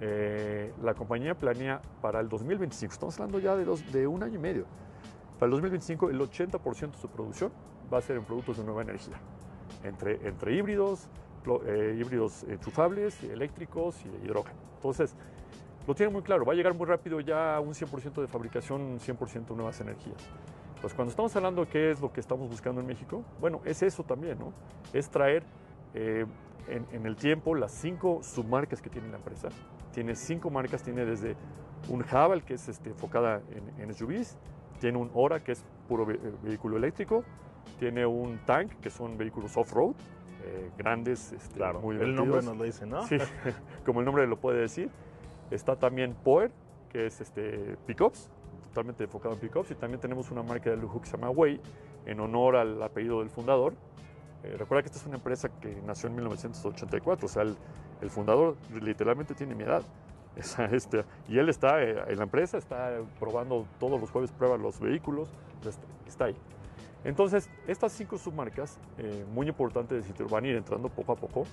eh, 0.00 0.72
la 0.82 0.94
compañía 0.94 1.34
planea 1.34 1.80
para 2.00 2.20
el 2.20 2.28
2025, 2.28 2.92
estamos 2.92 3.14
hablando 3.18 3.38
ya 3.40 3.56
de, 3.56 3.64
dos- 3.64 3.90
de 3.92 4.06
un 4.06 4.22
año 4.22 4.34
y 4.36 4.38
medio, 4.42 4.66
para 5.38 5.46
el 5.46 5.50
2025 5.52 6.10
el 6.10 6.20
80% 6.20 6.92
de 6.92 6.98
su 6.98 7.08
producción 7.08 7.52
va 7.92 7.98
a 7.98 8.00
ser 8.00 8.16
en 8.16 8.24
productos 8.24 8.58
de 8.58 8.64
nueva 8.64 8.82
energía, 8.82 9.16
entre, 9.82 10.26
entre 10.26 10.54
híbridos, 10.54 11.08
eh, 11.66 11.96
híbridos 11.98 12.44
enchufables, 12.44 13.22
eléctricos 13.24 13.96
y 14.04 14.26
hidrógeno. 14.26 14.58
Entonces, 14.76 15.14
lo 15.86 15.94
tiene 15.94 16.12
muy 16.12 16.22
claro, 16.22 16.44
va 16.44 16.52
a 16.52 16.56
llegar 16.56 16.74
muy 16.74 16.86
rápido 16.86 17.20
ya 17.20 17.56
a 17.56 17.60
un 17.60 17.74
100% 17.74 18.20
de 18.20 18.26
fabricación, 18.26 18.98
100% 18.98 19.54
nuevas 19.54 19.80
energías. 19.80 20.16
Pues 20.80 20.94
cuando 20.94 21.10
estamos 21.10 21.34
hablando 21.36 21.64
de 21.64 21.70
qué 21.70 21.90
es 21.90 22.00
lo 22.00 22.12
que 22.12 22.20
estamos 22.20 22.48
buscando 22.48 22.80
en 22.80 22.86
México, 22.86 23.24
bueno, 23.40 23.60
es 23.64 23.82
eso 23.82 24.02
también, 24.02 24.38
¿no? 24.38 24.52
Es 24.92 25.08
traer 25.08 25.42
eh, 25.94 26.26
en, 26.68 26.86
en 26.92 27.06
el 27.06 27.16
tiempo 27.16 27.54
las 27.54 27.72
cinco 27.72 28.20
submarcas 28.22 28.80
que 28.80 28.90
tiene 28.90 29.08
la 29.08 29.16
empresa. 29.16 29.48
Tiene 29.92 30.14
cinco 30.14 30.50
marcas, 30.50 30.82
tiene 30.82 31.04
desde 31.04 31.36
un 31.88 32.04
Haval, 32.10 32.44
que 32.44 32.54
es 32.54 32.68
este, 32.68 32.90
enfocada 32.90 33.42
en, 33.50 33.82
en 33.82 33.94
SUVs, 33.94 34.36
tiene 34.80 34.98
un 34.98 35.10
Ora, 35.14 35.42
que 35.42 35.52
es 35.52 35.64
puro 35.88 36.10
eh, 36.10 36.18
vehículo 36.42 36.76
eléctrico, 36.76 37.24
tiene 37.78 38.06
un 38.06 38.38
Tank, 38.44 38.72
que 38.80 38.90
son 38.90 39.16
vehículos 39.16 39.56
off-road, 39.56 39.94
eh, 40.44 40.70
grandes, 40.76 41.32
este, 41.32 41.56
Claro, 41.56 41.80
muy 41.80 41.96
el 41.96 42.14
nombre 42.14 42.42
nos 42.42 42.56
lo 42.56 42.64
dice, 42.64 42.86
¿no? 42.86 43.06
Sí, 43.06 43.16
como 43.86 44.00
el 44.00 44.06
nombre 44.06 44.26
lo 44.26 44.36
puede 44.38 44.60
decir. 44.60 44.90
Está 45.50 45.76
también 45.76 46.14
Power, 46.22 46.50
que 46.90 47.06
es 47.06 47.20
este, 47.20 47.76
pickups, 47.86 48.30
totalmente 48.68 49.04
enfocado 49.04 49.34
en 49.34 49.40
pickups. 49.40 49.70
Y 49.70 49.74
también 49.74 50.00
tenemos 50.00 50.30
una 50.30 50.42
marca 50.42 50.70
de 50.70 50.76
lujo 50.76 51.00
que 51.00 51.06
se 51.06 51.16
llama 51.16 51.30
Way, 51.30 51.60
en 52.06 52.20
honor 52.20 52.56
al 52.56 52.82
apellido 52.82 53.20
del 53.20 53.30
fundador. 53.30 53.74
Eh, 54.42 54.56
recuerda 54.58 54.82
que 54.82 54.86
esta 54.86 54.98
es 54.98 55.06
una 55.06 55.16
empresa 55.16 55.48
que 55.60 55.80
nació 55.86 56.08
en 56.08 56.16
1984, 56.16 57.24
o 57.24 57.28
sea, 57.28 57.42
el, 57.42 57.56
el 58.02 58.10
fundador 58.10 58.56
literalmente 58.82 59.34
tiene 59.34 59.54
mi 59.54 59.64
edad. 59.64 59.82
O 60.38 60.42
sea, 60.42 60.66
este, 60.66 61.04
y 61.28 61.38
él 61.38 61.48
está 61.48 61.82
eh, 61.82 61.96
en 62.08 62.16
la 62.16 62.24
empresa, 62.24 62.58
está 62.58 62.98
probando 63.20 63.66
todos 63.78 64.00
los 64.00 64.10
jueves, 64.10 64.32
prueba 64.32 64.56
los 64.56 64.80
vehículos, 64.80 65.28
está, 65.64 65.82
está 66.06 66.24
ahí. 66.26 66.36
Entonces, 67.04 67.50
estas 67.66 67.92
cinco 67.92 68.16
submarcas, 68.16 68.78
eh, 68.98 69.24
muy 69.32 69.46
importante 69.46 69.94
decir, 69.94 70.14
van 70.28 70.44
a 70.44 70.48
ir 70.48 70.56
entrando 70.56 70.88
poco 70.88 71.12
a 71.12 71.16
poco, 71.16 71.44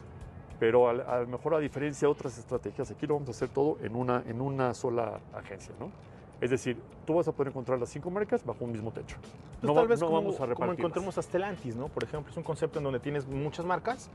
pero 0.59 0.87
a, 0.89 1.19
lo 1.19 1.27
mejor 1.27 1.55
a 1.55 1.59
diferencia 1.59 2.07
de 2.07 2.11
otras 2.11 2.37
estrategias, 2.37 2.89
aquí 2.91 3.05
lo 3.05 3.15
vamos 3.15 3.29
a 3.29 3.31
hacer 3.31 3.49
todo 3.49 3.77
en 3.81 3.95
una, 3.95 4.23
en 4.27 4.39
una 4.39 4.73
sola 4.73 5.19
agencia, 5.33 5.73
¿no? 5.79 5.91
Es 6.39 6.49
decir, 6.49 6.77
tú 7.05 7.15
vas 7.15 7.27
a 7.27 7.31
poder 7.31 7.49
encontrar 7.49 7.79
las 7.79 7.89
cinco 7.89 8.09
marcas 8.09 8.43
bajo 8.43 8.65
un 8.65 8.71
mismo 8.71 8.91
techo. 8.91 9.17
Pues 9.59 9.63
no 9.63 9.73
tal 9.75 9.87
vez 9.87 9.99
no 9.99 10.07
como, 10.07 10.21
vamos 10.21 10.35
a 10.35 10.37
como 10.37 10.49
repartirlas. 10.49 10.79
encontremos 10.79 11.17
a 11.17 11.21
Stellantis, 11.21 11.75
¿no? 11.75 11.87
Por 11.87 12.03
ejemplo, 12.03 12.31
es 12.31 12.37
un 12.37 12.43
concepto 12.43 12.79
en 12.79 12.85
donde 12.85 12.99
tienes 12.99 13.27
muchas 13.27 13.65
marcas, 13.65 14.09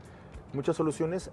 muchas 0.53 0.75
soluciones 0.75 1.31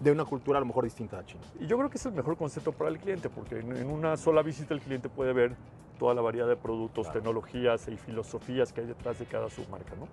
de 0.00 0.10
una 0.10 0.24
cultura 0.24 0.58
a 0.58 0.60
lo 0.60 0.66
mejor 0.66 0.84
distinta 0.84 1.18
a 1.18 1.24
China. 1.24 1.42
Y 1.60 1.66
yo 1.66 1.76
creo 1.78 1.88
que 1.90 1.98
es 1.98 2.06
el 2.06 2.12
mejor 2.12 2.36
concepto 2.36 2.72
para 2.72 2.90
el 2.90 2.98
cliente, 2.98 3.28
porque 3.30 3.58
en, 3.60 3.88
una 3.88 4.16
sola 4.16 4.42
visita 4.42 4.74
el 4.74 4.80
cliente 4.80 5.08
puede 5.08 5.32
ver 5.32 5.56
toda 5.98 6.14
la 6.14 6.20
variedad 6.20 6.48
de 6.48 6.56
productos, 6.56 7.06
tecnologías 7.12 7.88
y 7.88 7.96
filosofías 7.96 8.72
que 8.72 8.80
hay 8.82 8.86
detrás 8.88 9.18
de 9.18 9.26
cada 9.26 9.48
submarca, 9.48 9.94
¿no? 9.96 10.08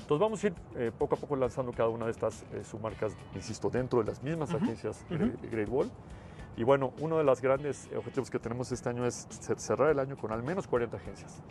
Entonces 0.00 0.20
vamos 0.20 0.42
a 0.42 0.46
ir 0.46 0.54
eh, 0.76 0.92
poco 0.96 1.16
a 1.16 1.18
poco 1.18 1.34
lanzando 1.36 1.72
cada 1.72 1.88
una 1.88 2.04
de 2.06 2.12
estas 2.12 2.44
eh, 2.52 2.62
submarcas, 2.64 3.14
insisto, 3.34 3.68
dentro 3.68 3.98
de 4.00 4.06
las 4.06 4.22
mismas 4.22 4.54
agencias 4.54 5.04
de- 5.10 5.18
de 5.18 5.48
Great 5.48 5.68
Wall. 5.68 5.90
Y 6.56 6.62
bueno, 6.64 6.92
uno 7.00 7.18
de 7.18 7.24
los 7.24 7.40
grandes 7.40 7.88
objetivos 7.96 8.30
que 8.30 8.38
tenemos 8.38 8.70
este 8.72 8.88
año 8.88 9.04
es 9.04 9.28
cer- 9.28 9.58
cerrar 9.58 9.90
el 9.90 9.98
año 9.98 10.16
con 10.16 10.32
al 10.32 10.42
menos 10.42 10.66
40 10.68 10.96
agencias. 10.96 11.42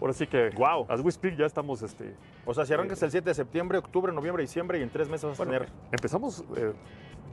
Ahora 0.00 0.12
sí 0.12 0.26
que, 0.26 0.50
Guau. 0.50 0.86
as 0.88 1.00
we 1.00 1.12
speak, 1.12 1.36
ya 1.36 1.44
estamos 1.46 1.82
este, 1.82 2.14
O 2.46 2.54
sea, 2.54 2.64
si 2.64 2.72
arrancas 2.72 3.02
el 3.02 3.10
7 3.10 3.28
de 3.28 3.34
septiembre, 3.34 3.78
octubre, 3.78 4.12
noviembre, 4.12 4.42
diciembre 4.42 4.78
y 4.78 4.82
en 4.82 4.90
tres 4.90 5.08
meses 5.08 5.28
vas 5.28 5.38
a 5.40 5.44
tener... 5.44 5.68
empezamos 5.92 6.42
eh, 6.56 6.72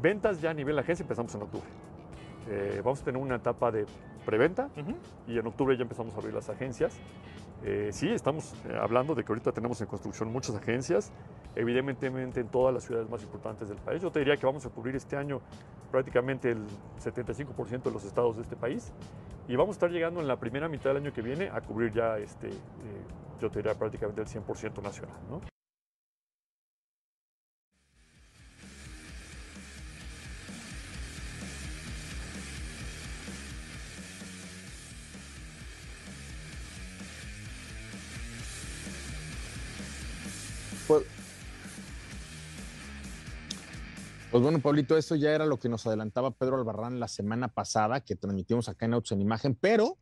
ventas 0.02 0.42
ya 0.42 0.50
a 0.50 0.54
nivel 0.54 0.78
agencia, 0.78 1.04
empezamos 1.04 1.34
en 1.36 1.44
octubre. 1.44 1.68
Eh, 2.50 2.82
vamos 2.84 3.02
a 3.02 3.06
tener 3.06 3.22
una 3.22 3.36
etapa 3.36 3.72
de 3.72 3.86
preventa 4.26 4.70
Ujú. 4.78 4.96
y 5.28 5.38
en 5.38 5.48
octubre 5.48 5.76
ya 5.78 5.84
empezamos 5.84 6.14
a 6.14 6.18
abrir 6.18 6.34
las 6.34 6.50
agencias. 6.50 6.98
Eh, 7.64 7.90
sí, 7.92 8.10
estamos 8.10 8.54
eh, 8.70 8.78
hablando 8.80 9.16
de 9.16 9.24
que 9.24 9.32
ahorita 9.32 9.52
tenemos 9.52 9.82
en 9.82 9.88
construcción 9.88 10.32
muchas 10.32 10.56
agencias, 10.56 11.12
evidentemente 11.58 12.40
en 12.40 12.48
todas 12.48 12.74
las 12.74 12.84
ciudades 12.84 13.10
más 13.10 13.22
importantes 13.24 13.68
del 13.68 13.78
país. 13.80 14.02
Yo 14.02 14.12
te 14.12 14.20
diría 14.20 14.38
que 14.38 14.46
vamos 14.46 14.66
a 14.66 14.70
cubrir 14.70 14.96
este 14.96 15.18
año 15.18 15.42
prácticamente 15.92 16.52
el 16.52 16.66
75% 17.04 17.84
de 17.84 17.92
los 17.92 18.04
estados 18.04 18.36
de 18.36 18.44
este 18.44 18.56
país 18.56 18.92
y 19.48 19.56
vamos 19.56 19.76
a 19.76 19.78
estar 19.78 19.90
llegando 19.90 20.20
en 20.22 20.28
la 20.28 20.38
primera 20.38 20.68
mitad 20.68 20.92
del 20.92 20.98
año 21.04 21.14
que 21.14 21.22
viene 21.22 21.50
a 21.50 21.62
cubrir 21.62 21.92
ya, 21.94 22.18
este, 22.18 22.50
eh, 22.50 22.54
yo 23.42 23.50
te 23.50 23.60
diría 23.60 23.74
prácticamente 23.74 24.22
el 24.22 24.28
100% 24.28 24.84
nacional. 24.84 25.18
¿no? 25.30 25.57
Pues 44.38 44.44
bueno, 44.44 44.62
Pablito, 44.62 44.96
esto 44.96 45.16
ya 45.16 45.32
era 45.32 45.48
lo 45.48 45.58
que 45.58 45.68
nos 45.68 45.88
adelantaba 45.88 46.30
Pedro 46.30 46.58
Albarrán 46.58 47.00
la 47.00 47.08
semana 47.08 47.48
pasada, 47.48 48.02
que 48.02 48.16
transmitimos 48.16 48.70
acá 48.70 48.86
en 48.86 48.94
Autos 48.94 49.14
en 49.14 49.22
Imagen, 49.22 49.58
pero 49.60 49.98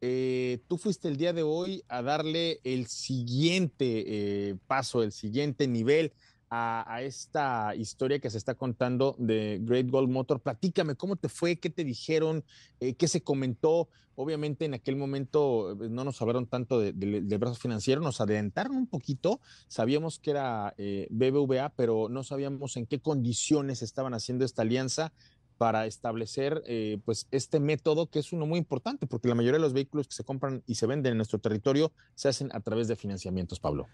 eh, 0.00 0.60
tú 0.68 0.78
fuiste 0.78 1.08
el 1.08 1.16
día 1.16 1.32
de 1.32 1.42
hoy 1.42 1.82
a 1.88 2.00
darle 2.00 2.60
el 2.62 2.86
siguiente 2.86 4.04
eh, 4.06 4.56
paso, 4.68 5.02
el 5.02 5.10
siguiente 5.10 5.66
nivel 5.66 6.12
a, 6.54 7.00
esta 7.02 7.74
historia 7.74 8.18
que 8.18 8.28
se 8.28 8.36
está 8.36 8.54
contando 8.54 9.16
de 9.18 9.58
Great 9.62 9.88
Gold 9.88 10.10
Motor. 10.10 10.40
Platícame, 10.40 10.96
¿cómo 10.96 11.16
te 11.16 11.30
fue? 11.30 11.56
¿Qué 11.58 11.70
te 11.70 11.82
dijeron? 11.82 12.44
Eh, 12.78 12.92
¿Qué 12.94 13.08
se 13.08 13.22
comentó? 13.22 13.88
Obviamente 14.16 14.66
en 14.66 14.74
aquel 14.74 14.96
momento 14.96 15.72
eh, 15.72 15.88
no 15.88 16.04
nos 16.04 16.20
hablaron 16.20 16.46
tanto 16.46 16.78
de- 16.78 16.92
de- 16.92 17.22
del 17.22 17.38
brazo 17.38 17.54
financiero, 17.54 18.02
nos 18.02 18.20
adelantaron 18.20 18.76
un 18.76 18.86
poquito, 18.86 19.40
sabíamos 19.66 20.18
que 20.18 20.32
era 20.32 20.74
eh, 20.76 21.06
BBVA, 21.10 21.70
pero 21.74 22.10
no 22.10 22.22
sabíamos 22.22 22.76
en 22.76 22.84
qué 22.84 23.00
condiciones 23.00 23.80
estaban 23.80 24.12
haciendo 24.12 24.44
esta 24.44 24.60
alianza 24.60 25.14
para 25.56 25.86
establecer 25.86 26.64
pues 27.04 27.28
este 27.30 27.60
método 27.60 28.10
que 28.10 28.18
es 28.18 28.32
uno 28.32 28.46
muy 28.46 28.58
importante 28.58 29.06
porque 29.06 29.28
la 29.28 29.36
mayoría 29.36 29.58
de 29.58 29.62
los 29.62 29.72
vehículos 29.72 30.08
que 30.08 30.14
se 30.14 30.24
compran 30.24 30.64
y 30.66 30.74
se 30.74 30.86
venden 30.86 31.12
en 31.12 31.18
nuestro 31.18 31.38
territorio 31.38 31.92
se 32.16 32.28
hacen 32.28 32.48
a 32.52 32.60
través 32.60 32.88
de 32.88 32.96
financiamientos, 32.96 33.60
Pablo. 33.60 33.86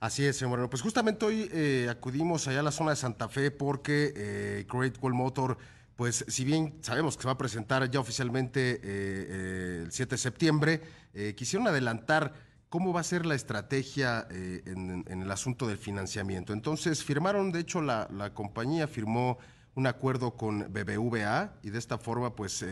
Así 0.00 0.24
es, 0.24 0.38
señor. 0.38 0.70
Pues 0.70 0.80
justamente 0.80 1.26
hoy 1.26 1.50
eh, 1.52 1.86
acudimos 1.90 2.48
allá 2.48 2.60
a 2.60 2.62
la 2.62 2.72
zona 2.72 2.92
de 2.92 2.96
Santa 2.96 3.28
Fe 3.28 3.50
porque 3.50 4.14
eh, 4.16 4.66
Great 4.66 4.96
Wall 5.02 5.12
Motor, 5.12 5.58
pues 5.94 6.24
si 6.26 6.42
bien 6.46 6.78
sabemos 6.80 7.16
que 7.16 7.22
se 7.22 7.26
va 7.26 7.32
a 7.32 7.38
presentar 7.38 7.90
ya 7.90 8.00
oficialmente 8.00 8.76
eh, 8.76 8.80
eh, 8.82 9.82
el 9.84 9.92
7 9.92 10.14
de 10.14 10.18
septiembre, 10.18 10.80
eh, 11.12 11.34
quisieron 11.36 11.68
adelantar 11.68 12.32
cómo 12.70 12.94
va 12.94 13.00
a 13.00 13.04
ser 13.04 13.26
la 13.26 13.34
estrategia 13.34 14.26
en, 14.30 15.04
el 15.06 15.30
asunto 15.30 15.66
del 15.66 15.76
financiamiento. 15.76 16.54
Entonces 16.54 17.04
firmaron, 17.04 17.52
de 17.52 17.60
hecho, 17.60 17.82
la, 17.82 18.08
compañía 18.32 18.88
firmó 18.88 19.36
un 19.74 19.86
acuerdo 19.86 20.34
con 20.34 20.72
BBVA 20.72 21.52
y 21.62 21.68
de 21.68 21.78
esta 21.78 21.98
forma 21.98 22.34
pues 22.36 22.64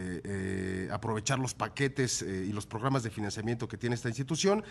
aprovechar 0.92 1.40
los 1.40 1.52
paquetes 1.54 2.22
y 2.22 2.52
los 2.52 2.64
programas 2.64 3.02
de 3.02 3.10
financiamiento 3.10 3.66
que 3.66 3.76
tiene 3.76 3.96
esta 3.96 4.08
institución 4.08 4.62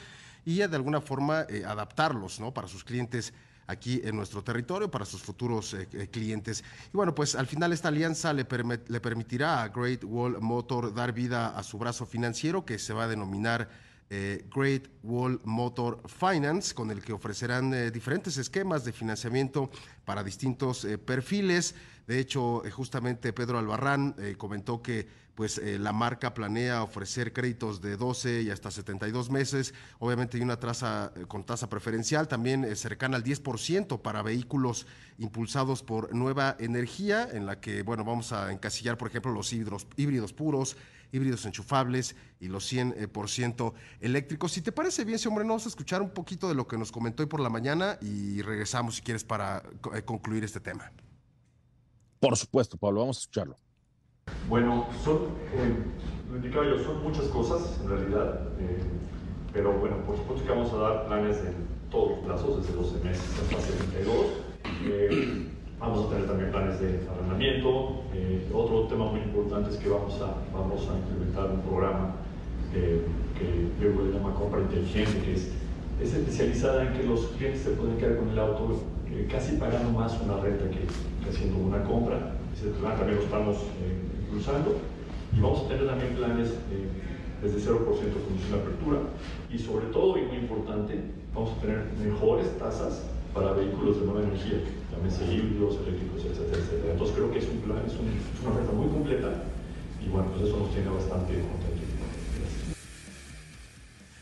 y 0.47 0.65
de 0.65 0.75
alguna 0.77 1.01
forma 1.01 1.45
eh, 1.49 1.65
adaptarlos 1.65 2.39
¿no? 2.39 2.53
para 2.53 2.69
sus 2.69 2.85
clientes 2.85 3.33
aquí 3.67 3.99
en 4.05 4.15
nuestro 4.15 4.41
territorio, 4.41 4.89
para 4.89 5.03
sus 5.03 5.21
futuros 5.21 5.73
eh, 5.73 5.89
eh, 5.91 6.07
clientes. 6.07 6.63
Y 6.85 6.95
bueno, 6.95 7.13
pues 7.13 7.35
al 7.35 7.47
final 7.47 7.73
esta 7.73 7.89
alianza 7.89 8.31
le, 8.31 8.45
permitirá 8.45 9.61
a 9.61 9.67
Great 9.67 10.05
Wall 10.05 10.39
Motor 10.39 10.93
dar 10.93 11.11
vida 11.11 11.49
a 11.49 11.63
su 11.63 11.77
brazo 11.77 12.05
financiero 12.05 12.63
que 12.63 12.79
se 12.79 12.93
va 12.93 13.03
a 13.03 13.07
denominar 13.09 13.87
Great 14.09 14.87
Wall 15.03 15.41
Motor 15.43 16.01
Finance, 16.07 16.73
con 16.73 16.91
el 16.91 17.03
que 17.03 17.11
ofrecerán 17.11 17.91
diferentes 17.91 18.37
esquemas 18.37 18.85
de 18.85 18.93
financiamiento 18.93 19.69
para 20.05 20.23
distintos 20.23 20.87
perfiles. 21.05 21.75
De 22.07 22.19
hecho, 22.19 22.65
eh, 22.65 22.71
justamente 22.71 23.33
Pedro 23.33 23.59
Albarrán 23.59 24.15
eh, 24.17 24.35
comentó 24.37 24.81
que 24.81 25.27
pues 25.35 25.59
eh, 25.59 25.77
la 25.77 25.91
marca 25.91 26.33
planea 26.33 26.81
ofrecer 26.81 27.31
créditos 27.31 27.79
de 27.79 27.95
12 27.95 28.43
y 28.43 28.49
hasta 28.49 28.71
72 28.71 29.29
meses, 29.29 29.73
obviamente 29.99 30.37
hay 30.37 30.43
una 30.43 30.57
tasa 30.57 31.11
con 31.27 31.45
tasa 31.45 31.69
preferencial, 31.69 32.27
también 32.27 32.75
cercana 32.75 33.17
al 33.17 33.23
10% 33.23 34.01
para 34.01 34.23
vehículos 34.23 34.87
impulsados 35.19 35.83
por 35.83 36.15
nueva 36.15 36.55
energía, 36.59 37.29
en 37.31 37.45
la 37.45 37.59
que, 37.59 37.83
bueno, 37.83 38.03
vamos 38.03 38.31
a 38.31 38.51
encasillar, 38.51 38.97
por 38.97 39.09
ejemplo, 39.09 39.31
los 39.31 39.53
híbridos, 39.53 40.33
puros, 40.33 40.75
híbridos 41.11 41.45
enchufables 41.45 42.15
y 42.39 42.47
los 42.47 42.71
100% 42.73 43.73
eléctricos. 43.99 44.53
Si 44.53 44.63
te 44.63 44.71
parece 44.71 45.05
bien, 45.05 45.19
señor 45.19 45.33
Moreno, 45.33 45.49
vamos 45.49 45.67
a 45.67 45.69
escuchar 45.69 46.01
un 46.01 46.09
poquito 46.09 46.49
de 46.49 46.55
lo 46.55 46.67
que 46.67 46.79
nos 46.79 46.91
comentó 46.91 47.21
hoy 47.21 47.29
por 47.29 47.41
la 47.41 47.49
mañana 47.49 47.99
y 48.01 48.41
regresamos 48.41 48.95
si 48.95 49.01
quieres 49.03 49.23
para 49.23 49.61
concluir 50.05 50.43
este 50.43 50.59
tema. 50.59 50.91
Por 52.19 52.35
supuesto, 52.35 52.77
Pablo, 52.77 53.01
vamos 53.01 53.17
a 53.17 53.19
escucharlo. 53.21 53.55
Bueno, 54.49 54.87
son, 55.03 55.17
eh, 55.53 56.35
indicaba 56.35 56.65
yo, 56.65 56.83
son 56.83 57.03
muchas 57.03 57.25
cosas 57.25 57.79
en 57.81 57.89
realidad, 57.89 58.47
eh, 58.59 58.81
pero 59.53 59.73
bueno, 59.73 59.97
por 60.05 60.17
supuesto 60.17 60.45
que 60.45 60.51
vamos 60.51 60.71
a 60.73 60.77
dar 60.77 61.07
planes 61.07 61.43
de 61.43 61.51
todos 61.91 62.11
los 62.11 62.19
plazos, 62.19 62.61
desde 62.61 62.73
12 62.73 63.03
meses 63.03 63.23
hasta 63.41 63.61
72. 63.61 64.15
Eh, 64.85 65.47
vamos 65.79 66.05
a 66.05 66.09
tener 66.09 66.27
también 66.27 66.51
planes 66.51 66.79
de 66.79 67.07
arrendamiento. 67.09 68.03
Eh, 68.13 68.49
otro 68.53 68.87
tema 68.87 69.05
muy 69.05 69.21
importante 69.21 69.69
es 69.69 69.77
que 69.77 69.89
vamos 69.89 70.19
a, 70.21 70.35
vamos 70.53 70.87
a 70.89 70.97
implementar 70.97 71.51
un 71.51 71.61
programa 71.61 72.15
que 72.73 73.01
yo 73.81 73.89
le 73.89 74.11
llamo 74.11 74.35
compra 74.35 74.61
inteligente, 74.61 75.21
que 75.23 75.33
es, 75.33 75.51
es 76.01 76.13
especializada 76.13 76.83
en 76.83 76.93
que 76.93 77.03
los 77.03 77.27
clientes 77.27 77.61
se 77.61 77.71
pueden 77.71 77.97
quedar 77.97 78.17
con 78.17 78.29
el 78.29 78.37
auto 78.37 78.83
casi 79.31 79.55
pagando 79.55 79.91
más 79.97 80.19
una 80.21 80.37
renta 80.37 80.69
que 80.69 80.85
haciendo 81.29 81.57
una 81.57 81.83
compra. 81.83 82.35
Ese 82.53 82.69
plan 82.79 82.97
también 82.97 83.17
lo 83.17 83.23
estamos 83.23 83.57
eh, 83.57 84.25
impulsando. 84.25 84.77
Y 85.35 85.39
vamos 85.39 85.65
a 85.65 85.67
tener 85.67 85.87
también 85.87 86.15
planes 86.15 86.49
eh, 86.49 86.87
desde 87.41 87.71
0% 87.71 87.77
condición 87.85 88.51
de 88.51 88.57
apertura. 88.57 88.99
Y 89.51 89.59
sobre 89.59 89.87
todo, 89.87 90.17
y 90.17 90.23
muy 90.23 90.37
importante, 90.37 90.99
vamos 91.33 91.57
a 91.57 91.61
tener 91.61 91.85
mejores 92.03 92.57
tasas 92.57 93.03
para 93.33 93.53
vehículos 93.53 93.99
de 93.99 94.05
nueva 94.05 94.23
energía, 94.23 94.59
llámese 94.91 95.25
híbridos, 95.25 95.77
eléctricos, 95.85 96.25
etcétera, 96.25 96.57
etcétera. 96.57 96.93
Entonces 96.93 97.15
creo 97.15 97.31
que 97.31 97.37
es 97.37 97.47
un 97.47 97.57
plan, 97.61 97.83
es, 97.85 97.93
un, 97.93 98.07
es 98.07 98.41
una 98.41 98.51
oferta 98.55 98.71
muy 98.71 98.87
completa 98.87 99.43
y 100.03 100.09
bueno, 100.09 100.31
pues 100.31 100.49
eso 100.49 100.57
nos 100.57 100.71
tiene 100.71 100.89
bastante 100.89 101.33
contentos. 101.33 101.87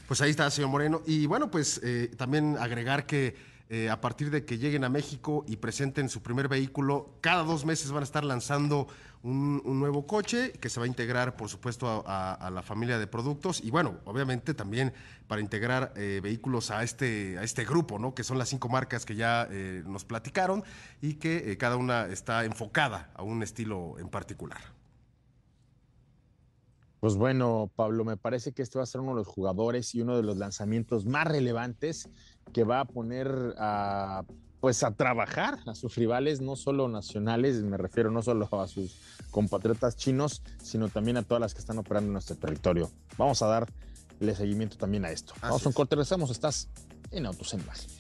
Pues 0.08 0.22
ahí 0.22 0.32
está, 0.32 0.50
señor 0.52 0.70
Moreno. 0.70 1.02
Y 1.06 1.26
bueno, 1.26 1.50
pues 1.50 1.82
eh, 1.84 2.12
también 2.18 2.58
agregar 2.60 3.06
que 3.06 3.36
eh, 3.68 3.90
a 3.90 4.00
partir 4.00 4.30
de 4.30 4.46
que 4.46 4.60
lleguen 4.60 4.84
a 4.84 4.90
México 4.90 5.44
y 5.48 5.56
presenten 5.56 6.08
su 6.08 6.22
primer 6.22 6.48
vehículo, 6.48 7.16
cada 7.22 7.44
dos 7.44 7.66
meses 7.66 7.92
van 7.92 8.02
a 8.02 8.04
estar 8.04 8.24
lanzando 8.24 8.88
un, 9.24 9.62
nuevo 9.80 10.06
coche 10.06 10.52
que 10.52 10.70
se 10.70 10.80
va 10.80 10.86
a 10.86 10.88
integrar, 10.88 11.36
por 11.36 11.50
supuesto, 11.50 12.04
a, 12.06 12.50
la 12.54 12.62
familia 12.62 13.00
de 13.00 13.08
productos 13.08 13.64
y 13.64 13.72
bueno, 13.72 13.98
obviamente 14.06 14.54
también 14.54 14.94
para 15.28 15.42
integrar 15.42 15.94
eh, 15.96 16.20
vehículos 16.22 16.70
a 16.70 16.84
este, 16.84 17.40
a 17.40 17.44
este 17.44 17.66
grupo, 17.66 17.98
¿no? 17.98 18.14
Que 18.14 18.24
son 18.24 18.38
las 18.38 18.50
cinco 18.50 18.70
marcas 18.70 19.04
que 19.04 19.16
ya 19.16 19.48
eh, 19.50 19.82
nos 19.88 20.06
platicaron 20.06 20.64
y 21.02 21.16
que 21.16 21.58
cada 21.58 21.76
una 21.76 22.06
está 22.06 22.46
enfocada 22.46 23.10
a 23.16 23.24
un 23.24 23.42
estilo 23.42 23.98
en 23.98 24.10
particular. 24.10 24.62
Pues 27.06 27.18
bueno, 27.18 27.70
Pablo, 27.76 28.04
me 28.04 28.18
parece 28.18 28.52
que 28.52 28.64
este 28.64 28.80
va 28.80 28.84
a 28.84 28.88
ser 28.88 29.02
uno 29.02 29.12
de 29.12 29.18
los 29.18 29.28
jugadores 29.28 29.94
y 29.94 30.02
uno 30.02 30.18
de 30.18 30.24
los 30.24 30.38
lanzamientos 30.38 31.06
más 31.06 31.28
relevantes 31.28 32.10
que 32.54 32.64
va 32.64 32.82
a 32.82 32.86
poner 32.86 33.56
a 33.58 34.24
pues 34.66 34.82
a 34.82 34.90
trabajar 34.90 35.60
a 35.68 35.76
sus 35.76 35.94
rivales, 35.94 36.42
no 36.42 36.56
solo 36.56 36.88
nacionales, 36.88 37.62
me 37.62 37.78
refiero 37.78 38.10
no 38.10 38.24
solo 38.24 38.50
a 38.60 38.68
sus 38.68 38.98
compatriotas 39.30 39.96
chinos, 39.96 40.42
sino 40.64 40.90
también 40.90 41.18
a 41.18 41.22
todas 41.22 41.40
las 41.40 41.54
que 41.54 41.60
están 41.60 41.78
operando 41.78 42.08
en 42.08 42.14
nuestro 42.14 42.36
territorio. 42.36 42.90
Vamos 43.16 43.44
a 43.44 43.48
darle 43.48 44.36
seguimiento 44.36 44.76
también 44.76 45.06
a 45.06 45.12
esto. 45.12 45.36
Vamos 45.40 45.64
a 45.64 45.70
un 45.70 45.72
es. 45.72 45.76
corte, 45.76 45.96
regresamos, 45.96 46.32
estás 46.32 46.68
en 47.12 47.28
Autos 47.28 47.54
en 47.54 47.60
Imagen. 47.60 47.92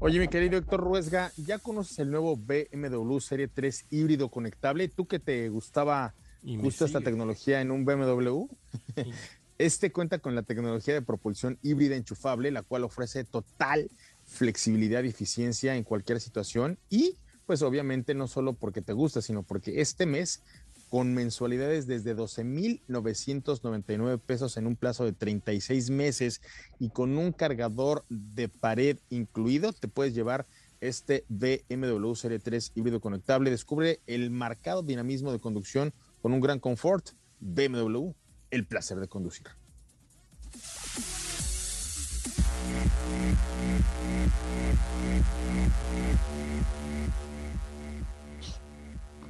Oye, 0.00 0.18
mi 0.18 0.28
querido 0.28 0.58
Héctor 0.58 0.80
Ruesga, 0.80 1.32
¿ya 1.38 1.58
conoces 1.58 1.98
el 2.00 2.10
nuevo 2.10 2.36
BMW 2.36 3.18
Serie 3.20 3.48
3 3.48 3.86
híbrido 3.90 4.28
conectable? 4.28 4.88
¿Tú 4.88 5.06
que 5.06 5.18
te 5.18 5.48
gustaba 5.48 6.14
Y 6.42 6.58
esta 6.68 7.00
tecnología 7.00 7.60
en 7.60 7.70
un 7.70 7.84
BMW? 7.84 8.46
Este 9.58 9.90
cuenta 9.90 10.18
con 10.18 10.34
la 10.34 10.42
tecnología 10.42 10.94
de 10.94 11.02
propulsión 11.02 11.58
híbrida 11.62 11.96
enchufable, 11.96 12.50
la 12.50 12.62
cual 12.62 12.84
ofrece 12.84 13.24
total 13.24 13.90
flexibilidad 14.24 15.02
y 15.04 15.08
eficiencia 15.08 15.76
en 15.76 15.84
cualquier 15.84 16.20
situación 16.20 16.78
y 16.90 17.16
pues 17.46 17.62
obviamente 17.62 18.14
no 18.14 18.26
solo 18.26 18.54
porque 18.54 18.82
te 18.82 18.92
gusta, 18.92 19.22
sino 19.22 19.44
porque 19.44 19.80
este 19.80 20.04
mes 20.04 20.42
con 20.90 21.14
mensualidades 21.14 21.86
desde 21.86 22.16
12.999 22.16 24.20
pesos 24.20 24.56
en 24.56 24.66
un 24.66 24.76
plazo 24.76 25.04
de 25.04 25.12
36 25.12 25.90
meses 25.90 26.40
y 26.78 26.90
con 26.90 27.16
un 27.16 27.32
cargador 27.32 28.04
de 28.08 28.48
pared 28.48 28.98
incluido, 29.10 29.72
te 29.72 29.88
puedes 29.88 30.14
llevar 30.14 30.46
este 30.80 31.24
BMW 31.28 32.14
Serie 32.14 32.38
3 32.38 32.72
híbrido 32.74 33.00
conectable. 33.00 33.50
Descubre 33.50 34.00
el 34.06 34.30
marcado 34.30 34.82
dinamismo 34.82 35.32
de 35.32 35.40
conducción 35.40 35.92
con 36.20 36.32
un 36.32 36.40
gran 36.40 36.60
confort. 36.60 37.10
BMW, 37.38 38.12
el 38.50 38.66
placer 38.66 38.98
de 38.98 39.08
conducir. 39.08 39.46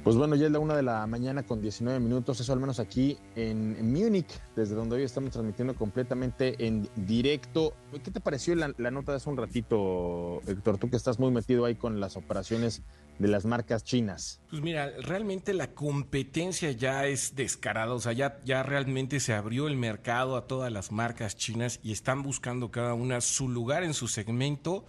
Pues 0.07 0.15
bueno, 0.15 0.37
ya 0.37 0.45
es 0.45 0.53
la 0.53 0.59
una 0.59 0.73
de 0.73 0.83
la 0.83 1.05
mañana 1.05 1.43
con 1.43 1.61
19 1.61 1.99
minutos, 1.99 2.39
eso 2.39 2.53
al 2.53 2.61
menos 2.61 2.79
aquí 2.79 3.17
en, 3.35 3.91
Múnich, 3.91 4.39
desde 4.55 4.73
donde 4.73 4.95
hoy 4.95 5.03
estamos 5.03 5.31
transmitiendo 5.31 5.75
completamente 5.75 6.65
en 6.65 6.87
directo. 6.95 7.73
¿Qué 8.05 8.09
te 8.09 8.21
pareció 8.21 8.55
la, 8.55 8.73
la 8.77 8.89
nota 8.89 9.11
de 9.11 9.17
hace 9.17 9.29
un 9.29 9.35
ratito, 9.35 10.39
Héctor? 10.47 10.77
Tú 10.77 10.89
que 10.89 10.95
estás 10.95 11.19
muy 11.19 11.29
metido 11.31 11.65
ahí 11.65 11.75
con 11.75 11.99
las 11.99 12.15
operaciones 12.15 12.83
de 13.19 13.27
las 13.27 13.45
marcas 13.45 13.83
chinas. 13.83 14.39
Pues 14.49 14.61
mira, 14.61 14.91
realmente 15.01 15.53
la 15.53 15.73
competencia 15.73 16.71
ya 16.71 17.05
es 17.07 17.35
descarada, 17.35 17.93
o 17.93 17.99
sea, 17.99 18.13
ya, 18.13 18.39
ya 18.45 18.63
realmente 18.63 19.19
se 19.19 19.33
abrió 19.33 19.67
el 19.67 19.75
mercado 19.75 20.37
a 20.37 20.47
todas 20.47 20.71
las 20.71 20.91
marcas 20.91 21.35
chinas 21.35 21.79
y 21.83 21.91
están 21.91 22.23
buscando 22.23 22.71
cada 22.71 22.93
una 22.93 23.21
su 23.21 23.49
lugar 23.49 23.83
en 23.83 23.93
su 23.93 24.07
segmento, 24.07 24.85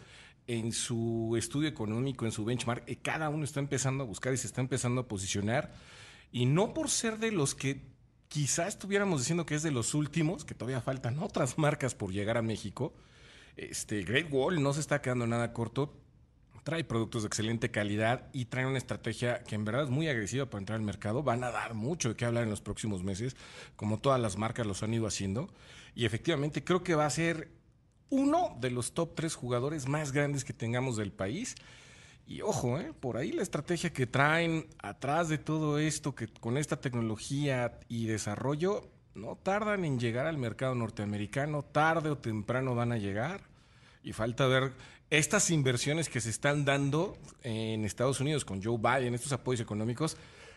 en 0.46 0.72
su 0.72 1.34
estudio 1.36 1.68
económico, 1.68 2.24
en 2.24 2.32
su 2.32 2.44
benchmark, 2.44 2.84
cada 3.02 3.28
uno 3.28 3.44
está 3.44 3.60
empezando 3.60 4.04
a 4.04 4.06
buscar 4.06 4.32
y 4.32 4.38
se 4.38 4.46
está 4.46 4.60
empezando 4.60 5.02
a 5.02 5.08
posicionar, 5.08 5.72
y 6.32 6.46
no 6.46 6.74
por 6.74 6.90
ser 6.90 7.18
de 7.18 7.32
los 7.32 7.54
que 7.54 7.82
quizá 8.28 8.66
estuviéramos 8.66 9.20
diciendo 9.20 9.46
que 9.46 9.54
es 9.54 9.62
de 9.62 9.70
los 9.70 9.94
últimos, 9.94 10.44
que 10.44 10.54
todavía 10.54 10.80
faltan 10.80 11.18
otras 11.18 11.58
marcas 11.58 11.94
por 11.94 12.12
llegar 12.12 12.36
a 12.36 12.42
México, 12.42 12.94
este 13.56 14.02
Great 14.02 14.28
Wall 14.30 14.62
no 14.62 14.72
se 14.72 14.80
está 14.80 15.02
quedando 15.02 15.26
nada 15.26 15.52
corto, 15.52 15.94
trae 16.68 16.84
productos 16.84 17.22
de 17.22 17.28
excelente 17.28 17.70
calidad 17.70 18.28
y 18.34 18.44
trae 18.44 18.66
una 18.66 18.76
estrategia 18.76 19.42
que 19.42 19.54
en 19.54 19.64
verdad 19.64 19.84
es 19.84 19.88
muy 19.88 20.06
agresiva 20.06 20.44
para 20.44 20.60
entrar 20.60 20.76
al 20.76 20.84
mercado. 20.84 21.22
Van 21.22 21.42
a 21.42 21.50
dar 21.50 21.72
mucho 21.72 22.10
de 22.10 22.14
qué 22.14 22.26
hablar 22.26 22.44
en 22.44 22.50
los 22.50 22.60
próximos 22.60 23.02
meses, 23.02 23.38
como 23.74 24.00
todas 24.00 24.20
las 24.20 24.36
marcas 24.36 24.66
los 24.66 24.82
han 24.82 24.92
ido 24.92 25.06
haciendo. 25.06 25.48
Y 25.94 26.04
efectivamente 26.04 26.62
creo 26.62 26.82
que 26.82 26.94
va 26.94 27.06
a 27.06 27.10
ser 27.10 27.48
uno 28.10 28.54
de 28.60 28.70
los 28.70 28.92
top 28.92 29.14
tres 29.14 29.34
jugadores 29.34 29.88
más 29.88 30.12
grandes 30.12 30.44
que 30.44 30.52
tengamos 30.52 30.98
del 30.98 31.10
país. 31.10 31.54
Y 32.26 32.42
ojo, 32.42 32.78
¿eh? 32.78 32.92
por 33.00 33.16
ahí 33.16 33.32
la 33.32 33.40
estrategia 33.40 33.90
que 33.90 34.06
traen 34.06 34.66
atrás 34.82 35.30
de 35.30 35.38
todo 35.38 35.78
esto, 35.78 36.14
que 36.14 36.28
con 36.28 36.58
esta 36.58 36.82
tecnología 36.82 37.80
y 37.88 38.08
desarrollo, 38.08 38.90
no 39.14 39.36
tardan 39.36 39.86
en 39.86 39.98
llegar 39.98 40.26
al 40.26 40.36
mercado 40.36 40.74
norteamericano, 40.74 41.62
tarde 41.62 42.10
o 42.10 42.18
temprano 42.18 42.74
van 42.74 42.92
a 42.92 42.98
llegar. 42.98 43.40
Y 44.02 44.12
falta 44.12 44.46
ver 44.46 44.72
estas 45.10 45.50
inversiones 45.50 46.08
que 46.08 46.20
se 46.20 46.30
están 46.30 46.64
dando 46.64 47.16
en 47.42 47.84
Estados 47.84 48.20
Unidos 48.20 48.44
con 48.44 48.62
Joe 48.62 48.78
Biden, 48.78 49.14
estos 49.14 49.32
apoyos 49.32 49.60
económicos, 49.60 50.16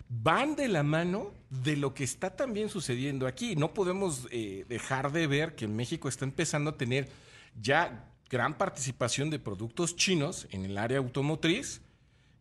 van 0.09 0.55
de 0.55 0.67
la 0.67 0.83
mano 0.83 1.33
de 1.49 1.77
lo 1.77 1.93
que 1.93 2.03
está 2.03 2.35
también 2.35 2.69
sucediendo 2.69 3.27
aquí. 3.27 3.55
No 3.55 3.73
podemos 3.73 4.27
eh, 4.29 4.65
dejar 4.67 5.11
de 5.11 5.27
ver 5.27 5.55
que 5.55 5.67
México 5.67 6.09
está 6.09 6.25
empezando 6.25 6.71
a 6.71 6.77
tener 6.77 7.07
ya 7.61 8.09
gran 8.29 8.57
participación 8.57 9.29
de 9.29 9.39
productos 9.39 9.95
chinos 9.95 10.47
en 10.51 10.65
el 10.65 10.77
área 10.77 10.97
automotriz 10.97 11.81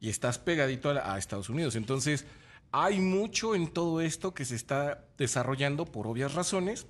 y 0.00 0.08
estás 0.08 0.38
pegadito 0.38 0.90
a, 0.90 1.14
a 1.14 1.18
Estados 1.18 1.48
Unidos. 1.48 1.76
Entonces, 1.76 2.26
hay 2.72 3.00
mucho 3.00 3.54
en 3.54 3.68
todo 3.68 4.00
esto 4.00 4.34
que 4.34 4.44
se 4.44 4.56
está 4.56 5.04
desarrollando 5.16 5.84
por 5.84 6.06
obvias 6.06 6.34
razones, 6.34 6.86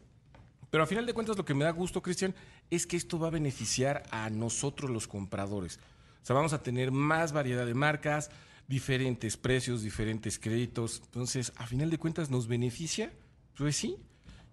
pero 0.70 0.84
a 0.84 0.86
final 0.86 1.06
de 1.06 1.14
cuentas 1.14 1.36
lo 1.36 1.44
que 1.44 1.54
me 1.54 1.64
da 1.64 1.70
gusto, 1.70 2.02
Cristian, 2.02 2.34
es 2.70 2.86
que 2.86 2.96
esto 2.96 3.18
va 3.18 3.28
a 3.28 3.30
beneficiar 3.30 4.04
a 4.10 4.30
nosotros 4.30 4.90
los 4.90 5.08
compradores. 5.08 5.78
O 6.22 6.26
sea, 6.26 6.36
vamos 6.36 6.52
a 6.52 6.62
tener 6.62 6.92
más 6.92 7.32
variedad 7.32 7.66
de 7.66 7.74
marcas, 7.74 8.30
diferentes 8.68 9.36
precios, 9.36 9.82
diferentes 9.82 10.38
créditos. 10.38 11.02
Entonces, 11.04 11.52
a 11.56 11.66
final 11.66 11.90
de 11.90 11.98
cuentas 11.98 12.30
nos 12.30 12.46
beneficia. 12.48 13.12
Pues 13.56 13.76
sí, 13.76 13.96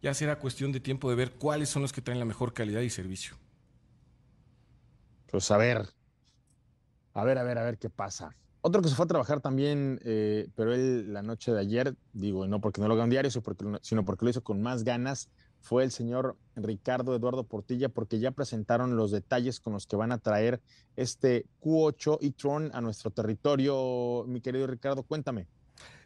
ya 0.01 0.13
será 0.13 0.39
cuestión 0.39 0.71
de 0.71 0.79
tiempo 0.79 1.09
de 1.09 1.15
ver 1.15 1.33
cuáles 1.33 1.69
son 1.69 1.81
los 1.83 1.93
que 1.93 2.01
traen 2.01 2.19
la 2.19 2.25
mejor 2.25 2.53
calidad 2.53 2.81
y 2.81 2.89
servicio. 2.89 3.37
Pues 5.27 5.51
a 5.51 5.57
ver, 5.57 5.87
a 7.13 7.23
ver, 7.23 7.37
a 7.37 7.43
ver, 7.43 7.57
a 7.57 7.63
ver 7.63 7.77
qué 7.77 7.89
pasa. 7.89 8.35
Otro 8.61 8.81
que 8.81 8.89
se 8.89 8.95
fue 8.95 9.05
a 9.05 9.07
trabajar 9.07 9.39
también, 9.41 9.99
eh, 10.03 10.49
pero 10.55 10.73
él 10.73 11.13
la 11.13 11.21
noche 11.21 11.51
de 11.51 11.59
ayer, 11.61 11.95
digo, 12.11 12.47
no 12.47 12.59
porque 12.61 12.81
no 12.81 12.87
lo 12.87 12.93
haga 12.95 13.03
un 13.05 13.09
diario, 13.09 13.31
sino 13.31 13.43
porque, 13.43 13.63
lo- 13.65 13.79
sino 13.81 14.05
porque 14.05 14.25
lo 14.25 14.31
hizo 14.31 14.43
con 14.43 14.61
más 14.61 14.83
ganas, 14.83 15.29
fue 15.61 15.83
el 15.83 15.91
señor 15.91 16.37
Ricardo 16.55 17.15
Eduardo 17.15 17.43
Portilla, 17.43 17.89
porque 17.89 18.19
ya 18.19 18.31
presentaron 18.31 18.95
los 18.95 19.11
detalles 19.11 19.59
con 19.59 19.73
los 19.73 19.85
que 19.85 19.95
van 19.95 20.11
a 20.11 20.17
traer 20.17 20.61
este 20.95 21.45
Q8 21.61 22.19
e-tron 22.21 22.71
a 22.73 22.81
nuestro 22.81 23.11
territorio. 23.11 24.25
Mi 24.27 24.41
querido 24.41 24.67
Ricardo, 24.67 25.03
cuéntame. 25.03 25.47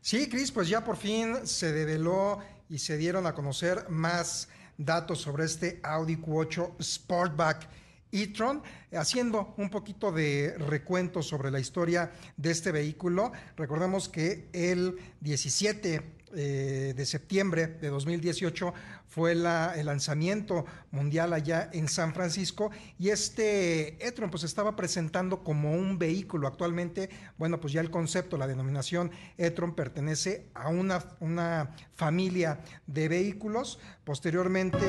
Sí, 0.02 0.28
Cris, 0.30 0.52
pues 0.52 0.68
ya 0.68 0.84
por 0.84 0.98
fin 0.98 1.46
se 1.46 1.72
develó 1.72 2.40
y 2.70 2.80
se 2.80 2.98
dieron 2.98 3.28
a 3.28 3.34
conocer 3.34 3.88
más 3.90 4.50
datos 4.78 5.22
sobre 5.22 5.46
este 5.46 5.80
Audi 5.84 6.18
Q8 6.18 6.82
Sportback 6.82 7.70
e-tron, 8.12 8.62
haciendo 8.94 9.54
un 9.58 9.70
poquito 9.70 10.12
de 10.12 10.56
recuento 10.58 11.22
sobre 11.22 11.50
la 11.52 11.60
historia 11.60 12.12
de 12.36 12.52
este 12.52 12.72
vehículo. 12.72 13.32
Recordemos 13.56 14.10
que 14.10 14.50
el 14.54 14.98
17 15.22 16.02
eh, 16.34 16.94
de 16.96 17.06
septiembre 17.06 17.68
de 17.68 17.90
2018 17.90 18.74
fue 19.12 19.34
el 19.34 19.44
lanzamiento 19.44 20.66
mundial 20.90 21.34
allá 21.34 21.70
en 21.74 21.90
San 21.90 22.14
Francisco 22.14 22.72
y 22.98 23.10
este 23.10 24.08
e-tron 24.08 24.32
pues 24.32 24.46
estaba 24.46 24.78
presentando 24.78 25.44
como 25.44 25.74
un 25.74 26.00
vehículo 26.00 26.48
actualmente, 26.48 27.10
bueno 27.38 27.60
pues 27.60 27.74
ya 27.74 27.82
el 27.82 27.92
concepto, 27.92 28.38
la 28.38 28.48
denominación 28.48 29.12
e-tron 29.38 29.76
pertenece 29.76 30.48
a 30.54 30.70
una, 30.70 31.04
una 31.20 31.72
familia 31.94 32.62
de 32.88 33.10
vehículos, 33.10 33.80
posteriormente 34.06 34.80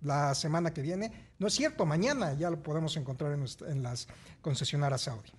la 0.02 0.34
semana 0.36 0.74
que 0.74 0.82
viene. 0.82 1.32
No 1.40 1.48
es 1.48 1.54
cierto, 1.54 1.86
mañana 1.86 2.34
ya 2.34 2.50
lo 2.50 2.62
podemos 2.62 2.98
encontrar 2.98 3.32
en, 3.32 3.46
en 3.68 3.84
las 3.84 4.10
concesionarias 4.42 5.08
Audi 5.08 5.32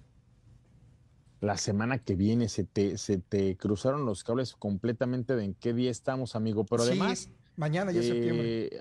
la 1.41 1.57
semana 1.57 1.99
que 1.99 2.15
viene 2.15 2.49
se 2.49 2.65
te, 2.65 2.99
se 2.99 3.19
te 3.19 3.57
cruzaron 3.57 4.07
los 4.07 4.25
cables 4.25 4.55
completamente 4.55 5.37
de 5.37 5.45
en 5.45 5.55
qué 5.55 5.73
día 5.73 5.91
estamos, 5.91 6.35
amigo. 6.35 6.65
Pero 6.65 6.83
además. 6.83 7.29
Mañana 7.57 7.93
ya 7.93 8.01
es 8.01 8.07
septiembre. 8.07 8.67
Eh, 8.67 8.81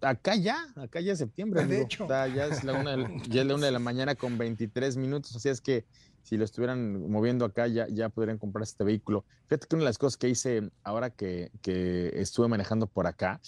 acá 0.00 0.36
ya, 0.36 0.66
acá 0.76 1.00
ya 1.00 1.12
es 1.12 1.18
septiembre. 1.18 1.66
De 1.66 1.82
hecho. 1.82 2.06
ya, 2.08 2.46
es 2.46 2.64
la 2.64 2.74
una 2.74 2.96
de, 2.96 3.06
ya 3.28 3.42
es 3.42 3.46
la 3.46 3.54
una 3.54 3.66
de 3.66 3.72
la 3.72 3.78
mañana 3.78 4.14
con 4.14 4.36
23 4.38 4.96
minutos. 4.96 5.34
Así 5.36 5.48
es 5.48 5.60
que 5.60 5.84
si 6.22 6.36
lo 6.36 6.44
estuvieran 6.44 7.08
moviendo 7.10 7.44
acá, 7.44 7.68
ya, 7.68 7.86
ya 7.88 8.08
podrían 8.08 8.38
comprar 8.38 8.64
este 8.64 8.82
vehículo. 8.82 9.24
Fíjate 9.46 9.68
que 9.68 9.76
una 9.76 9.84
de 9.84 9.90
las 9.90 9.98
cosas 9.98 10.16
que 10.16 10.28
hice 10.28 10.70
ahora 10.82 11.10
que, 11.10 11.50
que 11.62 12.10
estuve 12.14 12.48
manejando 12.48 12.88
por 12.88 13.06
acá 13.06 13.40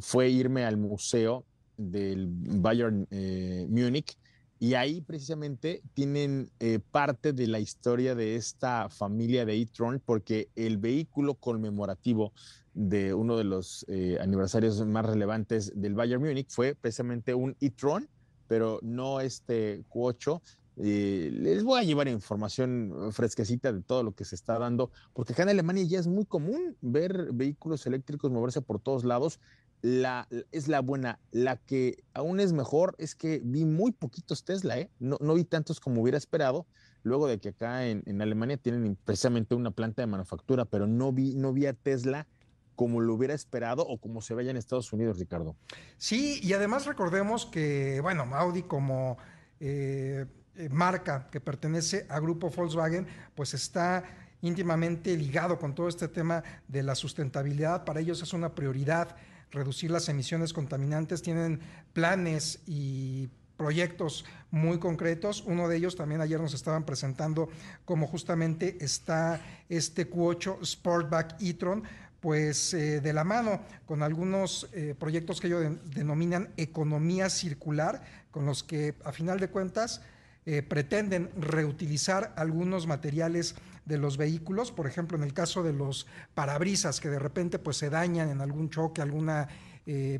fue 0.00 0.28
irme 0.28 0.64
al 0.64 0.76
museo 0.76 1.44
del 1.76 2.28
Bayern 2.28 3.06
eh, 3.10 3.66
Múnich 3.68 4.16
y 4.58 4.74
ahí 4.74 5.00
precisamente 5.00 5.82
tienen 5.94 6.50
eh, 6.60 6.78
parte 6.90 7.32
de 7.32 7.46
la 7.46 7.58
historia 7.58 8.14
de 8.14 8.36
esta 8.36 8.88
familia 8.88 9.44
de 9.44 9.60
e-tron, 9.60 10.00
porque 10.04 10.48
el 10.56 10.78
vehículo 10.78 11.34
conmemorativo 11.34 12.32
de 12.74 13.14
uno 13.14 13.36
de 13.36 13.44
los 13.44 13.84
eh, 13.88 14.18
aniversarios 14.20 14.84
más 14.86 15.06
relevantes 15.06 15.72
del 15.74 15.94
Bayern 15.94 16.22
Múnich 16.22 16.50
fue 16.50 16.74
precisamente 16.74 17.34
un 17.34 17.56
e-tron, 17.60 18.08
pero 18.48 18.80
no 18.82 19.20
este 19.20 19.84
Q8. 19.88 20.40
Eh, 20.76 21.30
les 21.32 21.62
voy 21.62 21.80
a 21.80 21.84
llevar 21.84 22.08
información 22.08 23.12
fresquecita 23.12 23.72
de 23.72 23.80
todo 23.80 24.02
lo 24.02 24.12
que 24.12 24.24
se 24.24 24.34
está 24.34 24.58
dando, 24.58 24.90
porque 25.12 25.32
acá 25.32 25.44
en 25.44 25.50
Alemania 25.50 25.84
ya 25.84 26.00
es 26.00 26.08
muy 26.08 26.24
común 26.24 26.76
ver 26.80 27.32
vehículos 27.32 27.86
eléctricos 27.86 28.32
moverse 28.32 28.60
por 28.60 28.80
todos 28.80 29.04
lados 29.04 29.38
la, 29.84 30.26
es 30.50 30.66
la 30.66 30.80
buena. 30.80 31.20
La 31.30 31.58
que 31.58 32.02
aún 32.14 32.40
es 32.40 32.54
mejor 32.54 32.96
es 32.98 33.14
que 33.14 33.40
vi 33.44 33.66
muy 33.66 33.92
poquitos 33.92 34.42
Tesla, 34.42 34.78
¿eh? 34.78 34.90
no, 34.98 35.18
no 35.20 35.34
vi 35.34 35.44
tantos 35.44 35.78
como 35.78 36.00
hubiera 36.00 36.16
esperado, 36.16 36.66
luego 37.02 37.28
de 37.28 37.38
que 37.38 37.50
acá 37.50 37.86
en, 37.86 38.02
en, 38.06 38.22
Alemania 38.22 38.56
tienen 38.56 38.96
precisamente 39.04 39.54
una 39.54 39.72
planta 39.72 40.00
de 40.00 40.06
manufactura, 40.06 40.64
pero 40.64 40.86
no 40.86 41.12
vi, 41.12 41.34
no 41.34 41.52
vi 41.52 41.66
a 41.66 41.74
Tesla 41.74 42.26
como 42.74 43.00
lo 43.00 43.14
hubiera 43.14 43.34
esperado 43.34 43.86
o 43.86 43.98
como 43.98 44.22
se 44.22 44.34
vaya 44.34 44.50
en 44.50 44.56
Estados 44.56 44.92
Unidos, 44.92 45.18
Ricardo. 45.18 45.56
Sí, 45.96 46.40
y 46.42 46.52
además 46.52 46.86
recordemos 46.86 47.46
que, 47.46 48.00
bueno, 48.00 48.24
Audi 48.34 48.62
como 48.62 49.18
eh, 49.60 50.26
eh, 50.56 50.68
marca 50.70 51.28
que 51.30 51.40
pertenece 51.40 52.06
a 52.08 52.20
Grupo 52.20 52.50
Volkswagen, 52.50 53.06
pues 53.34 53.54
está 53.54 54.04
íntimamente 54.40 55.16
ligado 55.16 55.58
con 55.58 55.74
todo 55.74 55.88
este 55.88 56.08
tema 56.08 56.44
de 56.68 56.82
la 56.82 56.94
sustentabilidad. 56.94 57.84
Para 57.84 58.00
ellos 58.00 58.22
es 58.22 58.32
una 58.32 58.54
prioridad 58.54 59.16
reducir 59.50 59.90
las 59.90 60.08
emisiones 60.08 60.52
contaminantes, 60.52 61.22
tienen 61.22 61.60
planes 61.92 62.60
y 62.66 63.28
proyectos 63.56 64.24
muy 64.50 64.78
concretos. 64.78 65.42
Uno 65.46 65.68
de 65.68 65.76
ellos 65.76 65.96
también 65.96 66.20
ayer 66.20 66.40
nos 66.40 66.54
estaban 66.54 66.84
presentando 66.84 67.48
como 67.84 68.06
justamente 68.06 68.76
está 68.84 69.40
este 69.68 70.10
Q8 70.10 70.64
Sportback 70.64 71.40
e-tron, 71.40 71.84
pues 72.24 72.72
eh, 72.72 73.02
de 73.02 73.12
la 73.12 73.22
mano 73.22 73.60
con 73.84 74.02
algunos 74.02 74.70
eh, 74.72 74.94
proyectos 74.98 75.42
que 75.42 75.48
ellos 75.48 75.76
denominan 75.94 76.48
economía 76.56 77.28
circular, 77.28 78.02
con 78.30 78.46
los 78.46 78.64
que 78.64 78.94
a 79.04 79.12
final 79.12 79.38
de 79.38 79.48
cuentas 79.50 80.00
eh, 80.46 80.62
pretenden 80.62 81.28
reutilizar 81.36 82.32
algunos 82.36 82.86
materiales 82.86 83.56
de 83.84 83.98
los 83.98 84.16
vehículos, 84.16 84.72
por 84.72 84.86
ejemplo, 84.86 85.18
en 85.18 85.22
el 85.22 85.34
caso 85.34 85.62
de 85.62 85.74
los 85.74 86.06
parabrisas 86.32 86.98
que 86.98 87.10
de 87.10 87.18
repente 87.18 87.58
pues 87.58 87.76
se 87.76 87.90
dañan 87.90 88.30
en 88.30 88.40
algún 88.40 88.70
choque, 88.70 89.02
alguna 89.02 89.46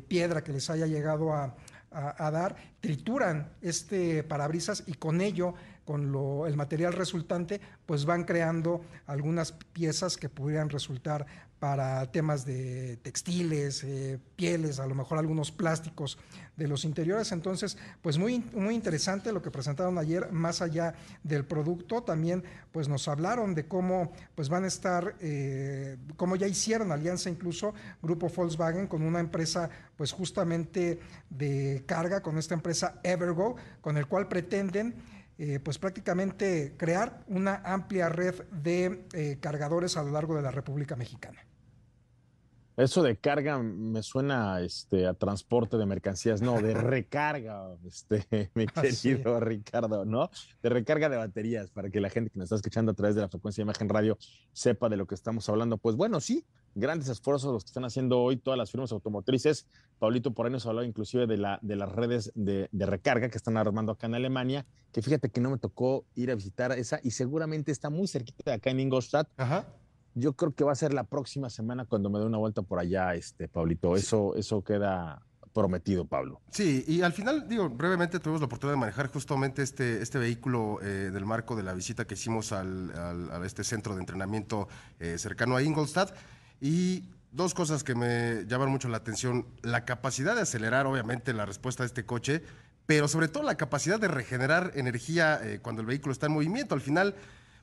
piedra 0.07 0.43
que 0.43 0.53
les 0.53 0.69
haya 0.69 0.85
llegado 0.85 1.33
a, 1.33 1.55
dar, 2.29 2.55
trituran 2.81 3.49
este 3.63 4.21
parabrisas 4.21 4.83
y 4.85 4.93
con 4.93 5.21
ello, 5.21 5.55
con 5.85 6.11
lo, 6.11 6.47
el 6.47 6.57
material 6.57 6.93
resultante, 6.93 7.61
pues 7.85 8.05
van 8.05 8.23
creando 8.23 8.81
algunas 9.05 9.51
piezas 9.51 10.17
que 10.17 10.29
pudieran 10.29 10.69
resultar 10.69 11.25
para 11.59 12.11
temas 12.11 12.45
de 12.45 12.97
textiles, 12.97 13.83
eh, 13.83 14.19
pieles, 14.35 14.79
a 14.79 14.85
lo 14.85 14.93
mejor 14.93 15.17
algunos 15.17 15.51
plásticos 15.51 16.17
de 16.57 16.67
los 16.67 16.83
interiores. 16.85 17.31
Entonces, 17.31 17.77
pues 18.01 18.17
muy, 18.17 18.43
muy 18.53 18.75
interesante 18.75 19.31
lo 19.31 19.41
que 19.41 19.51
presentaron 19.51 19.97
ayer, 19.97 20.31
más 20.31 20.61
allá 20.61 20.93
del 21.23 21.45
producto, 21.45 22.03
también 22.03 22.43
pues 22.71 22.89
nos 22.89 23.07
hablaron 23.07 23.55
de 23.55 23.67
cómo 23.67 24.11
pues 24.35 24.49
van 24.49 24.65
a 24.65 24.67
estar, 24.67 25.15
eh, 25.21 25.97
cómo 26.17 26.35
ya 26.35 26.47
hicieron 26.47 26.91
alianza 26.91 27.29
incluso 27.29 27.73
Grupo 28.01 28.27
Volkswagen 28.27 28.87
con 28.87 29.01
una 29.01 29.19
empresa 29.19 29.69
pues 29.95 30.11
justamente 30.11 30.99
de 31.29 31.83
carga, 31.87 32.21
con 32.21 32.37
esta 32.37 32.53
empresa 32.53 32.99
Evergo, 33.03 33.55
con 33.81 33.97
el 33.97 34.07
cual 34.07 34.27
pretenden 34.27 34.93
eh, 35.37 35.59
pues 35.59 35.77
prácticamente 35.79 36.75
crear 36.77 37.23
una 37.27 37.55
amplia 37.65 38.09
red 38.09 38.43
de 38.51 39.05
eh, 39.13 39.37
cargadores 39.41 39.97
a 39.97 40.03
lo 40.03 40.11
largo 40.11 40.35
de 40.35 40.41
la 40.41 40.51
República 40.51 40.95
Mexicana. 40.95 41.45
Eso 42.77 43.03
de 43.03 43.17
carga 43.17 43.57
me 43.59 44.03
suena 44.03 44.59
este, 44.59 45.07
a 45.07 45.13
transporte 45.13 45.77
de 45.77 45.85
mercancías, 45.85 46.41
no, 46.41 46.61
de 46.61 46.73
recarga, 46.73 47.75
este, 47.85 48.51
mi 48.55 48.65
Ah, 48.75 48.81
querido 48.81 49.39
Ricardo, 49.39 50.03
¿no? 50.03 50.29
De 50.61 50.69
recarga 50.69 51.07
de 51.07 51.15
baterías, 51.15 51.71
para 51.71 51.89
que 51.89 52.01
la 52.01 52.09
gente 52.09 52.29
que 52.29 52.37
nos 52.37 52.47
está 52.47 52.55
escuchando 52.57 52.91
a 52.91 52.95
través 52.95 53.15
de 53.15 53.21
la 53.21 53.29
frecuencia 53.29 53.61
de 53.61 53.65
imagen 53.65 53.87
radio 53.87 54.17
sepa 54.51 54.89
de 54.89 54.97
lo 54.97 55.07
que 55.07 55.15
estamos 55.15 55.47
hablando. 55.47 55.77
Pues 55.77 55.95
bueno, 55.95 56.19
sí, 56.19 56.45
grandes 56.73 57.07
esfuerzos 57.07 57.53
los 57.53 57.63
que 57.63 57.69
están 57.69 57.85
haciendo 57.85 58.19
hoy 58.19 58.35
todas 58.35 58.57
las 58.57 58.71
firmas 58.71 58.91
automotrices. 58.91 59.67
Paulito 59.97 60.33
por 60.33 60.45
ahí 60.45 60.51
nos 60.51 60.65
hablaba 60.65 60.85
inclusive 60.85 61.27
de, 61.27 61.37
la, 61.37 61.59
de 61.61 61.77
las 61.77 61.89
redes 61.89 62.33
de, 62.35 62.67
de 62.71 62.85
recarga 62.85 63.29
que 63.29 63.37
están 63.37 63.55
armando 63.55 63.93
acá 63.93 64.07
en 64.07 64.15
Alemania, 64.15 64.65
que 64.91 65.01
fíjate 65.01 65.29
que 65.29 65.39
no 65.39 65.49
me 65.49 65.57
tocó 65.57 66.05
ir 66.15 66.29
a 66.29 66.35
visitar 66.35 66.73
esa 66.73 66.99
y 67.01 67.11
seguramente 67.11 67.71
está 67.71 67.89
muy 67.89 68.07
cerquita 68.07 68.51
de 68.51 68.53
acá 68.53 68.69
en 68.69 68.81
Ingolstadt. 68.81 69.29
Ajá. 69.37 69.65
Yo 70.17 70.33
creo 70.33 70.53
que 70.53 70.63
va 70.63 70.71
a 70.71 70.75
ser 70.75 70.93
la 70.93 71.03
próxima 71.03 71.49
semana 71.49 71.83
cuando 71.85 72.09
me 72.09 72.19
dé 72.19 72.25
una 72.25 72.37
vuelta 72.37 72.61
por 72.61 72.79
allá, 72.79 73.13
este, 73.15 73.47
Pablito. 73.49 73.95
Eso, 73.97 74.33
eso 74.35 74.63
queda 74.63 75.21
prometido, 75.53 76.05
Pablo. 76.05 76.41
Sí, 76.51 76.83
y 76.87 77.01
al 77.01 77.11
final, 77.13 77.47
digo, 77.49 77.69
brevemente 77.69 78.19
tuvimos 78.19 78.39
la 78.41 78.45
oportunidad 78.47 78.75
de 78.75 78.79
manejar 78.79 79.07
justamente 79.11 79.61
este, 79.61 80.01
este 80.01 80.17
vehículo 80.17 80.79
eh, 80.81 81.11
del 81.13 81.25
marco 81.25 81.55
de 81.55 81.63
la 81.63 81.73
visita 81.73 82.05
que 82.05 82.13
hicimos 82.15 82.51
al, 82.53 82.91
al- 82.97 83.29
a 83.31 83.45
este 83.45 83.63
centro 83.63 83.93
de 83.93 83.99
entrenamiento 83.99 84.67
eh, 84.99 85.17
cercano 85.17 85.55
a 85.57 85.61
Ingolstadt. 85.61 86.13
Y 86.61 87.09
dos 87.31 87.53
cosas 87.53 87.83
que 87.83 87.95
me 87.95 88.45
llaman 88.47 88.69
mucho 88.69 88.87
la 88.87 88.97
atención. 88.97 89.45
La 89.63 89.83
capacidad 89.83 90.33
de 90.35 90.41
acelerar, 90.41 90.87
obviamente, 90.87 91.33
la 91.33 91.45
respuesta 91.45 91.83
de 91.83 91.87
este 91.87 92.05
coche, 92.05 92.41
pero 92.85 93.07
sobre 93.09 93.27
todo 93.27 93.43
la 93.43 93.55
capacidad 93.55 93.99
de 93.99 94.07
regenerar 94.07 94.71
energía 94.75 95.39
eh, 95.43 95.59
cuando 95.61 95.81
el 95.81 95.87
vehículo 95.87 96.13
está 96.13 96.27
en 96.27 96.31
movimiento. 96.33 96.73
Al 96.73 96.81
final... 96.81 97.15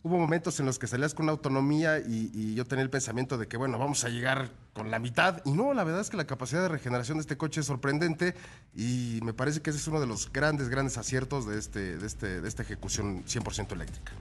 Hubo 0.04 0.18
momentos 0.18 0.58
en 0.58 0.66
los 0.66 0.78
que 0.78 0.88
salías 0.88 1.14
con 1.14 1.24
una 1.24 1.32
autonomía 1.32 1.98
y, 1.98 2.30
y 2.34 2.54
yo 2.54 2.64
tenía 2.64 2.82
el 2.82 2.90
pensamiento 2.90 3.38
de 3.38 3.46
que, 3.46 3.56
bueno, 3.56 3.78
vamos 3.78 4.02
a 4.04 4.08
llegar 4.08 4.50
con 4.72 4.90
la 4.90 4.98
mitad. 4.98 5.40
Y 5.44 5.52
no, 5.52 5.74
la 5.74 5.84
verdad 5.84 6.00
es 6.00 6.10
que 6.10 6.16
la 6.16 6.26
capacidad 6.26 6.62
de 6.62 6.68
regeneración 6.68 7.18
de 7.18 7.22
este 7.22 7.36
coche 7.36 7.60
es 7.60 7.66
sorprendente 7.66 8.34
y 8.74 9.20
me 9.22 9.32
parece 9.32 9.60
que 9.60 9.70
ese 9.70 9.78
es 9.78 9.86
uno 9.86 10.00
de 10.00 10.06
los 10.06 10.32
grandes, 10.32 10.68
grandes 10.68 10.98
aciertos 10.98 11.46
de, 11.46 11.58
este, 11.58 11.98
de, 11.98 12.06
este, 12.06 12.40
de 12.40 12.48
esta 12.48 12.62
ejecución 12.62 13.24
100% 13.24 13.72
eléctrica. 13.72 14.12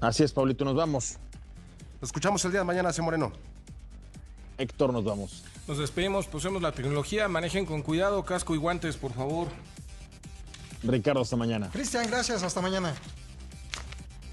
Así 0.00 0.24
es, 0.24 0.32
Pablito, 0.32 0.64
nos 0.64 0.74
vamos. 0.74 1.16
Nos 2.00 2.08
escuchamos 2.08 2.44
el 2.44 2.50
día 2.50 2.60
de 2.60 2.66
mañana, 2.66 2.92
C. 2.92 3.02
Moreno. 3.02 3.32
Héctor, 4.58 4.92
nos 4.92 5.04
vamos. 5.04 5.44
Nos 5.68 5.78
despedimos, 5.78 6.26
pusemos 6.26 6.62
la 6.62 6.72
tecnología, 6.72 7.28
manejen 7.28 7.66
con 7.66 7.82
cuidado, 7.82 8.24
casco 8.24 8.54
y 8.54 8.58
guantes, 8.58 8.96
por 8.96 9.12
favor. 9.12 9.48
Ricardo, 10.82 11.20
hasta 11.20 11.36
mañana. 11.36 11.70
Cristian, 11.72 12.06
gracias. 12.06 12.42
Hasta 12.42 12.60
mañana. 12.60 12.94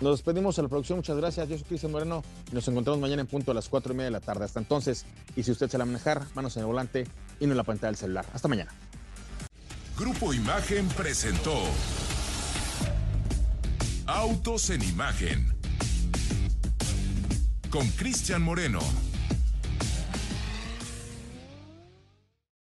Nos 0.01 0.17
despedimos 0.17 0.59
a 0.59 0.61
la 0.61 0.67
producción. 0.67 0.97
Muchas 0.97 1.17
gracias. 1.17 1.47
Yo 1.47 1.57
soy 1.57 1.65
Cristian 1.65 1.91
Moreno 1.91 2.23
y 2.51 2.55
nos 2.55 2.67
encontramos 2.67 2.99
mañana 2.99 3.21
en 3.21 3.27
punto 3.27 3.51
a 3.51 3.53
las 3.53 3.69
cuatro 3.69 3.93
y 3.93 3.97
media 3.97 4.05
de 4.05 4.11
la 4.11 4.19
tarde. 4.19 4.45
Hasta 4.45 4.59
entonces, 4.59 5.05
y 5.35 5.43
si 5.43 5.51
usted 5.51 5.69
se 5.69 5.77
la 5.77 5.85
manejar, 5.85 6.25
manos 6.35 6.55
en 6.57 6.61
el 6.61 6.67
volante 6.67 7.07
y 7.39 7.45
no 7.45 7.51
en 7.51 7.57
la 7.57 7.63
pantalla 7.63 7.91
del 7.91 7.97
celular. 7.97 8.25
Hasta 8.33 8.47
mañana. 8.47 8.71
Grupo 9.97 10.33
Imagen 10.33 10.87
presentó 10.89 11.53
Autos 14.07 14.69
en 14.71 14.83
Imagen 14.83 15.53
con 17.69 17.87
Cristian 17.89 18.41
Moreno. 18.41 18.79